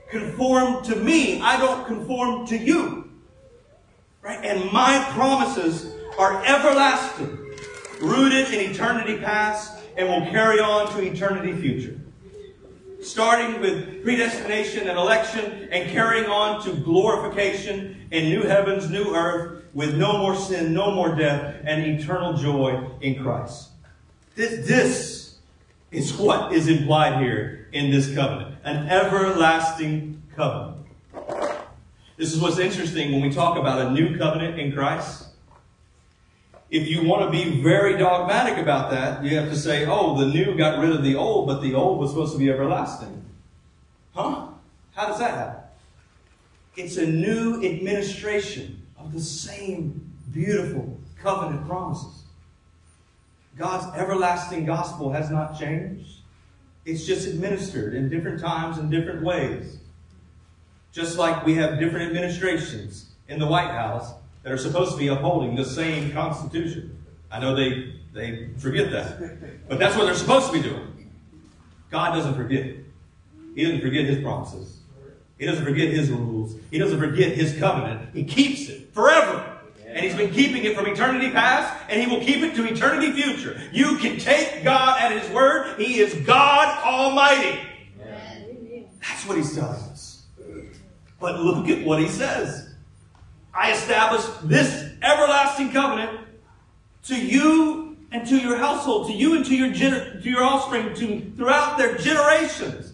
conform 0.09 0.83
to 0.85 0.95
me. 0.95 1.41
I 1.41 1.57
don't 1.57 1.85
conform 1.85 2.47
to 2.47 2.57
you. 2.57 3.09
Right? 4.21 4.43
And 4.43 4.71
my 4.71 5.05
promises 5.11 5.93
are 6.17 6.43
everlasting, 6.45 7.37
rooted 8.01 8.53
in 8.53 8.71
eternity 8.71 9.17
past, 9.17 9.79
and 9.95 10.07
will 10.07 10.29
carry 10.31 10.59
on 10.59 10.91
to 10.93 11.01
eternity 11.01 11.53
future. 11.53 11.99
Starting 13.01 13.61
with 13.61 14.03
predestination 14.03 14.89
and 14.89 14.97
election, 14.97 15.69
and 15.71 15.89
carrying 15.91 16.25
on 16.25 16.61
to 16.63 16.73
glorification 16.73 18.07
and 18.11 18.29
new 18.29 18.41
heavens, 18.41 18.89
new 18.89 19.15
earth, 19.15 19.63
with 19.73 19.95
no 19.95 20.17
more 20.17 20.35
sin, 20.35 20.73
no 20.73 20.91
more 20.91 21.13
death, 21.15 21.55
and 21.63 21.83
eternal 21.85 22.33
joy 22.33 22.83
in 23.01 23.21
Christ. 23.21 23.69
This, 24.35 24.67
this 24.67 25.37
is 25.91 26.13
what 26.17 26.51
is 26.53 26.67
implied 26.67 27.21
here 27.21 27.56
in 27.71 27.91
this 27.91 28.13
covenant 28.13 28.55
an 28.63 28.89
everlasting 28.89 30.21
covenant. 30.35 30.85
This 32.17 32.33
is 32.33 32.41
what's 32.41 32.59
interesting 32.59 33.11
when 33.13 33.21
we 33.21 33.31
talk 33.31 33.57
about 33.57 33.79
a 33.79 33.91
new 33.91 34.17
covenant 34.17 34.59
in 34.59 34.73
Christ. 34.73 35.27
If 36.69 36.87
you 36.87 37.05
want 37.05 37.23
to 37.23 37.29
be 37.31 37.61
very 37.61 37.97
dogmatic 37.97 38.57
about 38.57 38.91
that, 38.91 39.23
you 39.23 39.37
have 39.37 39.49
to 39.49 39.55
say, 39.55 39.85
oh, 39.85 40.17
the 40.17 40.25
new 40.25 40.57
got 40.57 40.79
rid 40.79 40.91
of 40.91 41.01
the 41.01 41.15
old, 41.15 41.47
but 41.47 41.61
the 41.61 41.75
old 41.75 41.99
was 41.99 42.09
supposed 42.09 42.33
to 42.33 42.39
be 42.39 42.49
everlasting. 42.49 43.23
Huh? 44.13 44.47
How 44.93 45.07
does 45.07 45.19
that 45.19 45.31
happen? 45.31 45.63
It's 46.75 46.97
a 46.97 47.05
new 47.05 47.63
administration 47.63 48.81
of 48.97 49.13
the 49.13 49.21
same 49.21 50.11
beautiful 50.33 50.99
covenant 51.21 51.65
promises. 51.67 52.23
God's 53.57 53.95
everlasting 53.97 54.65
gospel 54.65 55.11
has 55.13 55.29
not 55.29 55.57
changed. 55.57 56.17
It's 56.87 57.05
just 57.05 57.27
administered 57.27 57.93
in 57.93 58.07
different 58.07 58.39
times 58.39 58.77
and 58.77 58.89
different 58.89 59.21
ways. 59.21 59.77
Just 60.93 61.17
like 61.17 61.45
we 61.45 61.53
have 61.55 61.79
different 61.79 62.07
administrations 62.07 63.09
in 63.27 63.39
the 63.39 63.45
White 63.45 63.71
House 63.71 64.13
that 64.43 64.53
are 64.53 64.57
supposed 64.57 64.93
to 64.93 64.97
be 64.97 65.09
upholding 65.09 65.57
the 65.57 65.65
same 65.65 66.13
Constitution. 66.13 66.97
I 67.29 67.41
know 67.41 67.53
they, 67.53 67.93
they 68.13 68.51
forget 68.57 68.89
that. 68.91 69.67
But 69.67 69.79
that's 69.79 69.97
what 69.97 70.05
they're 70.05 70.15
supposed 70.15 70.47
to 70.47 70.53
be 70.53 70.61
doing. 70.61 71.11
God 71.91 72.15
doesn't 72.15 72.35
forget. 72.35 72.73
He 73.53 73.65
doesn't 73.65 73.81
forget 73.81 74.05
His 74.05 74.23
promises. 74.23 74.79
He 75.37 75.45
doesn't 75.45 75.65
forget 75.65 75.89
His 75.89 76.09
rules. 76.09 76.55
He 76.71 76.79
doesn't 76.79 76.99
forget 76.99 77.33
His 77.33 77.57
covenant. 77.57 78.15
He 78.15 78.23
keeps 78.23 78.69
it 78.69 78.93
forever. 78.93 79.46
And 79.97 80.05
he's 80.05 80.15
been 80.15 80.31
keeping 80.31 80.63
it 80.63 80.77
from 80.77 80.85
eternity 80.85 81.31
past, 81.31 81.75
and 81.89 81.99
he 81.99 82.05
will 82.05 82.23
keep 82.23 82.43
it 82.43 82.53
to 82.53 82.71
eternity 82.71 83.11
future. 83.13 83.59
You 83.71 83.97
can 83.97 84.19
take 84.19 84.63
God 84.63 85.01
at 85.01 85.11
his 85.11 85.27
word. 85.31 85.79
He 85.79 85.97
is 85.97 86.13
God 86.23 86.77
Almighty. 86.85 87.59
That's 89.01 89.25
what 89.25 89.37
he's 89.37 89.55
telling 89.55 89.79
us. 89.89 90.27
But 91.19 91.39
look 91.39 91.67
at 91.69 91.83
what 91.83 91.99
he 91.99 92.07
says. 92.09 92.69
I 93.55 93.71
establish 93.71 94.21
this 94.43 94.87
everlasting 95.01 95.71
covenant 95.71 96.19
to 97.05 97.15
you 97.19 97.97
and 98.11 98.27
to 98.27 98.37
your 98.37 98.57
household, 98.57 99.07
to 99.07 99.13
you 99.13 99.35
and 99.35 99.43
to 99.47 99.55
your 99.55 99.69
gener- 99.69 100.21
to 100.21 100.29
your 100.29 100.43
offspring, 100.43 100.93
to 100.93 101.31
throughout 101.35 101.79
their 101.79 101.97
generations. 101.97 102.93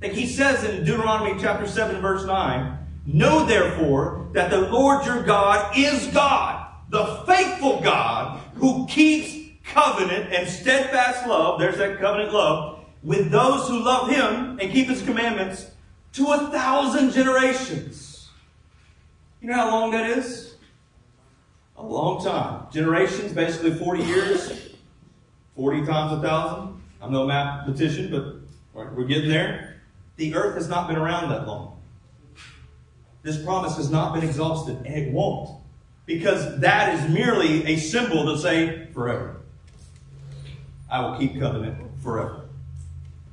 Like 0.00 0.12
he 0.12 0.24
says 0.24 0.64
in 0.64 0.82
Deuteronomy 0.86 1.38
chapter 1.38 1.66
7, 1.66 2.00
verse 2.00 2.24
9, 2.24 2.77
Know 3.10 3.46
therefore 3.46 4.28
that 4.34 4.50
the 4.50 4.60
Lord 4.60 5.06
your 5.06 5.22
God 5.22 5.76
is 5.78 6.08
God, 6.08 6.70
the 6.90 7.22
faithful 7.26 7.80
God 7.80 8.38
who 8.56 8.86
keeps 8.86 9.34
covenant 9.64 10.30
and 10.30 10.46
steadfast 10.46 11.26
love, 11.26 11.58
there's 11.58 11.78
that 11.78 11.98
covenant 11.98 12.34
love, 12.34 12.84
with 13.02 13.30
those 13.30 13.66
who 13.66 13.82
love 13.82 14.10
him 14.10 14.58
and 14.60 14.70
keep 14.70 14.88
his 14.88 15.00
commandments 15.00 15.70
to 16.12 16.26
a 16.26 16.50
thousand 16.50 17.12
generations. 17.12 18.28
You 19.40 19.48
know 19.48 19.54
how 19.54 19.70
long 19.70 19.90
that 19.92 20.10
is? 20.10 20.56
A 21.78 21.82
long 21.82 22.22
time. 22.22 22.66
Generations, 22.70 23.32
basically 23.32 23.72
40 23.72 24.02
years. 24.02 24.74
40 25.56 25.86
times 25.86 26.12
a 26.12 26.20
thousand. 26.20 26.82
I'm 27.00 27.10
no 27.10 27.26
mathematician, 27.26 28.10
but 28.10 28.94
we're 28.94 29.06
getting 29.06 29.30
there. 29.30 29.80
The 30.16 30.34
earth 30.34 30.56
has 30.56 30.68
not 30.68 30.88
been 30.88 30.96
around 30.96 31.30
that 31.30 31.46
long. 31.46 31.77
This 33.22 33.42
promise 33.42 33.76
has 33.76 33.90
not 33.90 34.14
been 34.14 34.24
exhausted, 34.24 34.76
and 34.84 34.94
it 34.94 35.12
won't. 35.12 35.50
Because 36.06 36.60
that 36.60 36.94
is 36.94 37.10
merely 37.10 37.66
a 37.66 37.76
symbol 37.76 38.24
to 38.26 38.40
say 38.40 38.86
forever. 38.94 39.36
I 40.90 41.00
will 41.00 41.18
keep 41.18 41.38
covenant 41.38 41.76
forever. 42.02 42.46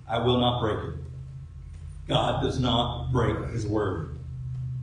I 0.07 0.19
will 0.19 0.39
not 0.39 0.59
break 0.59 0.93
it. 0.93 0.99
God 2.07 2.43
does 2.43 2.59
not 2.59 3.11
break 3.11 3.37
his 3.51 3.65
word. 3.65 4.17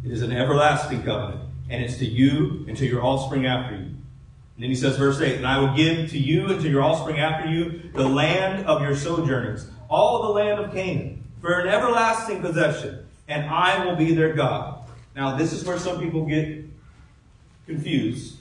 It 0.05 0.11
is 0.11 0.23
an 0.23 0.33
everlasting 0.33 1.03
covenant, 1.03 1.43
and 1.69 1.85
it's 1.85 1.99
to 1.99 2.07
you 2.07 2.65
and 2.67 2.77
to 2.79 2.87
your 2.87 3.05
offspring 3.05 3.47
after 3.47 3.77
you. 3.77 3.83
And 3.83 4.59
then 4.59 4.69
he 4.69 4.75
says, 4.75 4.97
verse 4.97 5.21
8, 5.21 5.37
And 5.37 5.47
I 5.47 5.59
will 5.59 5.75
give 5.77 6.11
to 6.11 6.19
you 6.19 6.51
and 6.51 6.61
to 6.61 6.69
your 6.69 6.83
offspring 6.83 7.19
after 7.19 7.49
you 7.49 7.91
the 7.95 8.09
land 8.09 8.67
of 8.67 8.83
your 8.83 8.97
sojournings, 8.97 9.69
all 9.89 10.23
the 10.23 10.29
land 10.31 10.61
of 10.61 10.73
Canaan, 10.73 11.23
for 11.41 11.61
an 11.61 11.69
everlasting 11.69 12.41
possession, 12.41 13.07
and 13.29 13.49
I 13.49 13.85
will 13.85 13.97
be 13.97 14.15
their 14.15 14.33
God. 14.33 14.82
Now, 15.15 15.37
this 15.37 15.53
is 15.53 15.65
where 15.65 15.79
some 15.79 16.01
people 16.01 16.25
get 16.25 16.65
confused, 17.67 18.37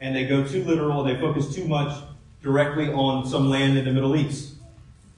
and 0.00 0.14
they 0.14 0.26
go 0.26 0.46
too 0.46 0.64
literal, 0.64 1.02
they 1.02 1.16
focus 1.18 1.54
too 1.54 1.66
much 1.66 2.02
directly 2.42 2.88
on 2.92 3.26
some 3.26 3.50
land 3.50 3.76
in 3.76 3.84
the 3.84 3.92
Middle 3.92 4.16
East. 4.16 4.54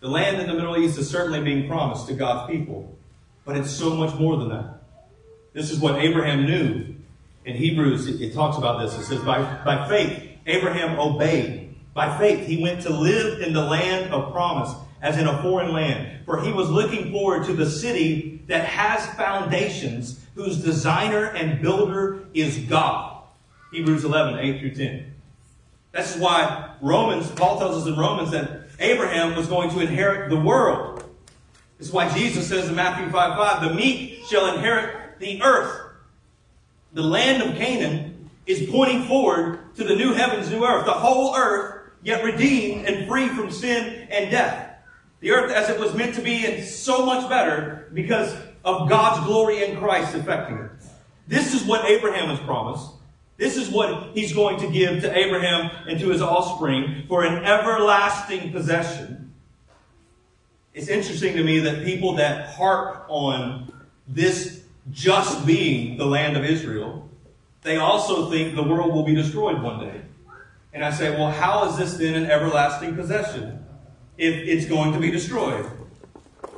The 0.01 0.09
land 0.09 0.41
in 0.41 0.49
the 0.49 0.55
Middle 0.55 0.77
East 0.77 0.99
is 0.99 1.09
certainly 1.09 1.41
being 1.43 1.69
promised 1.69 2.09
to 2.09 2.15
God's 2.15 2.51
people, 2.51 2.97
but 3.45 3.57
it's 3.57 3.71
so 3.71 3.95
much 3.95 4.19
more 4.19 4.37
than 4.37 4.49
that. 4.49 4.83
This 5.53 5.71
is 5.71 5.79
what 5.79 5.97
Abraham 5.97 6.47
knew. 6.47 6.95
In 7.45 7.57
Hebrews, 7.57 8.21
it, 8.21 8.33
talks 8.35 8.57
about 8.57 8.81
this. 8.81 8.97
It 8.97 9.05
says, 9.05 9.21
by, 9.23 9.43
by 9.65 9.89
faith, 9.89 10.23
Abraham 10.47 10.99
obeyed. 10.99 11.75
By 11.93 12.17
faith, 12.17 12.47
he 12.47 12.63
went 12.63 12.83
to 12.83 12.91
live 12.91 13.43
in 13.43 13.53
the 13.53 13.65
land 13.65 14.13
of 14.13 14.33
promise, 14.33 14.73
as 15.03 15.19
in 15.19 15.27
a 15.27 15.43
foreign 15.43 15.73
land, 15.73 16.25
for 16.25 16.41
he 16.41 16.53
was 16.53 16.71
looking 16.71 17.11
forward 17.11 17.45
to 17.47 17.53
the 17.53 17.69
city 17.69 18.41
that 18.47 18.65
has 18.65 19.05
foundations, 19.15 20.22
whose 20.35 20.59
designer 20.59 21.27
and 21.27 21.61
builder 21.61 22.27
is 22.35 22.59
God. 22.59 23.25
Hebrews 23.73 24.05
11, 24.05 24.39
8 24.39 24.61
through 24.61 24.75
10. 24.75 25.15
This 25.93 26.15
is 26.15 26.21
why 26.21 26.75
Romans, 26.81 27.31
Paul 27.31 27.59
tells 27.59 27.83
us 27.83 27.87
in 27.87 27.99
Romans 27.99 28.31
that 28.31 28.63
Abraham 28.79 29.37
was 29.37 29.47
going 29.47 29.71
to 29.71 29.81
inherit 29.81 30.31
the 30.31 30.41
world. 30.41 31.05
Is 31.79 31.91
why 31.91 32.17
Jesus 32.17 32.49
says 32.49 32.69
in 32.69 32.77
Matthew 32.77 33.11
5 33.11 33.13
5, 33.13 33.69
the 33.69 33.75
meek 33.75 34.25
shall 34.27 34.55
inherit 34.55 35.19
the 35.19 35.43
earth. 35.43 35.93
The 36.93 37.03
land 37.03 37.43
of 37.43 37.57
Canaan 37.57 38.31
is 38.47 38.71
pointing 38.71 39.05
forward 39.05 39.75
to 39.77 39.85
the 39.85 39.97
new 39.97 40.13
heavens, 40.13 40.51
new 40.51 40.65
earth, 40.65 40.87
the 40.87 40.93
whole 40.93 41.35
earth, 41.35 41.91
yet 42.03 42.25
redeemed 42.25 42.87
and 42.87 43.09
free 43.09 43.29
from 43.29 43.51
sin 43.51 44.07
and 44.11 44.31
death. 44.31 44.77
The 45.21 45.33
earth 45.33 45.53
as 45.53 45.71
it 45.71 45.81
was 45.81 45.95
meant 45.95 46.15
to 46.17 46.23
be 46.23 46.47
and 46.47 46.65
so 46.65 47.05
much 47.05 47.29
better 47.29 47.89
because 47.95 48.35
of 48.65 48.89
God's 48.89 49.27
glory 49.27 49.65
in 49.65 49.77
Christ 49.77 50.15
affecting 50.15 50.59
it. 50.59 50.71
This 51.29 51.55
is 51.55 51.65
what 51.65 51.85
Abraham 51.85 52.29
has 52.29 52.41
promised. 52.41 52.91
This 53.37 53.57
is 53.57 53.71
what 53.71 54.11
he's 54.15 54.33
going 54.33 54.61
to 54.61 54.71
give 54.71 55.01
to 55.03 55.17
Abraham 55.17 55.71
and 55.89 55.99
to 56.01 56.11
his 56.11 56.23
offspring 56.23 57.07
for 57.09 57.25
an 57.25 57.45
everlasting 57.45 58.53
possession. 58.53 59.33
It's 60.75 60.89
interesting 60.89 61.35
to 61.37 61.43
me 61.43 61.59
that 61.61 61.85
people 61.85 62.17
that 62.17 62.55
harp 62.55 63.07
on 63.09 63.73
this 64.07 64.63
just 64.91 65.47
being 65.47 65.97
the 65.97 66.07
land 66.07 66.37
of 66.37 66.45
Israel, 66.45 67.09
they 67.63 67.77
also 67.77 68.31
think 68.31 68.55
the 68.55 68.63
world 68.63 68.93
will 68.93 69.05
be 69.05 69.15
destroyed 69.15 69.61
one 69.63 69.81
day. 69.81 70.03
And 70.73 70.85
I 70.85 70.91
say, 70.91 71.11
well, 71.11 71.31
how 71.31 71.69
is 71.69 71.77
this 71.77 71.95
then 71.95 72.15
an 72.15 72.31
everlasting 72.31 72.95
possession 72.95 73.65
if 74.17 74.35
it's 74.35 74.67
going 74.67 74.93
to 74.93 74.99
be 74.99 75.11
destroyed? 75.11 75.67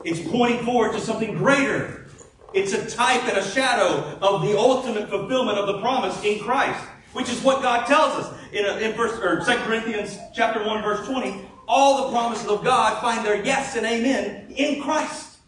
It's 0.05 0.21
pointing 0.31 0.65
forward 0.65 0.93
to 0.93 1.01
something 1.01 1.37
greater. 1.37 2.05
It's 2.53 2.73
a 2.73 2.89
type 2.89 3.25
and 3.25 3.39
a 3.39 3.43
shadow 3.43 4.19
of 4.21 4.43
the 4.43 4.57
ultimate 4.57 5.09
fulfillment 5.09 5.59
of 5.59 5.67
the 5.67 5.81
promise 5.81 6.23
in 6.23 6.39
Christ, 6.41 6.85
which 7.15 7.31
is 7.31 7.43
what 7.43 7.63
God 7.63 7.87
tells 7.87 8.25
us 8.25 8.35
in, 8.53 8.67
a, 8.67 8.77
in 8.79 8.95
first 8.95 9.21
or 9.23 9.41
2 9.41 9.45
Corinthians 9.65 10.19
chapter 10.35 10.65
1 10.65 10.83
verse 10.83 11.07
20. 11.09 11.49
All 11.67 12.05
the 12.05 12.13
promises 12.13 12.47
of 12.47 12.63
God 12.63 13.01
find 13.01 13.25
their 13.25 13.43
yes 13.43 13.77
and 13.77 13.87
amen 13.87 14.53
in 14.55 14.83
Christ. 14.83 15.39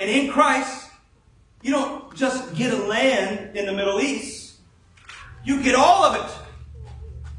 And 0.00 0.10
in 0.10 0.32
Christ, 0.32 0.90
you 1.62 1.70
don't 1.70 2.14
just 2.16 2.54
get 2.54 2.72
a 2.72 2.78
land 2.78 3.56
in 3.56 3.66
the 3.66 3.72
Middle 3.72 4.00
East. 4.00 4.56
You 5.44 5.62
get 5.62 5.74
all 5.74 6.04
of 6.04 6.24
it. 6.24 6.90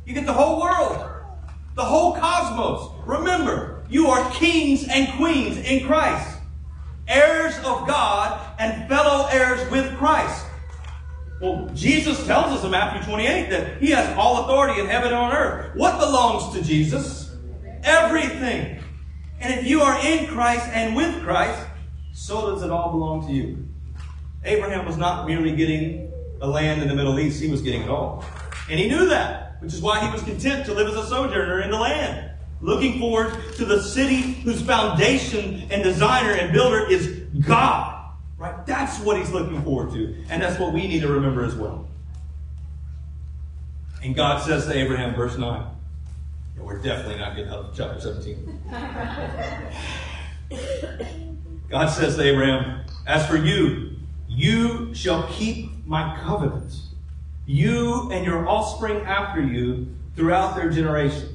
You 0.06 0.14
get 0.14 0.28
the 0.28 0.34
whole 0.34 0.62
world. 0.62 1.10
The 1.76 1.84
whole 1.84 2.16
cosmos. 2.16 2.92
Remember, 3.06 3.84
you 3.90 4.08
are 4.08 4.32
kings 4.32 4.88
and 4.88 5.12
queens 5.18 5.58
in 5.58 5.86
Christ 5.86 6.35
heirs 7.08 7.56
of 7.60 7.88
God 7.88 8.56
and 8.60 8.88
fellow 8.88 9.28
heirs 9.28 9.70
with 9.72 9.96
Christ. 9.98 10.46
Well, 11.42 11.70
Jesus 11.74 12.26
tells 12.26 12.58
us 12.58 12.64
in 12.64 12.72
Matthew 12.72 13.04
28 13.04 13.50
that 13.50 13.82
he 13.82 13.92
has 13.92 14.16
all 14.18 14.44
authority 14.44 14.80
in 14.80 14.88
heaven 14.88 15.10
and 15.10 15.18
on 15.18 15.34
earth. 15.34 15.76
What 15.76 16.00
belongs 16.00 16.56
to 16.56 16.64
Jesus? 16.64 17.36
Everything. 17.84 18.80
And 19.40 19.54
if 19.54 19.66
you 19.66 19.82
are 19.82 20.00
in 20.06 20.28
Christ 20.28 20.66
and 20.70 20.96
with 20.96 21.22
Christ, 21.24 21.62
so 22.14 22.52
does 22.52 22.64
it 22.64 22.72
all 22.72 22.92
belong 22.92 23.28
to 23.28 23.34
you. 23.34 23.68
Abraham 24.46 24.86
was 24.86 24.98
not 24.98 25.28
merely 25.28 25.56
getting 25.56 26.12
a 26.42 26.48
land 26.48 26.82
in 26.82 26.88
the 26.88 26.96
Middle 26.96 27.20
East, 27.20 27.42
he 27.42 27.50
was 27.50 27.62
getting 27.62 27.82
it 27.82 27.90
all. 27.90 28.24
And 28.70 28.80
he 28.80 28.88
knew 28.88 29.08
that, 29.10 29.58
which 29.62 29.74
is 29.74 29.82
why 29.82 30.06
he 30.06 30.12
was 30.12 30.24
content 30.24 30.66
to 30.66 30.74
live 30.74 30.88
as 30.88 30.96
a 30.96 31.08
sojourner 31.08 31.62
in 31.62 31.70
the 31.70 31.78
land 31.78 32.32
looking 32.62 33.00
forward 33.00 33.34
to 33.56 33.66
the 33.66 33.82
city 33.82 34.22
whose 34.22 34.62
foundation 34.62 35.64
and 35.72 35.84
designer 35.84 36.32
and 36.32 36.54
builder 36.54 36.90
is 36.90 37.08
God. 37.46 38.12
Right? 38.38 38.66
That's 38.66 39.00
what 39.00 39.18
he's 39.18 39.32
looking 39.32 39.62
forward 39.64 39.94
to. 39.94 40.16
And 40.30 40.42
that's 40.42 40.60
what 40.60 40.74
we 40.74 40.88
need 40.88 41.02
to 41.02 41.08
remember 41.08 41.46
as 41.46 41.56
well. 41.56 41.88
And 44.04 44.16
God 44.16 44.44
says 44.44 44.66
to 44.68 44.78
Abraham, 44.78 45.16
verse 45.16 45.38
9, 45.38 45.66
yeah, 46.56 46.64
we're 46.64 46.80
definitely 46.80 47.18
not 47.18 47.36
getting 47.36 47.52
out 47.52 47.66
of 47.66 47.76
chapter 47.76 48.00
17. 48.00 48.62
God 51.70 51.88
says 51.88 52.16
to 52.16 52.24
Abraham, 52.24 52.86
As 53.08 53.28
for 53.28 53.36
you, 53.36 53.96
you 54.28 54.94
shall 54.94 55.28
keep 55.28 55.72
my 55.86 56.18
covenant, 56.24 56.74
you 57.46 58.10
and 58.12 58.26
your 58.26 58.48
offspring 58.48 59.02
after 59.02 59.42
you 59.42 59.88
throughout 60.16 60.56
their 60.56 60.70
generations. 60.70 61.35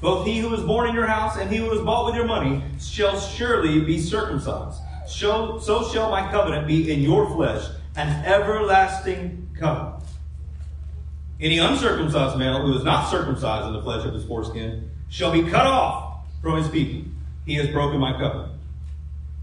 Both 0.00 0.26
he 0.26 0.38
who 0.38 0.48
was 0.48 0.62
born 0.62 0.88
in 0.88 0.94
your 0.94 1.06
house 1.06 1.36
and 1.36 1.50
he 1.50 1.56
who 1.56 1.68
was 1.68 1.80
bought 1.80 2.06
with 2.06 2.14
your 2.14 2.24
money 2.24 2.62
shall 2.80 3.18
surely 3.18 3.80
be 3.80 3.98
circumcised. 3.98 4.80
So, 5.08 5.58
so 5.58 5.88
shall 5.88 6.10
my 6.10 6.30
covenant 6.30 6.66
be 6.66 6.92
in 6.92 7.00
your 7.00 7.28
flesh, 7.30 7.66
an 7.96 8.24
everlasting 8.24 9.48
covenant. 9.58 10.04
Any 11.40 11.58
uncircumcised 11.58 12.36
male 12.38 12.60
who 12.62 12.76
is 12.76 12.84
not 12.84 13.10
circumcised 13.10 13.66
in 13.68 13.72
the 13.72 13.82
flesh 13.82 14.04
of 14.04 14.12
his 14.12 14.24
foreskin 14.24 14.90
shall 15.08 15.32
be 15.32 15.42
cut 15.42 15.66
off 15.66 16.26
from 16.42 16.56
his 16.58 16.68
people. 16.68 17.10
He 17.46 17.54
has 17.54 17.68
broken 17.68 17.98
my 17.98 18.12
covenant. 18.12 18.52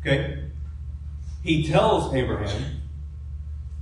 Okay? 0.02 0.44
He 1.44 1.68
tells 1.68 2.14
Abraham 2.14 2.82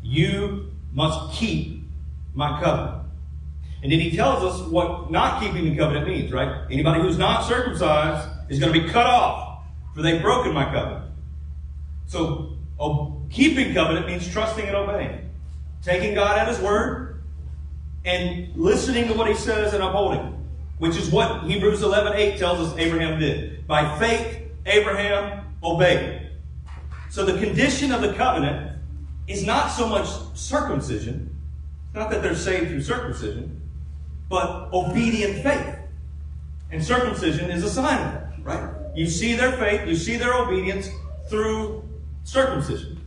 You 0.02 0.72
must 0.94 1.34
keep 1.34 1.84
my 2.34 2.62
covenant. 2.62 2.93
And 3.84 3.92
then 3.92 4.00
he 4.00 4.16
tells 4.16 4.42
us 4.44 4.66
what 4.70 5.12
not 5.12 5.42
keeping 5.42 5.66
the 5.66 5.76
covenant 5.76 6.08
means, 6.08 6.32
right? 6.32 6.66
Anybody 6.72 7.02
who's 7.02 7.18
not 7.18 7.46
circumcised 7.46 8.30
is 8.50 8.58
going 8.58 8.72
to 8.72 8.82
be 8.82 8.88
cut 8.88 9.06
off, 9.06 9.66
for 9.94 10.02
they've 10.02 10.22
broken 10.22 10.54
my 10.54 10.64
covenant. 10.64 11.12
So, 12.06 12.54
oh, 12.80 13.22
keeping 13.30 13.74
covenant 13.74 14.08
means 14.08 14.32
trusting 14.32 14.66
and 14.66 14.76
obeying. 14.76 15.30
Taking 15.82 16.16
God 16.16 16.40
at 16.40 16.48
his 16.48 16.60
word 16.60 17.22
and 18.06 18.56
listening 18.56 19.10
to 19.10 19.14
what 19.16 19.28
he 19.28 19.34
says 19.34 19.74
and 19.74 19.84
upholding, 19.84 20.48
which 20.78 20.96
is 20.96 21.10
what 21.10 21.44
Hebrews 21.44 21.82
11 21.82 22.14
8 22.14 22.40
tells 22.40 22.60
us 22.60 22.78
Abraham 22.78 23.20
did. 23.20 23.68
By 23.68 24.00
faith, 24.00 24.44
Abraham 24.66 25.46
obeyed. 25.62 26.30
So 27.10 27.26
the 27.26 27.38
condition 27.38 27.92
of 27.92 28.02
the 28.02 28.14
covenant 28.14 28.80
is 29.28 29.46
not 29.46 29.68
so 29.68 29.90
much 29.90 30.08
circumcision, 30.36 31.38
not 31.94 32.10
that 32.12 32.24
they're 32.24 32.34
saved 32.34 32.70
through 32.70 32.82
circumcision, 32.82 33.60
but 34.30 34.70
obedient 34.74 35.44
faith. 35.44 35.78
And 36.72 36.84
circumcision 36.84 37.50
is 37.52 37.64
a 37.64 37.70
sign 37.70 38.00
of 38.06 38.14
that, 38.14 38.34
right? 38.44 38.70
You 38.96 39.08
see 39.08 39.36
their 39.36 39.52
faith, 39.54 39.88
you 39.88 39.96
see 39.96 40.18
their 40.18 40.34
obedience 40.34 40.90
through 41.30 41.88
circumcision. 42.24 43.00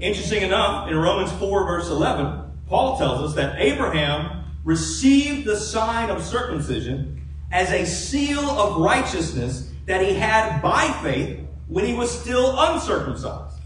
Interesting 0.00 0.42
enough, 0.42 0.90
in 0.90 0.96
Romans 0.96 1.32
4, 1.32 1.66
verse 1.66 1.88
11, 1.88 2.42
Paul 2.66 2.98
tells 2.98 3.20
us 3.20 3.34
that 3.34 3.60
Abraham 3.60 4.44
received 4.64 5.46
the 5.46 5.56
sign 5.56 6.10
of 6.10 6.22
circumcision 6.22 7.22
as 7.52 7.70
a 7.70 7.84
seal 7.84 8.40
of 8.40 8.80
righteousness 8.80 9.70
that 9.86 10.02
he 10.02 10.14
had 10.14 10.60
by 10.60 10.88
faith 11.02 11.40
when 11.68 11.84
he 11.84 11.94
was 11.94 12.10
still 12.10 12.54
uncircumcised. 12.58 13.58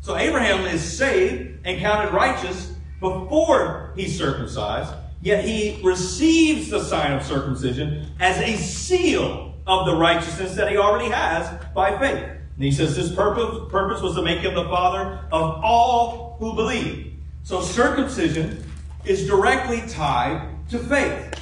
So 0.00 0.16
Abraham 0.16 0.66
is 0.66 0.80
saved 0.80 1.60
and 1.64 1.80
counted 1.80 2.12
righteous 2.12 2.74
before 3.00 3.92
he's 3.96 4.16
circumcised, 4.16 4.92
yet 5.22 5.44
he 5.44 5.80
receives 5.82 6.68
the 6.68 6.82
sign 6.82 7.12
of 7.12 7.22
circumcision 7.22 8.06
as 8.20 8.36
a 8.38 8.56
seal 8.56 9.54
of 9.66 9.86
the 9.86 9.94
righteousness 9.94 10.54
that 10.56 10.70
he 10.70 10.76
already 10.76 11.08
has 11.08 11.48
by 11.74 11.96
faith. 11.98 12.24
And 12.56 12.64
he 12.64 12.72
says 12.72 12.96
this 12.96 13.14
purpose, 13.14 13.70
purpose 13.70 14.02
was 14.02 14.14
to 14.16 14.22
make 14.22 14.40
him 14.40 14.54
the 14.54 14.64
father 14.64 15.20
of 15.32 15.60
all 15.64 16.36
who 16.38 16.54
believe. 16.54 17.14
So 17.44 17.60
circumcision 17.60 18.64
is 19.04 19.26
directly 19.26 19.82
tied 19.88 20.48
to 20.70 20.78
faith. 20.78 21.40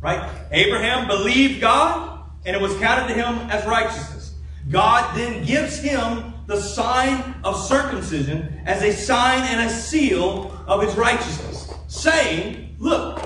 Right? 0.00 0.28
Abraham 0.50 1.06
believed 1.06 1.60
God, 1.60 2.24
and 2.44 2.56
it 2.56 2.60
was 2.60 2.76
counted 2.78 3.08
to 3.08 3.14
him 3.14 3.48
as 3.50 3.64
righteousness. 3.66 4.34
God 4.68 5.16
then 5.16 5.44
gives 5.44 5.78
him 5.78 6.34
the 6.46 6.60
sign 6.60 7.36
of 7.44 7.56
circumcision 7.56 8.60
as 8.66 8.82
a 8.82 8.92
sign 8.92 9.42
and 9.44 9.68
a 9.68 9.72
seal 9.72 10.52
of 10.66 10.82
his 10.82 10.96
righteousness, 10.96 11.72
saying, 11.86 12.61
Look, 12.82 13.22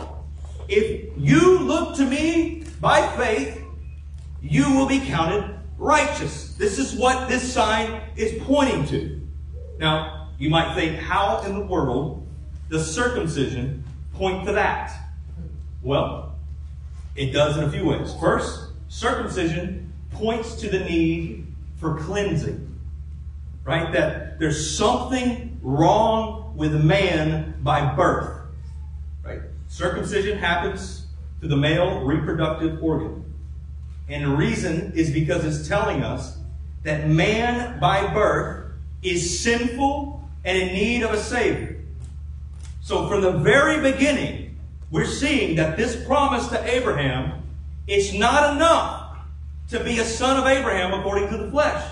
if 0.68 1.08
you 1.16 1.60
look 1.60 1.96
to 1.96 2.04
me 2.04 2.64
by 2.78 3.08
faith, 3.16 3.64
you 4.42 4.70
will 4.74 4.84
be 4.84 5.00
counted 5.00 5.58
righteous. 5.78 6.54
This 6.56 6.78
is 6.78 6.94
what 6.94 7.30
this 7.30 7.54
sign 7.54 8.02
is 8.16 8.38
pointing 8.44 8.84
to. 8.88 9.26
Now, 9.78 10.28
you 10.38 10.50
might 10.50 10.74
think, 10.74 10.98
how 10.98 11.40
in 11.46 11.54
the 11.54 11.64
world 11.64 12.28
does 12.68 12.94
circumcision 12.94 13.82
point 14.12 14.44
to 14.44 14.52
that? 14.52 14.92
Well, 15.82 16.34
it 17.14 17.32
does 17.32 17.56
in 17.56 17.64
a 17.64 17.70
few 17.70 17.86
ways. 17.86 18.14
First, 18.20 18.72
circumcision 18.88 19.90
points 20.10 20.56
to 20.56 20.68
the 20.68 20.80
need 20.80 21.46
for 21.76 21.96
cleansing. 21.96 22.78
Right? 23.64 23.90
That 23.94 24.38
there's 24.38 24.76
something 24.76 25.58
wrong 25.62 26.52
with 26.58 26.74
man 26.74 27.54
by 27.62 27.94
birth. 27.94 28.35
Circumcision 29.76 30.38
happens 30.38 31.04
to 31.42 31.48
the 31.48 31.56
male 31.56 32.00
reproductive 32.00 32.82
organ. 32.82 33.30
And 34.08 34.24
the 34.24 34.34
reason 34.34 34.94
is 34.96 35.10
because 35.10 35.44
it's 35.44 35.68
telling 35.68 36.02
us 36.02 36.38
that 36.84 37.10
man 37.10 37.78
by 37.78 38.10
birth 38.14 38.72
is 39.02 39.38
sinful 39.38 40.26
and 40.46 40.56
in 40.56 40.68
need 40.68 41.02
of 41.02 41.12
a 41.12 41.18
Savior. 41.18 41.78
So 42.80 43.06
from 43.06 43.20
the 43.20 43.32
very 43.32 43.92
beginning, 43.92 44.56
we're 44.90 45.04
seeing 45.04 45.56
that 45.56 45.76
this 45.76 46.02
promise 46.06 46.48
to 46.48 46.74
Abraham, 46.74 47.42
it's 47.86 48.14
not 48.14 48.56
enough 48.56 49.18
to 49.68 49.84
be 49.84 49.98
a 49.98 50.04
son 50.06 50.38
of 50.38 50.46
Abraham 50.46 50.98
according 50.98 51.28
to 51.28 51.36
the 51.36 51.50
flesh. 51.50 51.86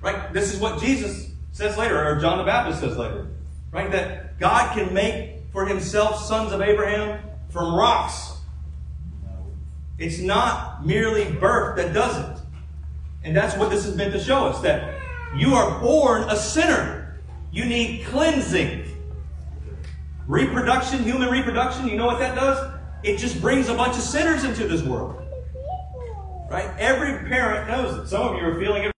Right? 0.00 0.32
This 0.32 0.54
is 0.54 0.58
what 0.58 0.80
Jesus 0.80 1.30
says 1.52 1.76
later, 1.76 2.02
or 2.02 2.18
John 2.22 2.38
the 2.38 2.44
Baptist 2.44 2.80
says 2.80 2.96
later. 2.96 3.26
Right? 3.70 3.90
That 3.90 4.38
God 4.38 4.74
can 4.74 4.94
make 4.94 5.33
for 5.54 5.64
himself 5.64 6.22
sons 6.22 6.52
of 6.52 6.60
Abraham 6.60 7.18
from 7.48 7.74
rocks 7.74 8.34
it's 9.98 10.18
not 10.18 10.84
merely 10.84 11.30
birth 11.32 11.76
that 11.76 11.92
does 11.92 12.18
it. 12.18 12.42
And 13.22 13.36
that's 13.36 13.56
what 13.56 13.70
this 13.70 13.86
is 13.86 13.96
meant 13.96 14.12
to 14.12 14.20
show 14.20 14.46
us 14.46 14.60
that 14.62 14.94
you 15.36 15.54
are 15.54 15.80
born 15.80 16.24
a 16.24 16.36
sinner. 16.36 17.20
You 17.52 17.64
need 17.64 18.04
cleansing. 18.06 18.84
Reproduction, 20.26 21.04
human 21.04 21.28
reproduction, 21.30 21.88
you 21.88 21.96
know 21.96 22.06
what 22.06 22.18
that 22.18 22.34
does? 22.34 22.72
It 23.02 23.18
just 23.18 23.40
brings 23.40 23.68
a 23.68 23.74
bunch 23.74 23.96
of 23.96 24.02
sinners 24.02 24.44
into 24.44 24.66
this 24.66 24.82
world. 24.82 25.20
Right? 26.50 26.70
Every 26.78 27.28
parent 27.28 27.68
knows 27.68 27.98
it. 27.98 28.08
Some 28.08 28.22
of 28.22 28.40
you 28.40 28.46
are 28.46 28.58
feeling 28.58 28.84
it. 28.84 28.92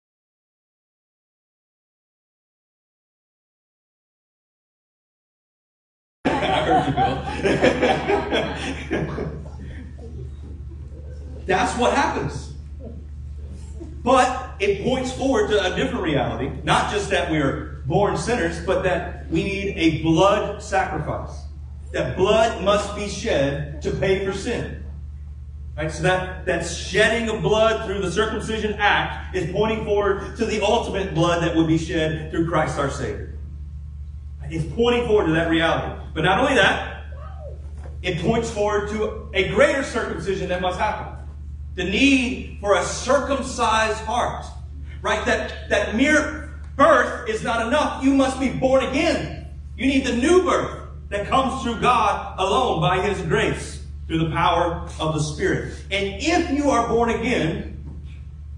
I 6.26 6.62
heard 6.64 6.86
you, 8.90 8.98
Bill. 8.98 9.34
That's 11.46 11.78
what 11.78 11.94
happens. 11.94 12.52
But 14.02 14.56
it 14.60 14.82
points 14.82 15.12
forward 15.12 15.50
to 15.50 15.72
a 15.72 15.76
different 15.76 16.04
reality. 16.04 16.50
Not 16.62 16.92
just 16.92 17.10
that 17.10 17.30
we 17.30 17.38
are 17.38 17.82
born 17.86 18.16
sinners, 18.16 18.60
but 18.64 18.82
that 18.84 19.30
we 19.30 19.42
need 19.42 19.74
a 19.76 20.02
blood 20.02 20.62
sacrifice. 20.62 21.44
That 21.92 22.16
blood 22.16 22.62
must 22.62 22.94
be 22.96 23.08
shed 23.08 23.80
to 23.82 23.90
pay 23.90 24.24
for 24.24 24.32
sin. 24.32 24.84
Right? 25.76 25.90
So 25.90 26.02
that, 26.04 26.46
that 26.46 26.66
shedding 26.66 27.34
of 27.34 27.42
blood 27.42 27.86
through 27.86 28.00
the 28.00 28.12
circumcision 28.12 28.74
act 28.74 29.34
is 29.34 29.50
pointing 29.52 29.84
forward 29.84 30.36
to 30.36 30.44
the 30.44 30.62
ultimate 30.62 31.14
blood 31.14 31.42
that 31.42 31.56
would 31.56 31.66
be 31.66 31.78
shed 31.78 32.30
through 32.30 32.48
Christ 32.48 32.78
our 32.78 32.90
Savior. 32.90 33.34
It's 34.50 34.64
pointing 34.74 35.06
forward 35.06 35.26
to 35.26 35.32
that 35.32 35.48
reality. 35.48 36.00
But 36.12 36.24
not 36.24 36.38
only 36.38 36.54
that, 36.54 37.06
it 38.02 38.20
points 38.20 38.50
forward 38.50 38.90
to 38.90 39.30
a 39.32 39.48
greater 39.48 39.82
circumcision 39.82 40.48
that 40.50 40.60
must 40.60 40.78
happen. 40.78 41.13
The 41.74 41.84
need 41.84 42.58
for 42.60 42.76
a 42.76 42.84
circumcised 42.84 44.00
heart. 44.00 44.46
Right? 45.02 45.24
That, 45.26 45.68
that 45.70 45.96
mere 45.96 46.54
birth 46.76 47.28
is 47.28 47.42
not 47.42 47.66
enough. 47.66 48.02
You 48.02 48.14
must 48.14 48.40
be 48.40 48.50
born 48.50 48.84
again. 48.84 49.46
You 49.76 49.86
need 49.86 50.06
the 50.06 50.16
new 50.16 50.44
birth 50.44 50.88
that 51.08 51.26
comes 51.26 51.62
through 51.62 51.80
God 51.80 52.38
alone 52.38 52.80
by 52.80 53.00
His 53.00 53.20
grace, 53.22 53.84
through 54.06 54.18
the 54.18 54.30
power 54.30 54.88
of 55.00 55.14
the 55.14 55.20
Spirit. 55.20 55.74
And 55.90 56.22
if 56.22 56.50
you 56.50 56.70
are 56.70 56.88
born 56.88 57.10
again, 57.10 57.74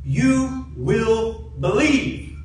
you 0.04 0.66
will 0.76 1.52
believe. 1.60 2.36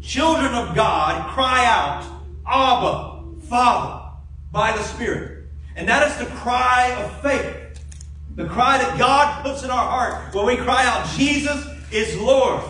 Children 0.00 0.54
of 0.54 0.74
God 0.74 1.34
cry 1.34 1.66
out, 1.66 2.04
Abba, 2.46 3.24
Father, 3.48 4.10
by 4.52 4.72
the 4.72 4.82
Spirit. 4.82 5.44
And 5.76 5.86
that 5.88 6.08
is 6.08 6.16
the 6.16 6.34
cry 6.36 6.92
of 7.02 7.20
faith. 7.20 7.67
The 8.38 8.46
cry 8.46 8.78
that 8.78 8.96
God 8.96 9.42
puts 9.42 9.64
in 9.64 9.70
our 9.70 9.84
heart 9.90 10.32
when 10.32 10.46
we 10.46 10.56
cry 10.56 10.86
out, 10.86 11.08
Jesus 11.16 11.66
is 11.90 12.16
Lord. 12.16 12.62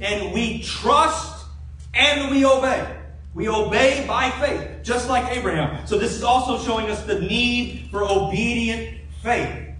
And 0.00 0.32
we 0.32 0.62
trust 0.62 1.44
and 1.92 2.30
we 2.30 2.46
obey. 2.46 2.86
We 3.34 3.48
obey 3.48 4.04
by 4.06 4.30
faith, 4.30 4.84
just 4.84 5.08
like 5.08 5.36
Abraham. 5.36 5.84
So 5.88 5.98
this 5.98 6.12
is 6.12 6.22
also 6.22 6.64
showing 6.64 6.88
us 6.88 7.02
the 7.02 7.18
need 7.18 7.88
for 7.90 8.04
obedient 8.04 8.96
faith 9.24 9.70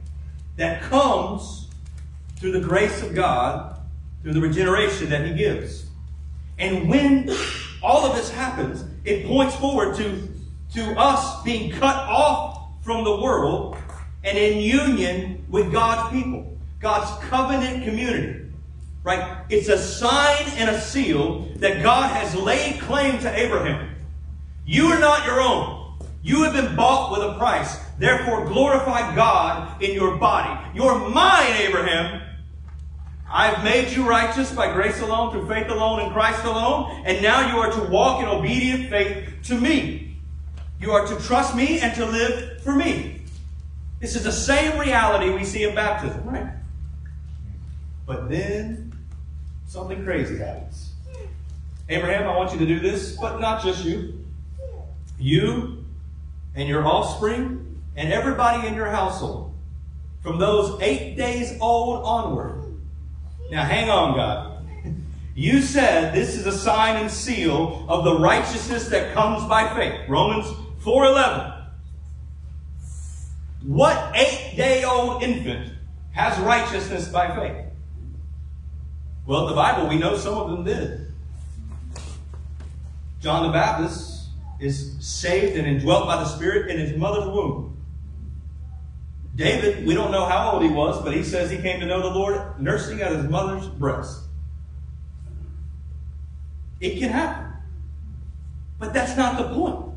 that 0.57 0.83
comes 0.83 1.69
through 2.41 2.51
the 2.51 2.61
grace 2.61 3.01
of 3.01 3.15
God, 3.15 3.79
through 4.25 4.33
the 4.33 4.41
regeneration 4.41 5.09
that 5.11 5.25
He 5.25 5.35
gives. 5.35 5.87
And 6.59 6.89
when 6.89 7.31
all 7.81 8.05
of 8.05 8.17
this 8.17 8.29
happens, 8.29 8.85
it 9.05 9.25
points 9.25 9.55
forward 9.55 9.95
to, 9.99 10.29
to 10.73 10.99
us 10.99 11.45
being 11.45 11.71
cut 11.71 12.09
off 12.09 12.83
from 12.83 13.05
the 13.05 13.21
world 13.21 13.77
and 14.25 14.37
in 14.37 14.59
union 14.59 15.45
with 15.49 15.71
God's 15.71 16.11
people, 16.11 16.57
God's 16.81 17.25
covenant 17.29 17.85
community. 17.85 18.41
Right? 19.03 19.45
It's 19.51 19.69
a 19.69 19.79
sign 19.79 20.47
and 20.57 20.71
a 20.71 20.81
seal 20.81 21.49
that 21.57 21.83
God 21.83 22.11
has 22.11 22.35
laid 22.35 22.81
claim 22.81 23.19
to 23.21 23.39
Abraham. 23.39 23.95
You 24.65 24.87
are 24.87 24.99
not 24.99 25.27
your 25.27 25.41
own. 25.41 25.99
You 26.23 26.43
have 26.45 26.55
been 26.55 26.75
bought 26.75 27.13
with 27.13 27.21
a 27.21 27.39
price. 27.39 27.79
Therefore, 27.99 28.47
glorify 28.47 29.15
God 29.15 29.83
in 29.83 29.93
your 29.93 30.17
body. 30.17 30.59
You're 30.75 31.11
mine, 31.11 31.53
Abraham. 31.59 32.23
I've 33.31 33.63
made 33.63 33.91
you 33.91 34.09
righteous 34.09 34.51
by 34.53 34.73
grace 34.73 35.01
alone, 35.03 35.33
through 35.33 35.49
faith 35.49 35.69
alone, 35.69 36.01
in 36.01 36.13
Christ 36.13 36.45
alone, 36.45 37.03
and 37.05 37.23
now 37.23 37.53
you 37.53 37.61
are 37.61 37.71
to 37.73 37.91
walk 37.91 38.23
in 38.23 38.29
obedient 38.29 38.89
faith 38.89 39.29
to 39.45 39.61
me. 39.61 40.17
You 40.81 40.93
are 40.93 41.07
to 41.07 41.17
trust 41.21 41.55
me 41.55 41.81
and 41.81 41.95
to 41.97 42.07
live 42.07 42.63
for 42.63 42.75
me. 42.75 43.24
This 44.05 44.17
is 44.17 44.25
the 44.25 44.33
same 44.33 44.79
reality 44.79 45.31
we 45.31 45.45
see 45.45 45.63
in 45.63 45.75
baptism, 45.75 46.27
right? 46.27 46.53
But 48.05 48.29
then 48.29 48.93
something 49.67 50.05
crazy 50.05 50.37
happens. 50.37 50.93
Abraham, 51.89 52.29
I 52.29 52.37
want 52.37 52.53
you 52.53 52.59
to 52.59 52.67
do 52.67 52.81
this, 52.81 53.17
but 53.17 53.41
not 53.41 53.65
just 53.65 53.83
you. 53.83 54.23
You 55.19 55.87
and 56.55 56.69
your 56.69 56.87
offspring 56.87 57.81
and 57.97 58.13
everybody 58.13 58.69
in 58.69 58.75
your 58.75 58.91
household, 58.91 59.55
from 60.23 60.39
those 60.39 60.79
eight 60.83 61.17
days 61.17 61.57
old 61.63 62.05
onward. 62.05 62.63
Now 63.51 63.65
hang 63.65 63.89
on, 63.89 64.17
God. 64.17 64.67
You 65.35 65.63
said 65.63 66.15
this 66.15 66.37
is 66.37 66.45
a 66.45 66.53
sign 66.53 66.97
and 66.97 67.11
seal 67.11 67.87
of 67.89 68.05
the 68.05 68.19
righteousness 68.19 68.87
that 68.89 69.15
comes 69.15 69.49
by 69.49 69.75
faith. 69.75 70.07
Romans 70.11 70.47
4:11. 70.83 71.54
What 73.65 74.15
eight-day-old 74.15 75.23
infant 75.23 75.73
has 76.13 76.39
righteousness 76.41 77.09
by 77.09 77.35
faith? 77.35 77.65
Well, 79.27 79.47
the 79.47 79.55
Bible, 79.55 79.89
we 79.89 79.97
know 79.97 80.17
some 80.17 80.35
of 80.35 80.51
them 80.51 80.65
did. 80.65 81.13
John 83.21 83.47
the 83.47 83.53
Baptist 83.53 84.29
is 84.61 84.97
saved 85.01 85.57
and 85.57 85.67
indwelt 85.67 86.07
by 86.07 86.17
the 86.17 86.27
Spirit 86.27 86.71
in 86.71 86.79
his 86.79 86.95
mother's 86.97 87.27
womb. 87.27 87.77
David, 89.35 89.87
we 89.87 89.95
don't 89.95 90.13
know 90.13 90.27
how 90.27 90.53
old 90.53 90.63
he 90.63 90.69
was, 90.69 91.03
but 91.03 91.15
he 91.15 91.25
says 91.25 91.51
he 91.51 91.57
came 91.57 91.81
to 91.81 91.87
know 91.87 92.03
the 92.03 92.17
Lord 92.17 92.61
nursing 92.61 93.01
at 93.01 93.13
his 93.13 93.25
mother's 93.25 93.67
breast. 93.67 94.21
It 96.81 96.99
can 96.99 97.09
happen. 97.09 97.51
But 98.79 98.93
that's 98.93 99.17
not 99.17 99.39
the 99.39 99.55
point. 99.55 99.95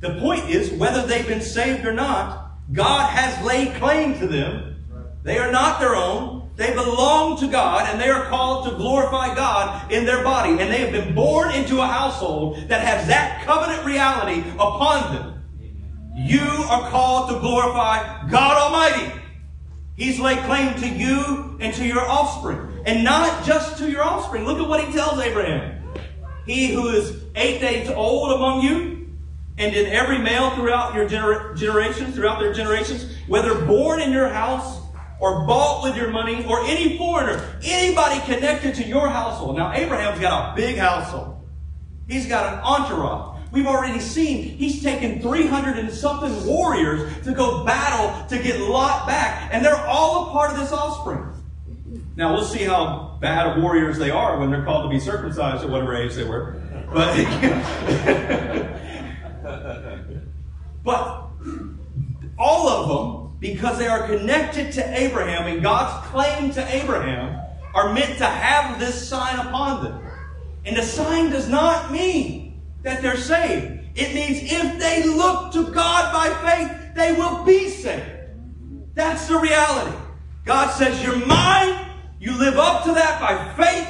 The 0.00 0.18
point 0.18 0.48
is 0.48 0.72
whether 0.72 1.06
they've 1.06 1.28
been 1.28 1.42
saved 1.42 1.84
or 1.84 1.92
not, 1.92 2.45
God 2.72 3.10
has 3.10 3.44
laid 3.44 3.74
claim 3.76 4.18
to 4.18 4.26
them. 4.26 4.84
They 5.22 5.38
are 5.38 5.50
not 5.50 5.80
their 5.80 5.94
own. 5.94 6.50
They 6.56 6.72
belong 6.72 7.38
to 7.40 7.48
God 7.48 7.86
and 7.88 8.00
they 8.00 8.08
are 8.08 8.26
called 8.26 8.68
to 8.68 8.76
glorify 8.76 9.34
God 9.34 9.92
in 9.92 10.06
their 10.06 10.24
body. 10.24 10.50
And 10.50 10.72
they 10.72 10.78
have 10.78 10.92
been 10.92 11.14
born 11.14 11.52
into 11.52 11.80
a 11.80 11.86
household 11.86 12.68
that 12.68 12.80
has 12.80 13.06
that 13.08 13.44
covenant 13.44 13.84
reality 13.84 14.40
upon 14.54 15.14
them. 15.14 15.44
You 16.14 16.40
are 16.40 16.88
called 16.88 17.28
to 17.28 17.40
glorify 17.40 18.26
God 18.30 18.56
Almighty. 18.56 19.20
He's 19.96 20.18
laid 20.18 20.38
claim 20.44 20.74
to 20.80 20.88
you 20.88 21.56
and 21.60 21.74
to 21.74 21.84
your 21.86 22.08
offspring. 22.08 22.82
And 22.86 23.04
not 23.04 23.44
just 23.44 23.78
to 23.78 23.90
your 23.90 24.02
offspring. 24.02 24.44
Look 24.44 24.58
at 24.58 24.68
what 24.68 24.82
he 24.82 24.92
tells 24.92 25.20
Abraham. 25.20 25.82
He 26.46 26.68
who 26.68 26.88
is 26.88 27.20
eight 27.34 27.60
days 27.60 27.90
old 27.90 28.32
among 28.32 28.62
you, 28.62 28.95
and 29.58 29.74
in 29.74 29.86
every 29.86 30.18
male 30.18 30.50
throughout 30.50 30.94
your 30.94 31.08
gener- 31.08 31.56
generations, 31.56 32.14
throughout 32.14 32.40
their 32.40 32.52
generations, 32.52 33.14
whether 33.26 33.54
born 33.66 34.00
in 34.00 34.12
your 34.12 34.28
house 34.28 34.82
or 35.18 35.46
bought 35.46 35.82
with 35.82 35.96
your 35.96 36.10
money, 36.10 36.44
or 36.46 36.62
any 36.64 36.98
foreigner, 36.98 37.42
anybody 37.62 38.20
connected 38.26 38.74
to 38.74 38.84
your 38.86 39.08
household. 39.08 39.56
Now, 39.56 39.72
Abraham's 39.72 40.20
got 40.20 40.52
a 40.52 40.56
big 40.56 40.76
household. 40.76 41.48
He's 42.06 42.26
got 42.26 42.52
an 42.52 42.60
entourage. 42.60 43.40
We've 43.50 43.66
already 43.66 44.00
seen 44.00 44.42
he's 44.42 44.82
taken 44.82 45.22
300 45.22 45.78
and 45.78 45.90
something 45.90 46.44
warriors 46.46 47.24
to 47.24 47.32
go 47.32 47.64
battle 47.64 48.26
to 48.26 48.42
get 48.42 48.60
Lot 48.60 49.06
back, 49.06 49.48
and 49.52 49.64
they're 49.64 49.86
all 49.86 50.28
a 50.28 50.32
part 50.32 50.50
of 50.50 50.58
this 50.58 50.72
offspring. 50.72 51.32
Now, 52.16 52.34
we'll 52.34 52.44
see 52.44 52.64
how 52.64 53.18
bad 53.20 53.46
of 53.46 53.62
warriors 53.62 53.98
they 53.98 54.10
are 54.10 54.38
when 54.38 54.50
they're 54.50 54.64
called 54.64 54.84
to 54.84 54.90
be 54.90 55.00
circumcised 55.00 55.64
at 55.64 55.70
whatever 55.70 55.96
age 55.96 56.14
they 56.14 56.24
were. 56.24 56.60
But, 56.92 57.16
but 60.86 61.28
all 62.38 62.68
of 62.68 62.88
them 62.88 63.36
because 63.40 63.76
they 63.76 63.88
are 63.88 64.06
connected 64.06 64.72
to 64.72 64.98
Abraham 64.98 65.46
and 65.46 65.62
God's 65.62 66.06
claim 66.08 66.50
to 66.52 66.74
Abraham 66.74 67.42
are 67.74 67.92
meant 67.92 68.16
to 68.18 68.24
have 68.24 68.78
this 68.78 69.08
sign 69.08 69.38
upon 69.46 69.84
them. 69.84 70.00
And 70.64 70.76
the 70.76 70.82
sign 70.82 71.30
does 71.30 71.48
not 71.48 71.92
mean 71.92 72.62
that 72.82 73.02
they're 73.02 73.16
saved. 73.16 73.84
It 73.94 74.14
means 74.14 74.38
if 74.42 74.78
they 74.78 75.04
look 75.04 75.52
to 75.52 75.64
God 75.72 76.12
by 76.12 76.28
faith, 76.50 76.94
they 76.94 77.12
will 77.12 77.44
be 77.44 77.68
saved. 77.68 78.04
That's 78.94 79.26
the 79.26 79.38
reality. 79.38 79.96
God 80.44 80.70
says, 80.70 81.02
You're 81.02 81.24
mine. 81.26 81.90
You 82.18 82.38
live 82.38 82.56
up 82.56 82.84
to 82.84 82.92
that 82.92 83.20
by 83.20 83.64
faith. 83.64 83.88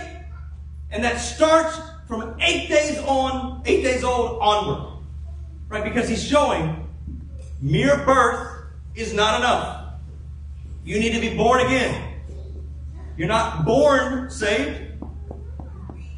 And 0.90 1.04
that 1.04 1.20
starts 1.20 1.78
from 2.08 2.36
eight 2.40 2.68
days 2.68 2.98
on, 3.00 3.62
eight 3.66 3.82
days 3.82 4.02
old 4.02 4.40
onward. 4.40 5.02
Right? 5.68 5.84
Because 5.84 6.08
he's 6.08 6.24
showing 6.24 6.85
mere 7.60 7.96
birth 8.04 8.64
is 8.94 9.12
not 9.12 9.40
enough. 9.40 9.94
You 10.84 10.98
need 10.98 11.12
to 11.14 11.20
be 11.20 11.36
born 11.36 11.60
again. 11.66 12.14
You're 13.16 13.28
not 13.28 13.64
born 13.64 14.30
saved, 14.30 15.02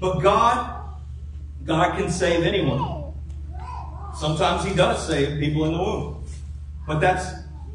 but 0.01 0.19
God, 0.19 0.99
God 1.65 1.97
can 1.97 2.11
save 2.11 2.45
anyone. 2.45 3.15
Sometimes 4.15 4.65
He 4.65 4.75
does 4.75 5.07
save 5.07 5.39
people 5.39 5.65
in 5.65 5.73
the 5.73 5.79
womb, 5.79 6.25
but 6.87 6.99
that's 7.01 7.27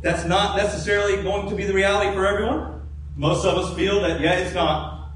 that's 0.01 0.25
not 0.25 0.57
necessarily 0.57 1.23
going 1.23 1.49
to 1.49 1.55
be 1.55 1.63
the 1.63 1.73
reality 1.73 2.13
for 2.13 2.27
everyone. 2.27 2.81
Most 3.15 3.45
of 3.45 3.57
us 3.57 3.73
feel 3.75 4.01
that 4.01 4.19
yeah, 4.19 4.33
it's 4.33 4.53
not. 4.53 5.09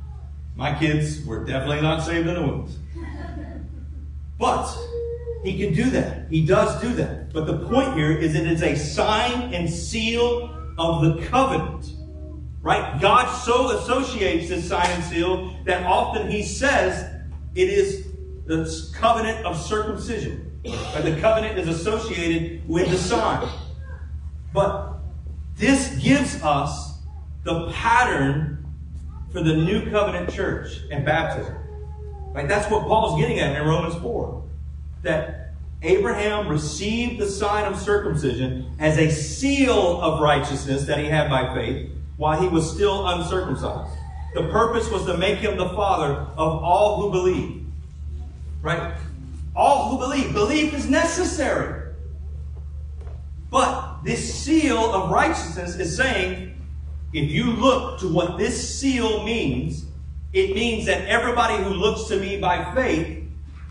My 0.55 0.73
kids 0.77 1.23
were 1.25 1.43
definitely 1.43 1.81
not 1.81 2.01
saved 2.01 2.27
in 2.27 2.33
the 2.33 2.41
womb, 2.41 2.69
but 4.39 4.65
he 5.47 5.57
can 5.57 5.73
do 5.73 5.89
that. 5.91 6.29
He 6.29 6.45
does 6.45 6.81
do 6.81 6.93
that. 6.95 7.31
But 7.31 7.45
the 7.45 7.59
point 7.69 7.93
here 7.93 8.11
is 8.11 8.35
it 8.35 8.45
is 8.45 8.61
a 8.61 8.75
sign 8.75 9.53
and 9.53 9.69
seal 9.69 10.53
of 10.77 11.01
the 11.01 11.25
covenant. 11.27 11.93
Right? 12.61 12.99
God 12.99 13.33
so 13.33 13.77
associates 13.77 14.49
this 14.49 14.67
sign 14.67 14.89
and 14.89 15.03
seal 15.05 15.57
that 15.63 15.85
often 15.85 16.29
he 16.29 16.43
says 16.43 17.09
it 17.55 17.69
is 17.69 18.07
the 18.45 18.91
covenant 18.93 19.45
of 19.45 19.57
circumcision. 19.57 20.59
Right? 20.65 21.01
The 21.01 21.17
covenant 21.21 21.57
is 21.57 21.69
associated 21.69 22.67
with 22.67 22.89
the 22.89 22.97
sign. 22.97 23.47
But 24.53 24.97
this 25.55 25.95
gives 25.99 26.43
us 26.43 26.97
the 27.45 27.71
pattern 27.71 28.65
for 29.31 29.41
the 29.41 29.55
new 29.55 29.89
covenant 29.89 30.29
church 30.29 30.81
and 30.91 31.05
baptism. 31.05 31.55
Right? 32.33 32.49
That's 32.49 32.69
what 32.69 32.85
Paul's 32.85 33.17
getting 33.17 33.39
at 33.39 33.55
in 33.55 33.65
Romans 33.65 33.95
4 33.95 34.36
that 35.07 35.51
Abraham 35.81 36.47
received 36.47 37.19
the 37.19 37.29
sign 37.29 37.71
of 37.71 37.79
circumcision 37.79 38.71
as 38.79 38.97
a 38.97 39.09
seal 39.09 40.01
of 40.01 40.21
righteousness 40.21 40.85
that 40.85 40.99
he 40.99 41.05
had 41.05 41.29
by 41.29 41.53
faith 41.53 41.91
while 42.17 42.39
he 42.39 42.47
was 42.47 42.69
still 42.69 43.07
uncircumcised. 43.07 43.95
The 44.33 44.43
purpose 44.49 44.89
was 44.89 45.05
to 45.05 45.17
make 45.17 45.39
him 45.39 45.57
the 45.57 45.69
father 45.69 46.13
of 46.13 46.63
all 46.63 47.01
who 47.01 47.11
believe. 47.11 47.65
Right? 48.61 48.95
All 49.55 49.89
who 49.89 49.97
believe. 49.97 50.33
Belief 50.33 50.73
is 50.73 50.89
necessary. 50.89 51.93
But 53.49 54.03
this 54.03 54.33
seal 54.33 54.77
of 54.77 55.09
righteousness 55.09 55.75
is 55.75 55.95
saying, 55.95 56.59
if 57.13 57.31
you 57.31 57.51
look 57.51 57.99
to 57.99 58.11
what 58.11 58.37
this 58.37 58.77
seal 58.77 59.23
means, 59.23 59.85
it 60.33 60.53
means 60.53 60.85
that 60.87 61.07
everybody 61.07 61.63
who 61.63 61.69
looks 61.69 62.09
to 62.09 62.19
me 62.19 62.39
by 62.39 62.75
faith 62.75 63.16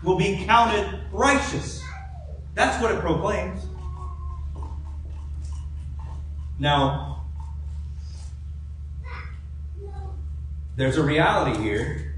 will 0.03 0.17
be 0.17 0.43
counted 0.45 0.99
righteous. 1.11 1.83
That's 2.55 2.81
what 2.81 2.91
it 2.91 2.99
proclaims. 3.01 3.65
Now, 6.59 7.25
there's 10.75 10.97
a 10.97 11.03
reality 11.03 11.61
here 11.61 12.15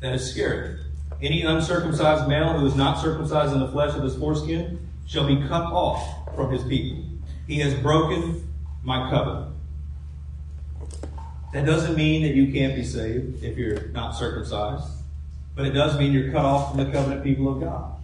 that 0.00 0.14
is 0.14 0.30
scary. 0.30 0.78
Any 1.22 1.42
uncircumcised 1.42 2.28
male 2.28 2.58
who 2.58 2.66
is 2.66 2.74
not 2.74 3.00
circumcised 3.00 3.52
in 3.52 3.60
the 3.60 3.68
flesh 3.68 3.96
of 3.96 4.02
his 4.02 4.16
foreskin 4.16 4.86
shall 5.06 5.26
be 5.26 5.36
cut 5.48 5.64
off 5.72 6.34
from 6.34 6.52
his 6.52 6.62
people. 6.64 7.04
He 7.46 7.58
has 7.60 7.74
broken 7.74 8.52
my 8.82 9.10
covenant. 9.10 9.54
That 11.52 11.66
doesn't 11.66 11.96
mean 11.96 12.22
that 12.22 12.34
you 12.34 12.52
can't 12.52 12.74
be 12.74 12.84
saved 12.84 13.42
if 13.42 13.56
you're 13.56 13.88
not 13.88 14.12
circumcised. 14.12 14.88
But 15.54 15.66
it 15.66 15.70
does 15.70 15.98
mean 15.98 16.12
you're 16.12 16.32
cut 16.32 16.44
off 16.44 16.70
from 16.70 16.84
the 16.84 16.90
covenant 16.90 17.22
people 17.22 17.48
of 17.48 17.60
God. 17.60 17.94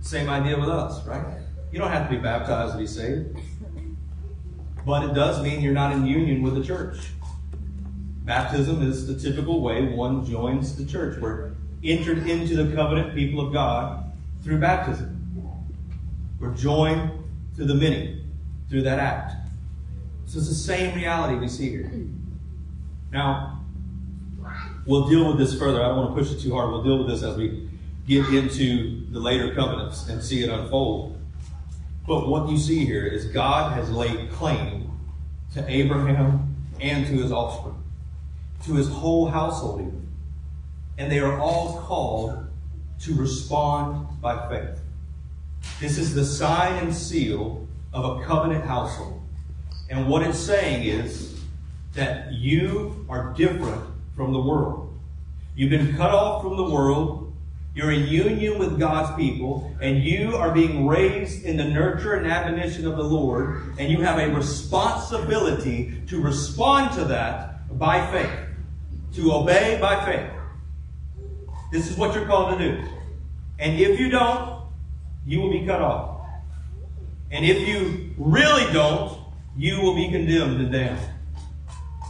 Same 0.00 0.28
idea 0.28 0.58
with 0.58 0.68
us, 0.68 1.04
right? 1.06 1.24
You 1.72 1.78
don't 1.78 1.90
have 1.90 2.08
to 2.08 2.16
be 2.16 2.20
baptized 2.22 2.72
to 2.72 2.78
be 2.78 2.86
saved. 2.86 3.38
But 4.86 5.04
it 5.04 5.14
does 5.14 5.42
mean 5.42 5.60
you're 5.60 5.72
not 5.72 5.92
in 5.92 6.06
union 6.06 6.42
with 6.42 6.54
the 6.54 6.64
church. 6.64 7.08
Baptism 8.24 8.82
is 8.82 9.06
the 9.06 9.18
typical 9.18 9.60
way 9.60 9.86
one 9.86 10.24
joins 10.24 10.76
the 10.76 10.84
church. 10.84 11.18
We're 11.20 11.52
entered 11.82 12.26
into 12.26 12.62
the 12.62 12.74
covenant 12.74 13.14
people 13.14 13.46
of 13.46 13.52
God 13.52 14.12
through 14.42 14.58
baptism. 14.58 15.14
We're 16.38 16.54
joined 16.54 17.10
to 17.56 17.64
the 17.64 17.74
many 17.74 18.22
through 18.68 18.82
that 18.82 18.98
act. 18.98 19.34
So 20.26 20.38
it's 20.38 20.48
the 20.48 20.54
same 20.54 20.94
reality 20.94 21.38
we 21.38 21.48
see 21.48 21.70
here. 21.70 21.90
Now, 23.10 23.57
we'll 24.88 25.06
deal 25.06 25.28
with 25.28 25.38
this 25.38 25.56
further. 25.56 25.84
I 25.84 25.88
don't 25.88 25.98
want 25.98 26.16
to 26.16 26.20
push 26.20 26.32
it 26.32 26.40
too 26.40 26.54
hard. 26.54 26.70
We'll 26.70 26.82
deal 26.82 26.98
with 26.98 27.08
this 27.08 27.22
as 27.22 27.36
we 27.36 27.68
get 28.08 28.26
into 28.32 29.06
the 29.10 29.20
later 29.20 29.54
covenants 29.54 30.08
and 30.08 30.20
see 30.20 30.42
it 30.42 30.48
unfold. 30.48 31.16
But 32.06 32.26
what 32.26 32.48
you 32.48 32.56
see 32.56 32.86
here 32.86 33.04
is 33.04 33.26
God 33.26 33.74
has 33.74 33.90
laid 33.90 34.32
claim 34.32 34.90
to 35.52 35.70
Abraham 35.70 36.56
and 36.80 37.06
to 37.06 37.12
his 37.12 37.30
offspring, 37.30 37.76
to 38.64 38.74
his 38.74 38.88
whole 38.88 39.26
household 39.28 39.82
even. 39.82 40.08
And 40.96 41.12
they 41.12 41.20
are 41.20 41.38
all 41.38 41.82
called 41.82 42.46
to 43.02 43.14
respond 43.14 44.20
by 44.22 44.48
faith. 44.48 44.80
This 45.80 45.98
is 45.98 46.14
the 46.14 46.24
sign 46.24 46.82
and 46.82 46.94
seal 46.94 47.68
of 47.92 48.18
a 48.18 48.24
covenant 48.24 48.64
household. 48.64 49.20
And 49.90 50.08
what 50.08 50.22
it's 50.22 50.38
saying 50.38 50.84
is 50.84 51.38
that 51.92 52.32
you 52.32 53.06
are 53.08 53.34
different 53.34 53.84
from 54.18 54.32
the 54.32 54.40
world. 54.40 54.92
You've 55.54 55.70
been 55.70 55.96
cut 55.96 56.10
off 56.10 56.42
from 56.42 56.56
the 56.56 56.64
world. 56.64 57.32
You're 57.72 57.92
in 57.92 58.08
union 58.08 58.58
with 58.58 58.76
God's 58.76 59.16
people, 59.16 59.72
and 59.80 60.02
you 60.02 60.34
are 60.34 60.52
being 60.52 60.88
raised 60.88 61.44
in 61.44 61.56
the 61.56 61.64
nurture 61.64 62.14
and 62.14 62.26
admonition 62.26 62.84
of 62.84 62.96
the 62.96 63.04
Lord, 63.04 63.76
and 63.78 63.88
you 63.88 64.02
have 64.02 64.18
a 64.18 64.34
responsibility 64.34 66.02
to 66.08 66.20
respond 66.20 66.92
to 66.94 67.04
that 67.04 67.78
by 67.78 68.04
faith, 68.10 68.36
to 69.14 69.32
obey 69.32 69.78
by 69.80 70.04
faith. 70.04 70.28
This 71.70 71.88
is 71.88 71.96
what 71.96 72.16
you're 72.16 72.26
called 72.26 72.58
to 72.58 72.72
do. 72.72 72.82
And 73.60 73.78
if 73.78 74.00
you 74.00 74.08
don't, 74.08 74.64
you 75.24 75.40
will 75.40 75.52
be 75.52 75.64
cut 75.64 75.80
off. 75.80 76.26
And 77.30 77.44
if 77.44 77.68
you 77.68 78.10
really 78.18 78.72
don't, 78.72 79.16
you 79.56 79.80
will 79.80 79.94
be 79.94 80.10
condemned 80.10 80.60
and 80.60 80.72
damned. 80.72 81.17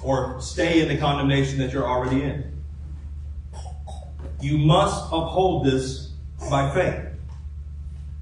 Or 0.02 0.40
stay 0.40 0.80
in 0.80 0.88
the 0.88 0.96
condemnation 0.96 1.58
that 1.58 1.72
you're 1.72 1.86
already 1.86 2.22
in. 2.22 2.62
You 4.40 4.58
must 4.58 5.06
uphold 5.06 5.66
this 5.66 6.12
by 6.48 6.72
faith. 6.72 7.04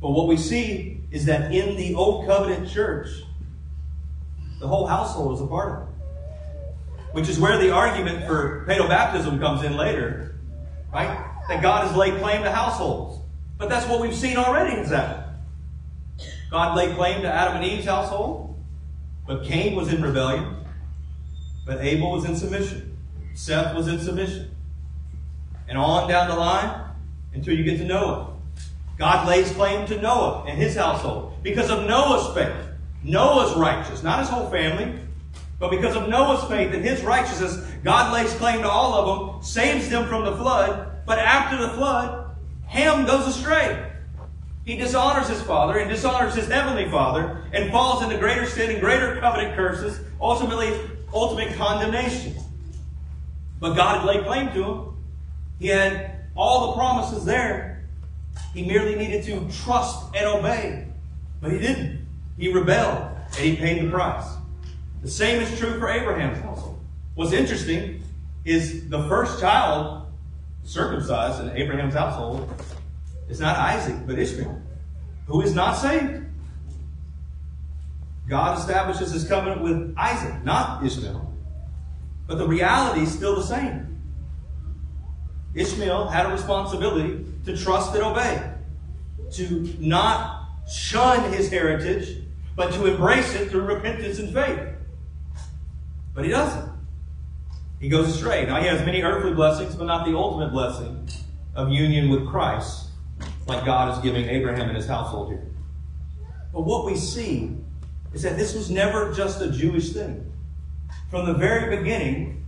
But 0.00 0.10
what 0.10 0.26
we 0.26 0.36
see 0.36 1.00
is 1.10 1.26
that 1.26 1.52
in 1.52 1.76
the 1.76 1.94
Old 1.94 2.26
Covenant 2.26 2.68
church, 2.68 3.08
the 4.60 4.66
whole 4.66 4.86
household 4.86 5.34
is 5.34 5.40
a 5.40 5.46
part 5.46 5.72
of 5.72 5.88
it. 5.88 5.94
Which 7.12 7.28
is 7.28 7.38
where 7.38 7.58
the 7.58 7.70
argument 7.70 8.26
for 8.26 8.64
paedobaptism 8.66 9.38
comes 9.40 9.62
in 9.62 9.76
later, 9.76 10.34
right? 10.92 11.24
That 11.48 11.62
God 11.62 11.86
has 11.86 11.96
laid 11.96 12.20
claim 12.20 12.42
to 12.42 12.50
households. 12.50 13.20
But 13.58 13.68
that's 13.68 13.86
what 13.86 14.00
we've 14.00 14.14
seen 14.14 14.36
already 14.36 14.78
in 14.78 14.86
Zechariah. 14.86 15.24
God 16.50 16.76
laid 16.76 16.94
claim 16.96 17.22
to 17.22 17.32
Adam 17.32 17.56
and 17.56 17.64
Eve's 17.64 17.86
household, 17.86 18.54
but 19.26 19.44
Cain 19.44 19.74
was 19.74 19.92
in 19.92 20.02
rebellion, 20.02 20.56
but 21.66 21.80
Abel 21.80 22.12
was 22.12 22.24
in 22.24 22.36
submission. 22.36 22.96
Seth 23.34 23.74
was 23.74 23.88
in 23.88 23.98
submission. 23.98 24.50
And 25.68 25.76
on 25.76 26.08
down 26.08 26.28
the 26.28 26.36
line 26.36 26.80
until 27.34 27.54
you 27.54 27.64
get 27.64 27.78
to 27.78 27.84
Noah. 27.84 28.32
God 28.96 29.28
lays 29.28 29.50
claim 29.50 29.86
to 29.88 30.00
Noah 30.00 30.44
and 30.48 30.56
his 30.56 30.76
household 30.76 31.34
because 31.42 31.68
of 31.68 31.86
Noah's 31.86 32.34
faith. 32.34 32.56
Noah's 33.02 33.54
righteous, 33.56 34.02
not 34.02 34.20
his 34.20 34.28
whole 34.28 34.48
family, 34.48 34.98
but 35.58 35.70
because 35.70 35.96
of 35.96 36.08
Noah's 36.08 36.48
faith 36.48 36.72
and 36.72 36.84
his 36.84 37.02
righteousness, 37.02 37.58
God 37.82 38.12
lays 38.12 38.32
claim 38.34 38.62
to 38.62 38.68
all 38.68 38.94
of 38.94 39.34
them, 39.34 39.42
saves 39.42 39.88
them 39.88 40.08
from 40.08 40.24
the 40.24 40.36
flood. 40.36 41.04
But 41.04 41.18
after 41.18 41.56
the 41.56 41.70
flood, 41.70 42.36
Ham 42.66 43.06
goes 43.06 43.26
astray. 43.26 43.92
He 44.64 44.76
dishonors 44.76 45.28
his 45.28 45.42
father 45.42 45.78
and 45.78 45.90
dishonors 45.90 46.34
his 46.34 46.48
heavenly 46.48 46.90
father 46.90 47.44
and 47.52 47.70
falls 47.70 48.02
into 48.02 48.18
greater 48.18 48.46
sin 48.46 48.70
and 48.70 48.80
greater 48.80 49.16
covenant 49.20 49.54
curses, 49.54 50.00
ultimately, 50.20 50.72
ultimate 51.16 51.56
condemnation. 51.56 52.34
But 53.58 53.74
God 53.74 53.98
had 53.98 54.06
laid 54.06 54.24
claim 54.24 54.52
to 54.52 54.64
him. 54.64 54.96
He 55.58 55.68
had 55.68 56.26
all 56.34 56.68
the 56.68 56.76
promises 56.76 57.24
there. 57.24 57.88
He 58.52 58.64
merely 58.66 58.94
needed 58.94 59.24
to 59.24 59.48
trust 59.64 60.14
and 60.14 60.26
obey. 60.26 60.86
But 61.40 61.52
he 61.52 61.58
didn't. 61.58 62.06
He 62.38 62.52
rebelled 62.52 63.10
and 63.24 63.34
he 63.34 63.56
paid 63.56 63.82
the 63.82 63.90
price. 63.90 64.26
The 65.02 65.10
same 65.10 65.40
is 65.40 65.58
true 65.58 65.78
for 65.78 65.88
Abraham's 65.88 66.38
household. 66.40 66.78
What's 67.14 67.32
interesting 67.32 68.02
is 68.44 68.88
the 68.88 69.08
first 69.08 69.40
child 69.40 70.06
circumcised 70.64 71.42
in 71.42 71.56
Abraham's 71.56 71.94
household 71.94 72.52
is 73.28 73.40
not 73.40 73.56
Isaac, 73.56 73.96
but 74.06 74.18
Ishmael, 74.18 74.60
who 75.26 75.40
is 75.40 75.54
not 75.54 75.74
saved. 75.74 76.25
God 78.28 78.58
establishes 78.58 79.12
his 79.12 79.26
covenant 79.26 79.62
with 79.62 79.94
Isaac, 79.96 80.44
not 80.44 80.84
Ishmael. 80.84 81.32
But 82.26 82.38
the 82.38 82.46
reality 82.46 83.02
is 83.02 83.12
still 83.12 83.36
the 83.36 83.42
same. 83.42 84.02
Ishmael 85.54 86.08
had 86.08 86.26
a 86.26 86.30
responsibility 86.30 87.24
to 87.44 87.56
trust 87.56 87.94
and 87.94 88.02
obey, 88.02 88.52
to 89.32 89.74
not 89.78 90.48
shun 90.68 91.32
his 91.32 91.48
heritage, 91.48 92.22
but 92.56 92.72
to 92.74 92.86
embrace 92.86 93.34
it 93.34 93.50
through 93.50 93.62
repentance 93.62 94.18
and 94.18 94.34
faith. 94.34 94.60
But 96.14 96.24
he 96.24 96.30
doesn't. 96.30 96.72
He 97.78 97.88
goes 97.88 98.08
astray. 98.08 98.46
Now 98.46 98.60
he 98.60 98.66
has 98.66 98.84
many 98.84 99.02
earthly 99.02 99.34
blessings, 99.34 99.74
but 99.74 99.84
not 99.84 100.06
the 100.06 100.16
ultimate 100.16 100.50
blessing 100.50 101.08
of 101.54 101.70
union 101.70 102.08
with 102.08 102.26
Christ 102.26 102.88
like 103.46 103.64
God 103.64 103.96
is 103.96 104.02
giving 104.02 104.28
Abraham 104.28 104.68
and 104.68 104.76
his 104.76 104.86
household 104.86 105.28
here. 105.28 105.46
But 106.52 106.62
what 106.62 106.84
we 106.84 106.96
see 106.96 107.56
is 108.16 108.22
that 108.22 108.38
this 108.38 108.54
was 108.54 108.70
never 108.70 109.12
just 109.12 109.42
a 109.42 109.50
Jewish 109.50 109.92
thing. 109.92 110.32
From 111.10 111.26
the 111.26 111.34
very 111.34 111.76
beginning, 111.76 112.46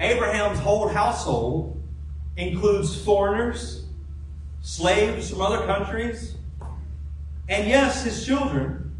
Abraham's 0.00 0.58
whole 0.58 0.88
household 0.88 1.80
includes 2.36 3.00
foreigners, 3.04 3.84
slaves 4.60 5.30
from 5.30 5.40
other 5.40 5.64
countries, 5.66 6.34
and 7.48 7.68
yes, 7.68 8.02
his 8.02 8.26
children, 8.26 8.96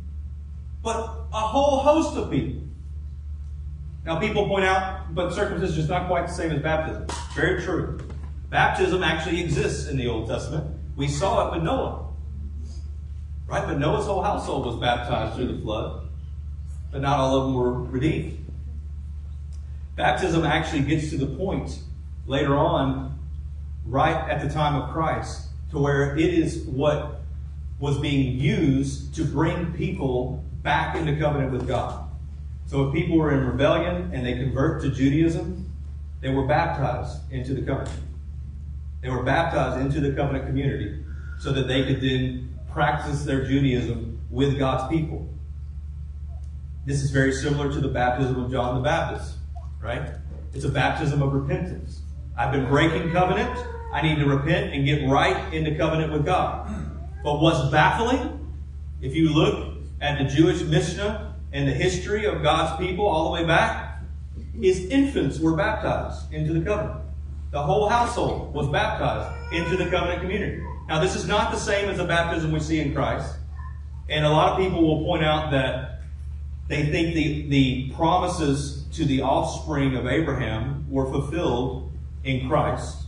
but 0.84 1.26
a 1.32 1.40
whole 1.40 1.80
host 1.80 2.16
of 2.16 2.30
people. 2.30 2.62
Now, 4.04 4.20
people 4.20 4.46
point 4.46 4.64
out, 4.64 5.12
but 5.16 5.34
circumcision 5.34 5.80
is 5.80 5.88
not 5.88 6.06
quite 6.06 6.28
the 6.28 6.32
same 6.32 6.52
as 6.52 6.62
baptism. 6.62 7.06
Very 7.34 7.60
true. 7.60 7.98
Baptism 8.50 9.02
actually 9.02 9.42
exists 9.42 9.88
in 9.88 9.96
the 9.96 10.06
Old 10.06 10.28
Testament. 10.28 10.64
We 10.96 11.08
saw 11.08 11.48
it 11.48 11.56
with 11.56 11.64
Noah. 11.64 12.07
Right? 13.48 13.66
But 13.66 13.78
Noah's 13.78 14.04
whole 14.04 14.22
household 14.22 14.66
was 14.66 14.76
baptized 14.76 15.36
through 15.36 15.56
the 15.56 15.62
flood, 15.62 16.06
but 16.92 17.00
not 17.00 17.18
all 17.18 17.36
of 17.38 17.44
them 17.44 17.54
were 17.54 17.72
redeemed. 17.72 18.44
Baptism 19.96 20.44
actually 20.44 20.82
gets 20.82 21.10
to 21.10 21.16
the 21.16 21.26
point 21.26 21.80
later 22.26 22.56
on, 22.56 23.18
right 23.86 24.30
at 24.30 24.42
the 24.42 24.52
time 24.52 24.80
of 24.80 24.92
Christ, 24.92 25.48
to 25.70 25.78
where 25.78 26.16
it 26.16 26.32
is 26.34 26.64
what 26.64 27.22
was 27.80 27.98
being 27.98 28.38
used 28.38 29.14
to 29.14 29.24
bring 29.24 29.72
people 29.72 30.44
back 30.62 30.94
into 30.94 31.16
covenant 31.18 31.52
with 31.52 31.66
God. 31.66 32.06
So 32.66 32.88
if 32.88 32.94
people 32.94 33.16
were 33.16 33.32
in 33.32 33.46
rebellion 33.46 34.10
and 34.12 34.26
they 34.26 34.34
convert 34.34 34.82
to 34.82 34.90
Judaism, 34.90 35.72
they 36.20 36.30
were 36.30 36.46
baptized 36.46 37.32
into 37.32 37.54
the 37.54 37.62
covenant. 37.62 37.98
They 39.00 39.08
were 39.08 39.22
baptized 39.22 39.80
into 39.80 40.00
the 40.00 40.14
covenant 40.14 40.46
community 40.46 41.02
so 41.38 41.52
that 41.52 41.66
they 41.66 41.84
could 41.84 42.00
then 42.00 42.57
practice 42.78 43.24
their 43.24 43.44
Judaism 43.44 44.20
with 44.30 44.56
God's 44.56 44.88
people. 44.88 45.28
This 46.86 47.02
is 47.02 47.10
very 47.10 47.32
similar 47.32 47.72
to 47.72 47.80
the 47.80 47.88
baptism 47.88 48.40
of 48.40 48.52
John 48.52 48.76
the 48.76 48.80
Baptist, 48.80 49.34
right? 49.82 50.12
It's 50.54 50.64
a 50.64 50.68
baptism 50.68 51.20
of 51.20 51.32
repentance. 51.32 52.02
I've 52.36 52.52
been 52.52 52.68
breaking 52.68 53.10
covenant. 53.10 53.50
I 53.92 54.00
need 54.02 54.20
to 54.20 54.26
repent 54.26 54.72
and 54.72 54.86
get 54.86 55.08
right 55.08 55.52
into 55.52 55.74
covenant 55.74 56.12
with 56.12 56.24
God. 56.24 56.72
But 57.24 57.40
what's 57.40 57.68
baffling, 57.72 58.54
if 59.00 59.12
you 59.12 59.30
look 59.30 59.78
at 60.00 60.18
the 60.18 60.32
Jewish 60.32 60.62
Mishnah 60.62 61.34
and 61.52 61.66
the 61.66 61.74
history 61.74 62.26
of 62.26 62.44
God's 62.44 62.78
people 62.78 63.08
all 63.08 63.24
the 63.24 63.42
way 63.42 63.44
back, 63.44 64.02
is 64.62 64.86
infants 64.86 65.40
were 65.40 65.56
baptized 65.56 66.32
into 66.32 66.52
the 66.52 66.60
covenant. 66.60 67.00
The 67.50 67.60
whole 67.60 67.88
household 67.88 68.54
was 68.54 68.68
baptized 68.68 69.52
into 69.52 69.76
the 69.76 69.90
covenant 69.90 70.20
community. 70.20 70.62
Now, 70.88 71.00
this 71.00 71.14
is 71.14 71.26
not 71.26 71.52
the 71.52 71.58
same 71.58 71.90
as 71.90 71.98
the 71.98 72.04
baptism 72.04 72.50
we 72.50 72.60
see 72.60 72.80
in 72.80 72.94
Christ. 72.94 73.36
And 74.08 74.24
a 74.24 74.30
lot 74.30 74.52
of 74.52 74.58
people 74.58 74.82
will 74.82 75.04
point 75.04 75.22
out 75.22 75.50
that 75.50 76.00
they 76.68 76.86
think 76.86 77.14
the, 77.14 77.48
the 77.48 77.90
promises 77.94 78.86
to 78.92 79.04
the 79.04 79.20
offspring 79.20 79.96
of 79.96 80.06
Abraham 80.06 80.86
were 80.90 81.10
fulfilled 81.10 81.92
in 82.24 82.48
Christ. 82.48 83.04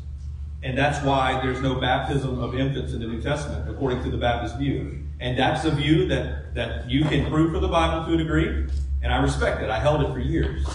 And 0.63 0.77
that's 0.77 1.03
why 1.05 1.41
there's 1.43 1.63
no 1.63 1.77
baptism 1.77 2.39
of 2.39 2.55
infants 2.55 2.93
in 2.93 3.01
the 3.01 3.07
New 3.07 3.23
Testament, 3.23 3.69
according 3.71 4.03
to 4.05 4.11
the 4.11 4.19
Baptist 4.19 4.59
view. 4.59 5.03
And 5.19 5.39
that's 5.39 5.65
a 5.65 5.71
view 5.71 6.07
that, 6.09 6.55
that 6.55 6.91
you 6.91 7.05
can 7.05 7.31
prove 7.31 7.53
for 7.53 7.61
the 7.61 7.69
Bible 7.69 8.07
to 8.07 8.15
a 8.15 8.17
degree, 8.19 8.67
and 9.03 9.13
I 9.13 9.23
respect 9.23 9.63
it. 9.63 9.71
I 9.71 9.79
held 9.79 10.03
it 10.03 10.13
for 10.13 10.19
years. 10.19 10.67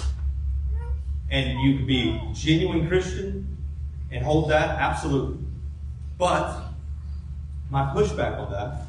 And 1.30 1.60
you 1.62 1.78
could 1.78 1.88
be 1.88 2.10
a 2.10 2.34
genuine 2.34 2.88
Christian 2.88 3.58
and 4.12 4.24
hold 4.24 4.50
that? 4.50 4.70
Absolutely. 4.80 5.44
But 6.18 6.65
my 7.70 7.84
pushback 7.94 8.40
on 8.40 8.52
that 8.52 8.82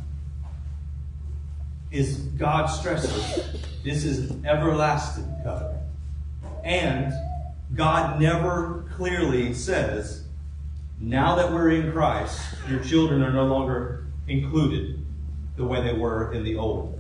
is 1.91 2.17
God 2.17 2.67
stresses 2.67 3.57
this 3.87 4.05
is 4.05 4.31
an 4.31 4.45
everlasting 4.45 5.33
covenant. 5.45 5.81
And 6.65 7.13
God 7.77 8.21
never 8.21 8.85
clearly 8.97 9.55
says, 9.55 10.25
now 10.99 11.37
that 11.37 11.53
we're 11.53 11.71
in 11.71 11.93
Christ, 11.93 12.41
your 12.69 12.83
children 12.83 13.23
are 13.23 13.33
no 13.33 13.45
longer 13.45 14.07
included 14.27 15.07
the 15.57 15.65
way 15.65 15.83
they 15.83 15.93
were 15.93 16.33
in 16.33 16.43
the 16.43 16.57
old. 16.57 16.99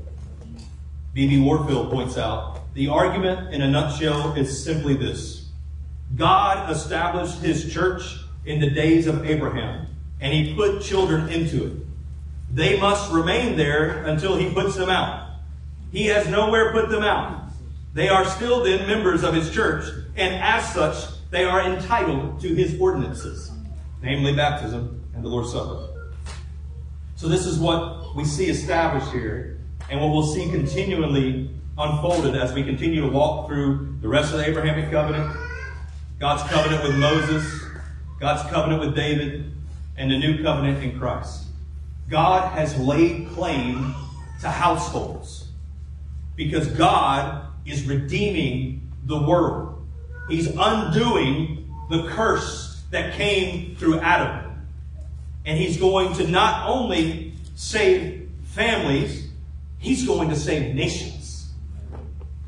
B.B. 1.12 1.40
Warfield 1.40 1.90
points 1.90 2.16
out 2.16 2.72
the 2.74 2.86
argument 2.86 3.52
in 3.52 3.62
a 3.62 3.68
nutshell 3.68 4.34
is 4.34 4.62
simply 4.62 4.94
this 4.94 5.48
God 6.14 6.70
established 6.70 7.40
his 7.40 7.72
church 7.72 8.18
in 8.44 8.60
the 8.60 8.70
days 8.70 9.08
of 9.08 9.28
Abraham, 9.28 9.88
and 10.20 10.32
he 10.32 10.54
put 10.54 10.82
children 10.82 11.28
into 11.28 11.66
it. 11.66 11.72
They 12.52 12.78
must 12.80 13.12
remain 13.12 13.56
there 13.56 14.04
until 14.04 14.36
he 14.36 14.50
puts 14.50 14.76
them 14.76 14.88
out. 14.88 15.30
He 15.92 16.06
has 16.06 16.28
nowhere 16.28 16.72
put 16.72 16.88
them 16.88 17.02
out. 17.02 17.50
They 17.94 18.08
are 18.08 18.24
still 18.24 18.62
then 18.62 18.86
members 18.86 19.22
of 19.22 19.34
his 19.34 19.50
church, 19.50 19.84
and 20.16 20.34
as 20.34 20.72
such, 20.72 20.96
they 21.30 21.44
are 21.44 21.62
entitled 21.62 22.40
to 22.40 22.54
his 22.54 22.78
ordinances, 22.80 23.50
namely 24.02 24.34
baptism 24.34 25.02
and 25.14 25.24
the 25.24 25.28
Lord's 25.28 25.52
Supper. 25.52 25.88
So 27.16 27.28
this 27.28 27.46
is 27.46 27.58
what 27.58 28.14
we 28.14 28.24
see 28.24 28.46
established 28.46 29.10
here, 29.12 29.60
and 29.90 30.00
what 30.00 30.12
we'll 30.12 30.26
see 30.26 30.50
continually 30.50 31.50
unfolded 31.78 32.36
as 32.36 32.52
we 32.52 32.62
continue 32.62 33.00
to 33.00 33.08
walk 33.08 33.48
through 33.48 33.96
the 34.00 34.08
rest 34.08 34.32
of 34.32 34.38
the 34.38 34.46
Abrahamic 34.46 34.90
covenant, 34.90 35.34
God's 36.18 36.42
covenant 36.50 36.82
with 36.82 36.96
Moses, 36.96 37.62
God's 38.20 38.48
covenant 38.50 38.80
with 38.80 38.94
David, 38.94 39.52
and 39.96 40.10
the 40.10 40.18
new 40.18 40.42
covenant 40.42 40.82
in 40.82 40.98
Christ. 40.98 41.44
God 42.08 42.52
has 42.52 42.78
laid 42.78 43.28
claim 43.30 43.94
to 44.40 44.50
households 44.50 45.48
because 46.36 46.68
God 46.68 47.46
is 47.64 47.84
redeeming 47.84 48.92
the 49.04 49.20
world. 49.20 49.86
He's 50.28 50.48
undoing 50.48 51.72
the 51.90 52.08
curse 52.08 52.82
that 52.90 53.14
came 53.14 53.76
through 53.76 53.98
Adam. 54.00 54.66
And 55.44 55.58
he's 55.58 55.76
going 55.76 56.14
to 56.14 56.26
not 56.26 56.68
only 56.68 57.34
save 57.54 58.28
families, 58.44 59.28
he's 59.78 60.06
going 60.06 60.28
to 60.28 60.36
save 60.36 60.74
nations. 60.74 61.52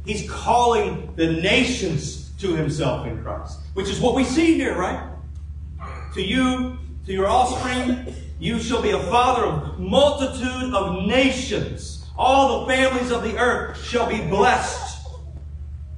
He's 0.05 0.29
calling 0.29 1.13
the 1.17 1.33
nations 1.33 2.31
to 2.39 2.55
himself 2.55 3.07
in 3.07 3.23
Christ, 3.23 3.61
which 3.75 3.89
is 3.89 4.01
what 4.01 4.15
we 4.15 4.25
see 4.25 4.55
here, 4.55 4.77
right? 4.77 5.09
To 6.15 6.23
you, 6.23 6.79
to 7.09 7.15
your 7.15 7.27
offspring, 7.27 8.15
you 8.39 8.61
shall 8.61 8.83
be 8.83 8.91
a 8.91 8.99
father 9.05 9.47
of 9.47 9.81
multitude 9.81 10.75
of 10.75 11.07
nations. 11.07 12.07
All 12.19 12.61
the 12.61 12.73
families 12.75 13.11
of 13.11 13.23
the 13.23 13.39
earth 13.39 13.83
shall 13.83 14.07
be 14.07 14.19
blessed 14.19 15.09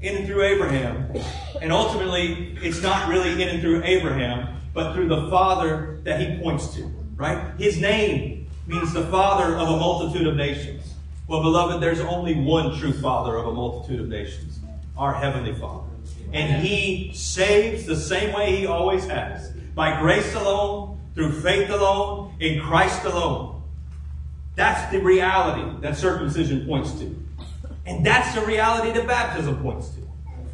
in 0.01 0.19
and 0.19 0.27
through 0.27 0.45
Abraham. 0.45 1.13
And 1.61 1.73
ultimately, 1.73 2.57
it's 2.63 2.81
not 2.81 3.09
really 3.09 3.43
in 3.43 3.49
and 3.49 3.61
through 3.61 3.83
Abraham, 3.83 4.61
but 4.73 4.95
through 4.95 5.09
the 5.09 5.29
father 5.29 5.99
that 6.05 6.21
he 6.21 6.39
points 6.41 6.73
to, 6.75 6.85
right? 7.17 7.55
His 7.59 7.81
name 7.81 8.47
means 8.69 8.93
the 8.93 9.07
father 9.07 9.57
of 9.57 9.69
a 9.69 9.77
multitude 9.77 10.29
of 10.29 10.37
nations. 10.37 10.95
Well, 11.27 11.43
beloved, 11.43 11.83
there's 11.83 11.99
only 11.99 12.35
one 12.35 12.79
true 12.79 12.93
father 12.93 13.37
of 13.37 13.49
a 13.49 13.53
multitude 13.53 13.99
of 13.99 14.09
nations, 14.09 14.61
our 14.97 15.13
heavenly 15.13 15.55
father. 15.55 15.89
And 16.33 16.65
he 16.65 17.11
saves 17.15 17.85
the 17.85 17.97
same 17.97 18.33
way 18.33 18.55
he 18.55 18.67
always 18.67 19.07
has, 19.07 19.51
by 19.75 19.99
grace 20.01 20.33
alone, 20.37 20.99
through 21.15 21.33
faith 21.41 21.71
alone, 21.71 22.35
in 22.41 22.61
Christ 22.61 23.05
alone. 23.05 23.63
That's 24.57 24.91
the 24.93 25.01
reality 25.01 25.81
that 25.81 25.97
circumcision 25.97 26.67
points 26.67 26.93
to. 27.01 27.17
And 27.87 28.05
that's 28.05 28.35
the 28.35 28.45
reality 28.45 28.93
that 28.93 29.07
baptism 29.07 29.61
points 29.63 29.89
to. 29.91 30.01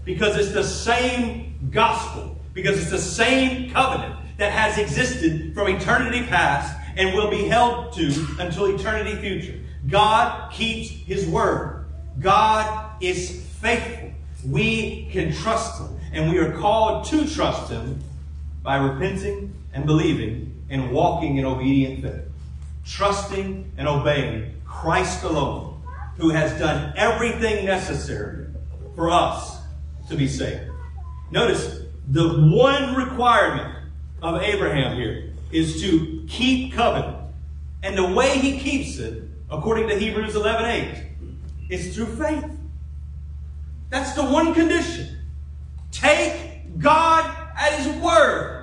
Because 0.04 0.36
it's 0.36 0.52
the 0.52 0.64
same 0.64 1.70
gospel, 1.70 2.38
because 2.54 2.78
it's 2.78 2.90
the 2.90 2.98
same 2.98 3.70
covenant 3.70 4.14
that 4.38 4.52
has 4.52 4.78
existed 4.78 5.54
from 5.54 5.68
eternity 5.68 6.22
past 6.26 6.76
and 6.96 7.14
will 7.14 7.30
be 7.30 7.44
held 7.44 7.92
to 7.94 8.26
until 8.38 8.66
eternity 8.66 9.16
future. 9.16 9.58
God 9.88 10.52
keeps 10.52 10.90
His 10.90 11.26
word. 11.26 11.86
God 12.20 13.02
is 13.02 13.44
faithful. 13.60 14.12
We 14.46 15.08
can 15.10 15.32
trust 15.32 15.80
Him. 15.80 15.98
And 16.12 16.30
we 16.30 16.38
are 16.38 16.52
called 16.52 17.06
to 17.06 17.28
trust 17.28 17.70
Him 17.70 18.02
by 18.62 18.76
repenting 18.76 19.54
and 19.74 19.84
believing 19.86 20.45
and 20.70 20.90
walking 20.90 21.36
in 21.36 21.44
obedient 21.44 22.02
faith. 22.02 22.22
Trusting 22.84 23.72
and 23.76 23.88
obeying 23.88 24.54
Christ 24.64 25.24
alone, 25.24 25.82
who 26.16 26.30
has 26.30 26.56
done 26.58 26.92
everything 26.96 27.64
necessary 27.64 28.46
for 28.94 29.10
us 29.10 29.58
to 30.08 30.16
be 30.16 30.28
saved. 30.28 30.70
Notice 31.30 31.82
the 32.08 32.28
one 32.28 32.94
requirement 32.94 33.76
of 34.22 34.40
Abraham 34.42 34.96
here 34.96 35.32
is 35.50 35.80
to 35.82 36.24
keep 36.28 36.72
covenant. 36.72 37.16
And 37.82 37.96
the 37.96 38.06
way 38.06 38.38
he 38.38 38.58
keeps 38.58 38.98
it, 38.98 39.24
according 39.50 39.88
to 39.88 39.98
Hebrews 39.98 40.34
11 40.34 40.66
8, 40.66 41.06
is 41.68 41.94
through 41.94 42.16
faith. 42.16 42.44
That's 43.90 44.14
the 44.14 44.24
one 44.24 44.54
condition. 44.54 45.18
Take 45.92 46.78
God 46.78 47.24
at 47.56 47.72
His 47.78 47.88
word. 48.02 48.55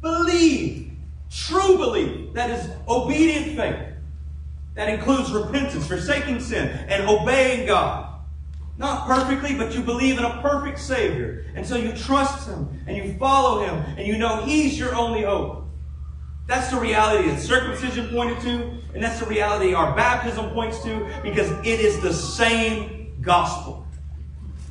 Believe. 0.00 0.92
True 1.30 1.76
belief. 1.76 2.32
That 2.34 2.50
is 2.50 2.70
obedient 2.88 3.56
faith. 3.56 3.94
That 4.74 4.88
includes 4.88 5.30
repentance, 5.32 5.86
forsaking 5.86 6.40
sin, 6.40 6.68
and 6.88 7.08
obeying 7.08 7.66
God. 7.66 8.08
Not 8.78 9.08
perfectly, 9.08 9.56
but 9.56 9.74
you 9.74 9.82
believe 9.82 10.18
in 10.18 10.24
a 10.24 10.40
perfect 10.40 10.78
Savior. 10.78 11.44
And 11.56 11.66
so 11.66 11.76
you 11.76 11.92
trust 11.92 12.48
Him, 12.48 12.68
and 12.86 12.96
you 12.96 13.14
follow 13.18 13.64
Him, 13.64 13.74
and 13.98 14.06
you 14.06 14.16
know 14.16 14.44
He's 14.44 14.78
your 14.78 14.94
only 14.94 15.22
hope. 15.22 15.64
That's 16.46 16.70
the 16.70 16.78
reality 16.78 17.28
that 17.28 17.40
circumcision 17.40 18.08
pointed 18.08 18.40
to, 18.42 18.78
and 18.94 19.02
that's 19.02 19.18
the 19.18 19.26
reality 19.26 19.74
our 19.74 19.94
baptism 19.96 20.50
points 20.50 20.80
to, 20.84 21.10
because 21.22 21.50
it 21.66 21.80
is 21.80 22.00
the 22.00 22.12
same 22.12 23.16
gospel. 23.20 23.84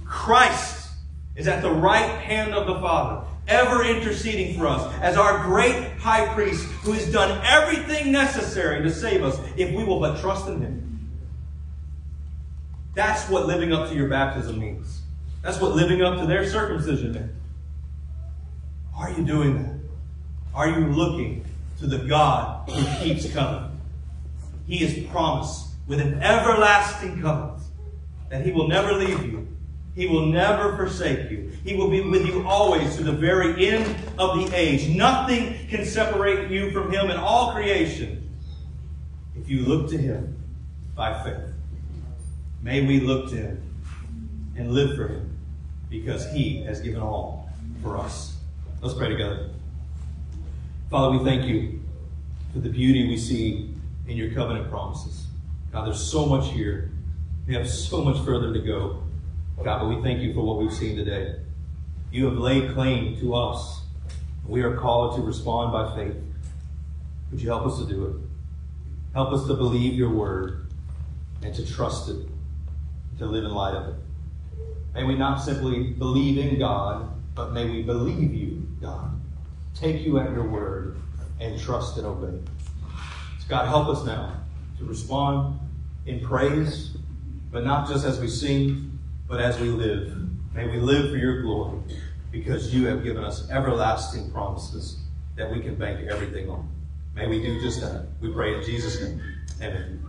Christ 0.06 0.90
is 1.36 1.48
at 1.48 1.62
the 1.62 1.70
right 1.70 2.10
hand 2.22 2.54
of 2.54 2.66
the 2.66 2.76
Father, 2.76 3.28
ever 3.48 3.84
interceding 3.84 4.58
for 4.58 4.68
us 4.68 4.94
as 5.02 5.18
our 5.18 5.44
great 5.44 5.92
high 6.00 6.34
priest 6.34 6.64
who 6.84 6.92
has 6.92 7.12
done 7.12 7.42
everything 7.46 8.12
necessary 8.12 8.84
to 8.84 8.92
save 8.92 9.24
us 9.24 9.40
if 9.56 9.74
we 9.74 9.84
will 9.84 10.00
but 10.00 10.20
trust 10.20 10.48
in 10.48 10.62
Him. 10.62 11.10
That's 12.94 13.30
what 13.30 13.46
living 13.46 13.74
up 13.74 13.90
to 13.90 13.96
your 13.96 14.10
baptism 14.10 14.60
means. 14.60 15.02
That's 15.44 15.62
what 15.62 15.76
living 15.76 16.02
up 16.02 16.20
to 16.20 16.26
their 16.26 16.50
circumcision 16.50 17.14
meant. 17.14 17.32
Are 18.98 19.12
you 19.12 19.24
doing 19.24 19.62
that? 19.62 19.76
Are 20.56 20.68
you 20.68 20.88
looking 20.88 21.46
to 21.80 21.86
the 21.86 22.00
God 22.00 22.68
who 22.68 23.04
keeps 23.04 23.32
covenant? 23.32 23.74
He 24.66 24.78
has 24.80 24.98
promised 25.12 25.68
with 25.86 26.02
an 26.02 26.16
everlasting 26.22 27.22
covenant 27.22 27.62
that 28.30 28.44
He 28.44 28.52
will 28.52 28.68
never 28.68 28.94
leave 28.94 29.24
you. 29.24 29.37
He 29.98 30.06
will 30.06 30.28
never 30.28 30.78
forsake 30.78 31.32
you. 31.32 31.52
He 31.64 31.76
will 31.76 31.90
be 31.90 32.02
with 32.02 32.24
you 32.28 32.48
always 32.48 32.96
to 32.98 33.04
the 33.04 33.12
very 33.12 33.68
end 33.68 33.96
of 34.20 34.38
the 34.38 34.56
age. 34.56 34.88
Nothing 34.96 35.58
can 35.70 35.86
separate 35.86 36.52
you 36.52 36.70
from 36.70 36.92
Him 36.92 37.10
in 37.10 37.18
all 37.18 37.52
creation 37.52 38.30
if 39.36 39.50
you 39.50 39.66
look 39.66 39.90
to 39.90 39.98
Him 39.98 40.38
by 40.96 41.24
faith. 41.24 41.52
May 42.62 42.86
we 42.86 43.00
look 43.00 43.32
to 43.32 43.38
Him 43.38 43.64
and 44.56 44.72
live 44.72 44.96
for 44.96 45.08
Him 45.08 45.36
because 45.90 46.32
He 46.32 46.62
has 46.62 46.80
given 46.80 47.02
all 47.02 47.50
for 47.82 47.98
us. 47.98 48.38
Let's 48.82 48.94
pray 48.94 49.10
together. 49.10 49.50
Father, 50.92 51.18
we 51.18 51.26
thank 51.26 51.48
you 51.48 51.82
for 52.54 52.60
the 52.60 52.70
beauty 52.70 53.08
we 53.08 53.18
see 53.18 53.74
in 54.08 54.16
your 54.16 54.32
covenant 54.36 54.70
promises. 54.70 55.26
God, 55.72 55.88
there's 55.88 56.00
so 56.00 56.28
much 56.28 56.52
here. 56.52 56.92
We 57.48 57.56
have 57.56 57.68
so 57.68 58.04
much 58.04 58.24
further 58.24 58.54
to 58.54 58.60
go. 58.60 59.02
God, 59.64 59.80
but 59.80 59.88
we 59.88 60.02
thank 60.02 60.22
you 60.22 60.34
for 60.34 60.42
what 60.42 60.58
we've 60.58 60.74
seen 60.74 60.96
today. 60.96 61.36
You 62.12 62.26
have 62.26 62.38
laid 62.38 62.74
claim 62.74 63.20
to 63.20 63.36
us. 63.36 63.82
We 64.46 64.62
are 64.62 64.78
called 64.78 65.16
to 65.18 65.22
respond 65.22 65.72
by 65.74 65.96
faith. 65.96 66.16
Would 67.32 67.42
you 67.42 67.50
help 67.50 67.66
us 67.66 67.80
to 67.80 67.86
do 67.86 68.06
it? 68.06 68.16
Help 69.14 69.34
us 69.34 69.46
to 69.48 69.56
believe 69.56 69.94
your 69.94 70.10
word 70.10 70.68
and 71.44 71.54
to 71.56 71.66
trust 71.66 72.10
it, 72.10 72.28
to 73.18 73.26
live 73.26 73.44
in 73.44 73.52
light 73.52 73.74
of 73.74 73.90
it. 73.90 73.96
May 74.94 75.04
we 75.04 75.16
not 75.16 75.38
simply 75.38 75.92
believe 75.92 76.38
in 76.38 76.58
God, 76.58 77.10
but 77.36 77.52
may 77.52 77.70
we 77.70 77.82
believe 77.82 78.34
you, 78.34 78.68
God. 78.80 79.20
Take 79.76 80.06
you 80.06 80.20
at 80.20 80.32
your 80.32 80.48
word 80.48 80.98
and 81.40 81.60
trust 81.60 81.98
and 81.98 82.06
obey. 82.06 82.40
So 83.40 83.48
God, 83.50 83.68
help 83.68 83.90
us 83.90 84.06
now 84.06 84.40
to 84.80 84.86
respond 84.86 85.60
in 86.06 86.20
praise, 86.20 86.96
but 87.52 87.66
not 87.66 87.88
just 87.88 88.06
as 88.06 88.20
we 88.20 88.28
sing, 88.28 88.97
but 89.28 89.42
as 89.42 89.60
we 89.60 89.70
live. 89.70 90.16
May 90.54 90.68
we 90.68 90.80
live 90.80 91.12
for 91.12 91.18
your 91.18 91.42
glory 91.42 91.80
because 92.32 92.74
you 92.74 92.88
have 92.88 93.04
given 93.04 93.24
us 93.24 93.50
everlasting 93.52 94.32
promises 94.32 94.98
that 95.36 95.52
we 95.52 95.62
can 95.62 95.76
bank 95.76 96.08
everything 96.10 96.50
on. 96.50 96.68
May 97.14 97.28
we 97.28 97.42
do 97.42 97.62
just 97.62 97.82
that. 97.82 98.08
We 98.22 98.30
pray 98.30 98.56
in 98.56 98.64
Jesus' 98.64 99.02
name. 99.02 99.22
Amen. 99.62 100.07